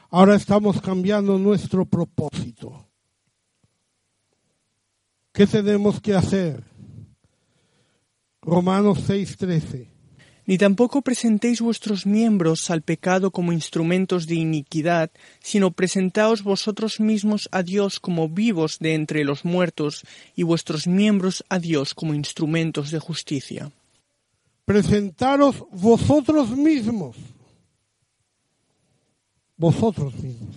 Ahora 0.10 0.36
estamos 0.36 0.82
cambiando 0.82 1.40
nuestro 1.40 1.86
propósito. 1.86 2.88
¿Qué 5.32 5.48
tenemos 5.48 6.00
que 6.00 6.14
hacer? 6.14 6.64
Romanos 8.42 9.00
6:13. 9.08 9.90
Ni 10.46 10.58
tampoco 10.58 11.02
presentéis 11.02 11.62
vuestros 11.62 12.06
miembros 12.06 12.70
al 12.70 12.82
pecado 12.82 13.32
como 13.32 13.54
instrumentos 13.54 14.28
de 14.28 14.36
iniquidad, 14.36 15.10
sino 15.40 15.72
presentaos 15.72 16.44
vosotros 16.44 17.00
mismos 17.00 17.48
a 17.54 17.64
Dios 17.64 18.02
como 18.02 18.28
vivos 18.28 18.78
de 18.80 18.94
entre 18.94 19.24
los 19.24 19.46
muertos 19.46 20.04
y 20.36 20.44
vuestros 20.44 20.86
miembros 20.86 21.46
a 21.48 21.60
Dios 21.60 21.94
como 21.94 22.14
instrumentos 22.14 22.92
de 22.92 23.00
justicia. 23.00 23.72
Presentaros 24.66 25.64
vosotros 25.72 26.50
mismos, 26.52 27.18
vosotros 29.58 30.14
mismos, 30.16 30.56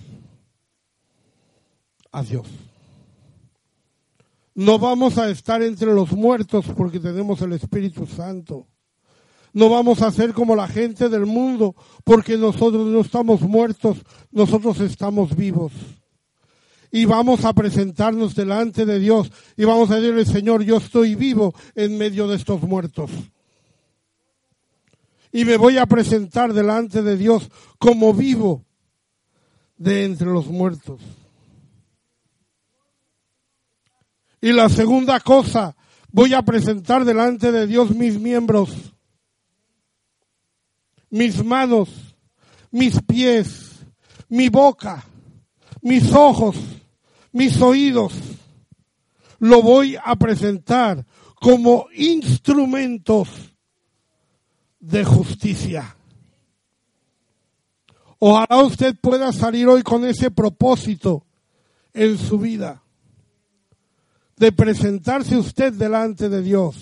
a 2.13 2.23
Dios. 2.23 2.47
No 4.55 4.79
vamos 4.79 5.19
a 5.19 5.29
estar 5.29 5.63
entre 5.63 5.93
los 5.93 6.13
muertos 6.13 6.65
porque 6.77 6.99
tenemos 6.99 7.43
el 7.43 7.53
Espíritu 7.53 8.07
Santo. 8.07 8.67
No 9.53 9.69
vamos 9.69 10.01
a 10.03 10.11
ser 10.11 10.33
como 10.33 10.55
la 10.55 10.69
gente 10.69 11.09
del 11.09 11.27
mundo 11.27 11.75
porque 12.05 12.39
nosotros 12.39 12.87
no 12.87 13.01
estamos 13.01 13.41
muertos, 13.43 13.99
nosotros 14.31 14.81
estamos 14.81 15.35
vivos. 15.35 15.73
Y 16.91 17.05
vamos 17.05 17.45
a 17.45 17.53
presentarnos 17.53 18.35
delante 18.35 18.87
de 18.87 18.99
Dios 18.99 19.31
y 19.57 19.65
vamos 19.65 19.91
a 19.91 19.97
decirle, 19.97 20.25
Señor, 20.25 20.63
yo 20.63 20.77
estoy 20.77 21.15
vivo 21.15 21.55
en 21.75 21.99
medio 21.99 22.29
de 22.29 22.37
estos 22.37 22.63
muertos. 22.63 23.11
Y 25.33 25.45
me 25.45 25.57
voy 25.57 25.79
a 25.79 25.87
presentar 25.87 26.53
delante 26.53 27.03
de 27.03 27.17
Dios 27.17 27.51
como 27.79 28.15
vivo 28.15 28.65
de 29.77 30.05
entre 30.05 30.29
los 30.29 30.47
muertos. 30.47 31.01
Y 34.41 34.53
la 34.53 34.69
segunda 34.69 35.21
cosa, 35.21 35.77
voy 36.13 36.35
a 36.35 36.43
presentar 36.43 37.05
delante 37.05 37.51
de 37.53 37.67
Dios 37.67 37.91
mis 37.91 38.19
miembros, 38.19 38.71
mis 41.11 41.45
manos, 41.45 42.17
mis 42.71 43.01
pies, 43.03 43.85
mi 44.29 44.49
boca, 44.49 45.05
mis 45.83 46.13
ojos, 46.13 46.57
mis 47.33 47.61
oídos. 47.61 48.13
Lo 49.39 49.63
voy 49.63 49.97
a 50.03 50.17
presentar 50.17 51.05
como 51.41 51.87
instrumentos 51.95 53.29
de 54.87 55.05
justicia. 55.05 55.97
Ojalá 58.19 58.63
usted 58.63 58.97
pueda 59.01 59.33
salir 59.33 59.67
hoy 59.67 59.83
con 59.83 60.05
ese 60.05 60.31
propósito 60.31 61.25
en 61.93 62.17
su 62.17 62.39
vida 62.39 62.83
de 64.37 64.53
presentarse 64.53 65.37
usted 65.37 65.73
delante 65.73 66.29
de 66.29 66.43
Dios, 66.43 66.77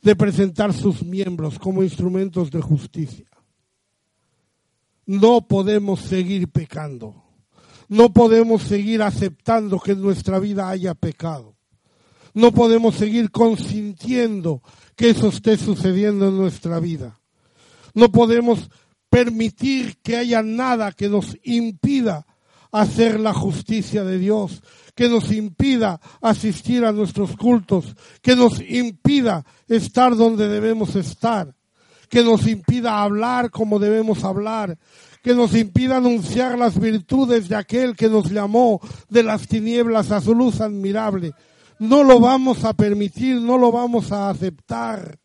de 0.00 0.16
presentar 0.16 0.72
sus 0.72 1.02
miembros 1.02 1.58
como 1.58 1.82
instrumentos 1.82 2.50
de 2.50 2.60
justicia. 2.60 3.26
No 5.04 5.46
podemos 5.46 6.00
seguir 6.00 6.48
pecando. 6.48 7.24
No 7.88 8.12
podemos 8.12 8.62
seguir 8.62 9.02
aceptando 9.02 9.80
que 9.80 9.92
en 9.92 10.02
nuestra 10.02 10.38
vida 10.38 10.68
haya 10.68 10.94
pecado. 10.94 11.56
No 12.34 12.52
podemos 12.52 12.94
seguir 12.94 13.30
consintiendo 13.30 14.62
que 14.94 15.10
eso 15.10 15.28
esté 15.28 15.56
sucediendo 15.56 16.28
en 16.28 16.36
nuestra 16.36 16.78
vida. 16.80 17.17
No 17.94 18.10
podemos 18.10 18.70
permitir 19.10 19.98
que 20.02 20.16
haya 20.16 20.42
nada 20.42 20.92
que 20.92 21.08
nos 21.08 21.36
impida 21.42 22.26
hacer 22.70 23.18
la 23.18 23.32
justicia 23.32 24.04
de 24.04 24.18
Dios, 24.18 24.62
que 24.94 25.08
nos 25.08 25.32
impida 25.32 26.00
asistir 26.20 26.84
a 26.84 26.92
nuestros 26.92 27.36
cultos, 27.36 27.96
que 28.20 28.36
nos 28.36 28.60
impida 28.60 29.44
estar 29.68 30.16
donde 30.16 30.48
debemos 30.48 30.96
estar, 30.96 31.54
que 32.08 32.22
nos 32.22 32.46
impida 32.46 33.02
hablar 33.02 33.50
como 33.50 33.78
debemos 33.78 34.24
hablar, 34.24 34.78
que 35.22 35.34
nos 35.34 35.54
impida 35.54 35.96
anunciar 35.96 36.58
las 36.58 36.78
virtudes 36.78 37.48
de 37.48 37.56
aquel 37.56 37.96
que 37.96 38.08
nos 38.08 38.30
llamó 38.30 38.80
de 39.08 39.22
las 39.22 39.46
tinieblas 39.48 40.10
a 40.10 40.20
su 40.20 40.34
luz 40.34 40.60
admirable. 40.60 41.32
No 41.78 42.02
lo 42.02 42.18
vamos 42.20 42.64
a 42.64 42.74
permitir, 42.74 43.36
no 43.40 43.56
lo 43.56 43.70
vamos 43.70 44.10
a 44.12 44.30
aceptar. 44.30 45.18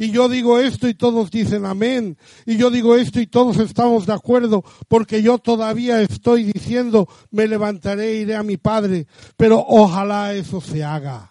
Y 0.00 0.12
yo 0.12 0.30
digo 0.30 0.58
esto 0.58 0.88
y 0.88 0.94
todos 0.94 1.30
dicen 1.30 1.66
amén, 1.66 2.16
y 2.46 2.56
yo 2.56 2.70
digo 2.70 2.96
esto 2.96 3.20
y 3.20 3.26
todos 3.26 3.58
estamos 3.58 4.06
de 4.06 4.14
acuerdo, 4.14 4.64
porque 4.88 5.22
yo 5.22 5.36
todavía 5.36 6.00
estoy 6.00 6.44
diciendo, 6.44 7.06
me 7.30 7.46
levantaré 7.46 8.12
e 8.12 8.20
iré 8.22 8.34
a 8.34 8.42
mi 8.42 8.56
Padre, 8.56 9.06
pero 9.36 9.62
ojalá 9.68 10.32
eso 10.32 10.62
se 10.62 10.82
haga. 10.82 11.30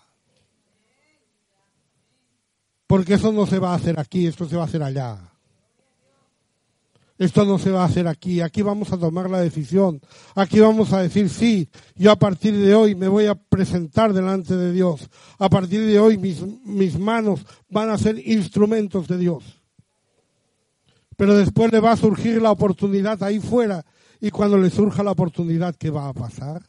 Porque 2.86 3.16
eso 3.16 3.32
no 3.32 3.48
se 3.48 3.58
va 3.58 3.72
a 3.72 3.76
hacer 3.76 4.00
aquí, 4.00 4.28
esto 4.28 4.48
se 4.48 4.56
va 4.56 4.62
a 4.62 4.66
hacer 4.66 4.84
allá. 4.84 5.29
Esto 7.20 7.44
no 7.44 7.60
se 7.60 7.70
va 7.70 7.82
a 7.82 7.86
hacer 7.86 8.08
aquí. 8.08 8.40
Aquí 8.40 8.62
vamos 8.62 8.94
a 8.94 8.98
tomar 8.98 9.30
la 9.30 9.42
decisión. 9.42 10.00
Aquí 10.36 10.62
vamos 10.62 10.94
a 10.94 11.02
decir, 11.02 11.30
sí, 11.30 11.70
yo 11.96 12.12
a 12.12 12.16
partir 12.16 12.56
de 12.56 12.74
hoy 12.74 12.96
me 12.96 13.10
voy 13.10 13.26
a 13.26 13.36
presentar 13.36 14.14
delante 14.14 14.56
de 14.56 14.72
Dios. 14.72 15.10
A 15.38 15.50
partir 15.50 15.86
de 15.86 16.00
hoy 16.00 16.18
mis, 16.18 16.42
mis 16.64 16.98
manos 16.98 17.46
van 17.70 17.90
a 17.90 17.98
ser 17.98 18.26
instrumentos 18.26 19.10
de 19.10 19.18
Dios. 19.18 19.44
Pero 21.18 21.36
después 21.36 21.74
le 21.74 21.82
va 21.82 21.92
a 21.92 21.98
surgir 21.98 22.42
la 22.42 22.52
oportunidad 22.52 23.22
ahí 23.22 23.42
fuera. 23.42 23.86
Y 24.22 24.32
cuando 24.32 24.58
le 24.58 24.70
surja 24.70 25.04
la 25.04 25.12
oportunidad, 25.12 25.76
¿qué 25.76 25.90
va 25.90 26.08
a 26.08 26.14
pasar? 26.14 26.62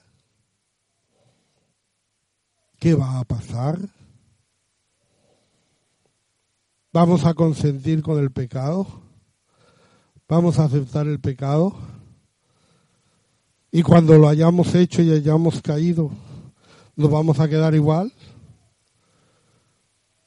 ¿Qué 2.80 2.94
va 2.94 3.20
a 3.20 3.24
pasar? 3.24 3.78
¿Vamos 6.92 7.24
a 7.24 7.34
consentir 7.34 8.02
con 8.02 8.18
el 8.18 8.32
pecado? 8.32 8.99
Vamos 10.30 10.60
a 10.60 10.64
aceptar 10.64 11.08
el 11.08 11.18
pecado 11.18 11.74
y 13.72 13.82
cuando 13.82 14.16
lo 14.16 14.28
hayamos 14.28 14.72
hecho 14.76 15.02
y 15.02 15.10
hayamos 15.10 15.60
caído, 15.60 16.12
nos 16.94 17.10
vamos 17.10 17.40
a 17.40 17.48
quedar 17.48 17.74
igual. 17.74 18.12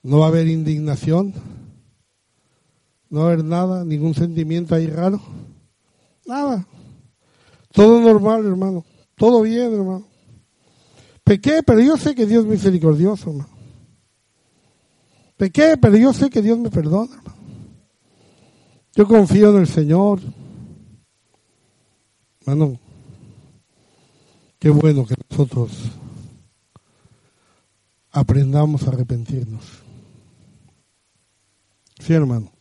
No 0.01 0.19
va 0.19 0.25
a 0.25 0.27
haber 0.27 0.49
indignación, 0.49 1.33
no 3.09 3.21
va 3.21 3.25
a 3.25 3.31
haber 3.31 3.45
nada, 3.45 3.85
ningún 3.85 4.13
sentimiento 4.13 4.75
ahí 4.75 4.87
raro, 4.87 5.21
nada. 6.25 6.67
Todo 7.71 8.01
normal, 8.01 8.45
hermano, 8.45 8.83
todo 9.15 9.41
bien, 9.41 9.73
hermano. 9.73 10.05
Pequé, 11.23 11.63
pero 11.65 11.79
yo 11.79 11.95
sé 11.95 12.13
que 12.13 12.25
Dios 12.25 12.43
es 12.43 12.51
misericordioso, 12.51 13.29
hermano. 13.29 13.49
Pequé, 15.37 15.77
pero 15.81 15.95
yo 15.95 16.11
sé 16.11 16.29
que 16.29 16.41
Dios 16.41 16.59
me 16.59 16.69
perdona, 16.69 17.15
hermano. 17.15 17.32
Yo 18.95 19.07
confío 19.07 19.49
en 19.49 19.57
el 19.57 19.67
Señor. 19.67 20.19
Hermano, 22.41 22.79
qué 24.59 24.69
bueno 24.69 25.05
que 25.05 25.15
nosotros 25.29 25.71
aprendamos 28.11 28.83
a 28.83 28.91
arrepentirnos. 28.91 29.63
Sí, 31.99 32.13
hermano. 32.13 32.51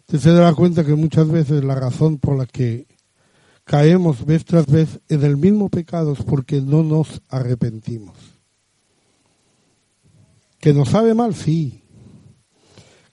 Usted 0.00 0.18
se 0.18 0.32
dará 0.32 0.54
cuenta 0.54 0.86
que 0.86 0.94
muchas 0.94 1.28
veces 1.28 1.62
la 1.62 1.74
razón 1.74 2.16
por 2.16 2.38
la 2.38 2.46
que 2.46 2.86
caemos 3.64 4.24
vez 4.24 4.46
tras 4.46 4.64
vez 4.64 5.00
en 5.10 5.24
el 5.24 5.36
mismo 5.36 5.68
pecado 5.68 6.14
es 6.14 6.22
porque 6.22 6.62
no 6.62 6.82
nos 6.82 7.20
arrepentimos. 7.28 8.16
Que 10.58 10.72
nos 10.72 10.88
sabe 10.88 11.12
mal, 11.12 11.34
sí. 11.34 11.82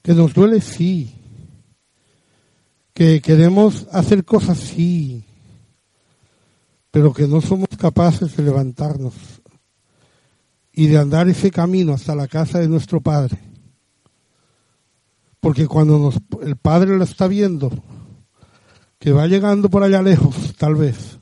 Que 0.01 0.13
nos 0.13 0.33
duele, 0.33 0.61
sí 0.61 1.14
que 2.95 3.21
queremos 3.21 3.87
hacer 3.91 4.23
cosas 4.23 4.57
sí, 4.57 5.25
pero 6.91 7.13
que 7.13 7.27
no 7.27 7.41
somos 7.41 7.67
capaces 7.77 8.37
de 8.37 8.43
levantarnos 8.43 9.13
y 10.71 10.87
de 10.87 10.97
andar 10.97 11.27
ese 11.27 11.51
camino 11.51 11.93
hasta 11.93 12.15
la 12.15 12.29
casa 12.29 12.59
de 12.59 12.69
nuestro 12.69 13.01
Padre. 13.01 13.37
Porque 15.41 15.67
cuando 15.67 15.99
nos, 15.99 16.15
el 16.41 16.55
Padre 16.55 16.95
lo 16.95 17.03
está 17.03 17.27
viendo, 17.27 17.69
que 18.97 19.11
va 19.11 19.27
llegando 19.27 19.69
por 19.69 19.83
allá 19.83 20.01
lejos, 20.01 20.55
tal 20.55 20.75
vez, 20.75 21.19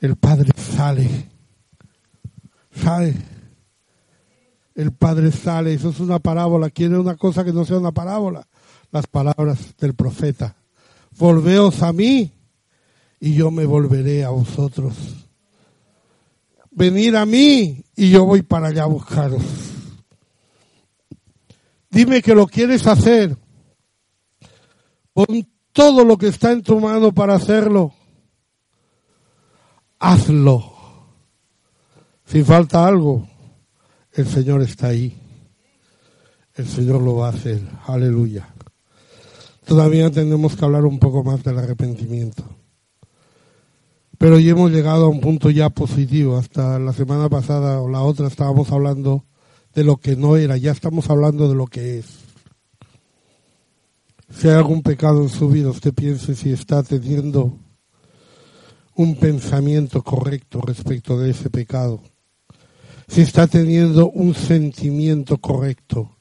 el 0.00 0.16
Padre 0.16 0.50
sale, 0.56 1.30
sale, 2.74 3.14
el 4.74 4.92
Padre 4.92 5.30
sale, 5.30 5.74
eso 5.74 5.90
es 5.90 6.00
una 6.00 6.18
parábola, 6.18 6.70
quiere 6.70 6.98
una 6.98 7.14
cosa 7.14 7.44
que 7.44 7.52
no 7.52 7.64
sea 7.64 7.78
una 7.78 7.92
parábola 7.92 8.48
las 8.90 9.06
palabras 9.06 9.76
del 9.78 9.94
profeta. 9.94 10.56
Volveos 11.18 11.82
a 11.82 11.92
mí 11.92 12.32
y 13.18 13.34
yo 13.34 13.50
me 13.50 13.64
volveré 13.64 14.24
a 14.24 14.30
vosotros. 14.30 14.94
Venir 16.70 17.16
a 17.16 17.26
mí 17.26 17.84
y 17.96 18.10
yo 18.10 18.24
voy 18.24 18.42
para 18.42 18.68
allá 18.68 18.84
a 18.84 18.86
buscaros. 18.86 19.42
Dime 21.90 22.22
que 22.22 22.34
lo 22.34 22.46
quieres 22.46 22.86
hacer. 22.86 23.36
Pon 25.12 25.48
todo 25.72 26.04
lo 26.04 26.16
que 26.16 26.28
está 26.28 26.52
en 26.52 26.62
tu 26.62 26.78
mano 26.78 27.12
para 27.12 27.34
hacerlo. 27.34 27.92
Hazlo. 29.98 30.72
Si 32.24 32.44
falta 32.44 32.86
algo, 32.86 33.28
el 34.12 34.26
Señor 34.26 34.62
está 34.62 34.88
ahí. 34.88 35.16
El 36.54 36.68
Señor 36.68 37.02
lo 37.02 37.16
va 37.16 37.26
a 37.26 37.30
hacer. 37.30 37.60
Aleluya 37.86 38.54
todavía 39.70 40.10
tenemos 40.10 40.56
que 40.56 40.64
hablar 40.64 40.84
un 40.84 40.98
poco 40.98 41.22
más 41.22 41.44
del 41.44 41.56
arrepentimiento. 41.56 42.42
Pero 44.18 44.40
ya 44.40 44.50
hemos 44.50 44.72
llegado 44.72 45.04
a 45.04 45.08
un 45.08 45.20
punto 45.20 45.48
ya 45.48 45.70
positivo. 45.70 46.36
Hasta 46.36 46.80
la 46.80 46.92
semana 46.92 47.28
pasada 47.28 47.80
o 47.80 47.88
la 47.88 48.00
otra 48.00 48.26
estábamos 48.26 48.72
hablando 48.72 49.26
de 49.72 49.84
lo 49.84 49.98
que 49.98 50.16
no 50.16 50.36
era, 50.36 50.56
ya 50.56 50.72
estamos 50.72 51.08
hablando 51.08 51.48
de 51.48 51.54
lo 51.54 51.68
que 51.68 52.00
es. 52.00 52.06
Si 54.28 54.48
hay 54.48 54.54
algún 54.54 54.82
pecado 54.82 55.22
en 55.22 55.28
su 55.28 55.48
vida, 55.48 55.70
usted 55.70 55.94
piense 55.94 56.34
si 56.34 56.50
está 56.50 56.82
teniendo 56.82 57.56
un 58.96 59.14
pensamiento 59.20 60.02
correcto 60.02 60.62
respecto 60.62 61.16
de 61.16 61.30
ese 61.30 61.48
pecado. 61.48 62.02
Si 63.06 63.20
está 63.20 63.46
teniendo 63.46 64.10
un 64.10 64.34
sentimiento 64.34 65.38
correcto 65.38 66.16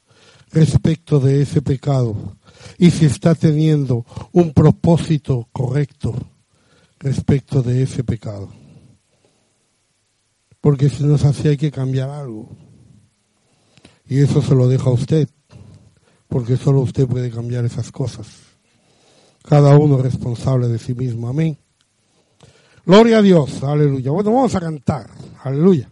respecto 0.52 1.20
de 1.20 1.42
ese 1.42 1.64
pecado 1.64 2.38
y 2.80 2.92
si 2.92 3.06
está 3.06 3.36
teniendo 3.36 4.06
un 4.32 4.54
propósito 4.54 5.50
correcto 5.52 6.16
respecto 6.98 7.62
de 7.62 7.84
ese 7.84 8.06
pecado. 8.06 8.50
Porque 10.62 10.90
si 10.90 11.04
no 11.04 11.16
es 11.16 11.26
así 11.26 11.50
hay 11.50 11.58
que 11.58 11.72
cambiar 11.72 12.10
algo. 12.10 12.50
Y 14.08 14.20
eso 14.20 14.42
se 14.42 14.56
lo 14.56 14.68
deja 14.68 14.90
a 14.90 14.94
usted, 14.94 15.28
porque 16.30 16.56
solo 16.56 16.80
usted 16.80 17.06
puede 17.06 17.30
cambiar 17.30 17.66
esas 17.66 17.92
cosas. 17.92 18.28
Cada 19.44 19.78
uno 19.78 19.98
es 19.98 20.04
responsable 20.04 20.70
de 20.70 20.80
sí 20.80 20.96
mismo. 20.96 21.28
Amén. 21.28 21.58
Gloria 22.86 23.20
a 23.20 23.22
Dios. 23.22 23.62
Aleluya. 23.62 24.12
Bueno, 24.12 24.34
vamos 24.34 24.56
a 24.56 24.60
cantar. 24.62 25.10
Aleluya. 25.44 25.92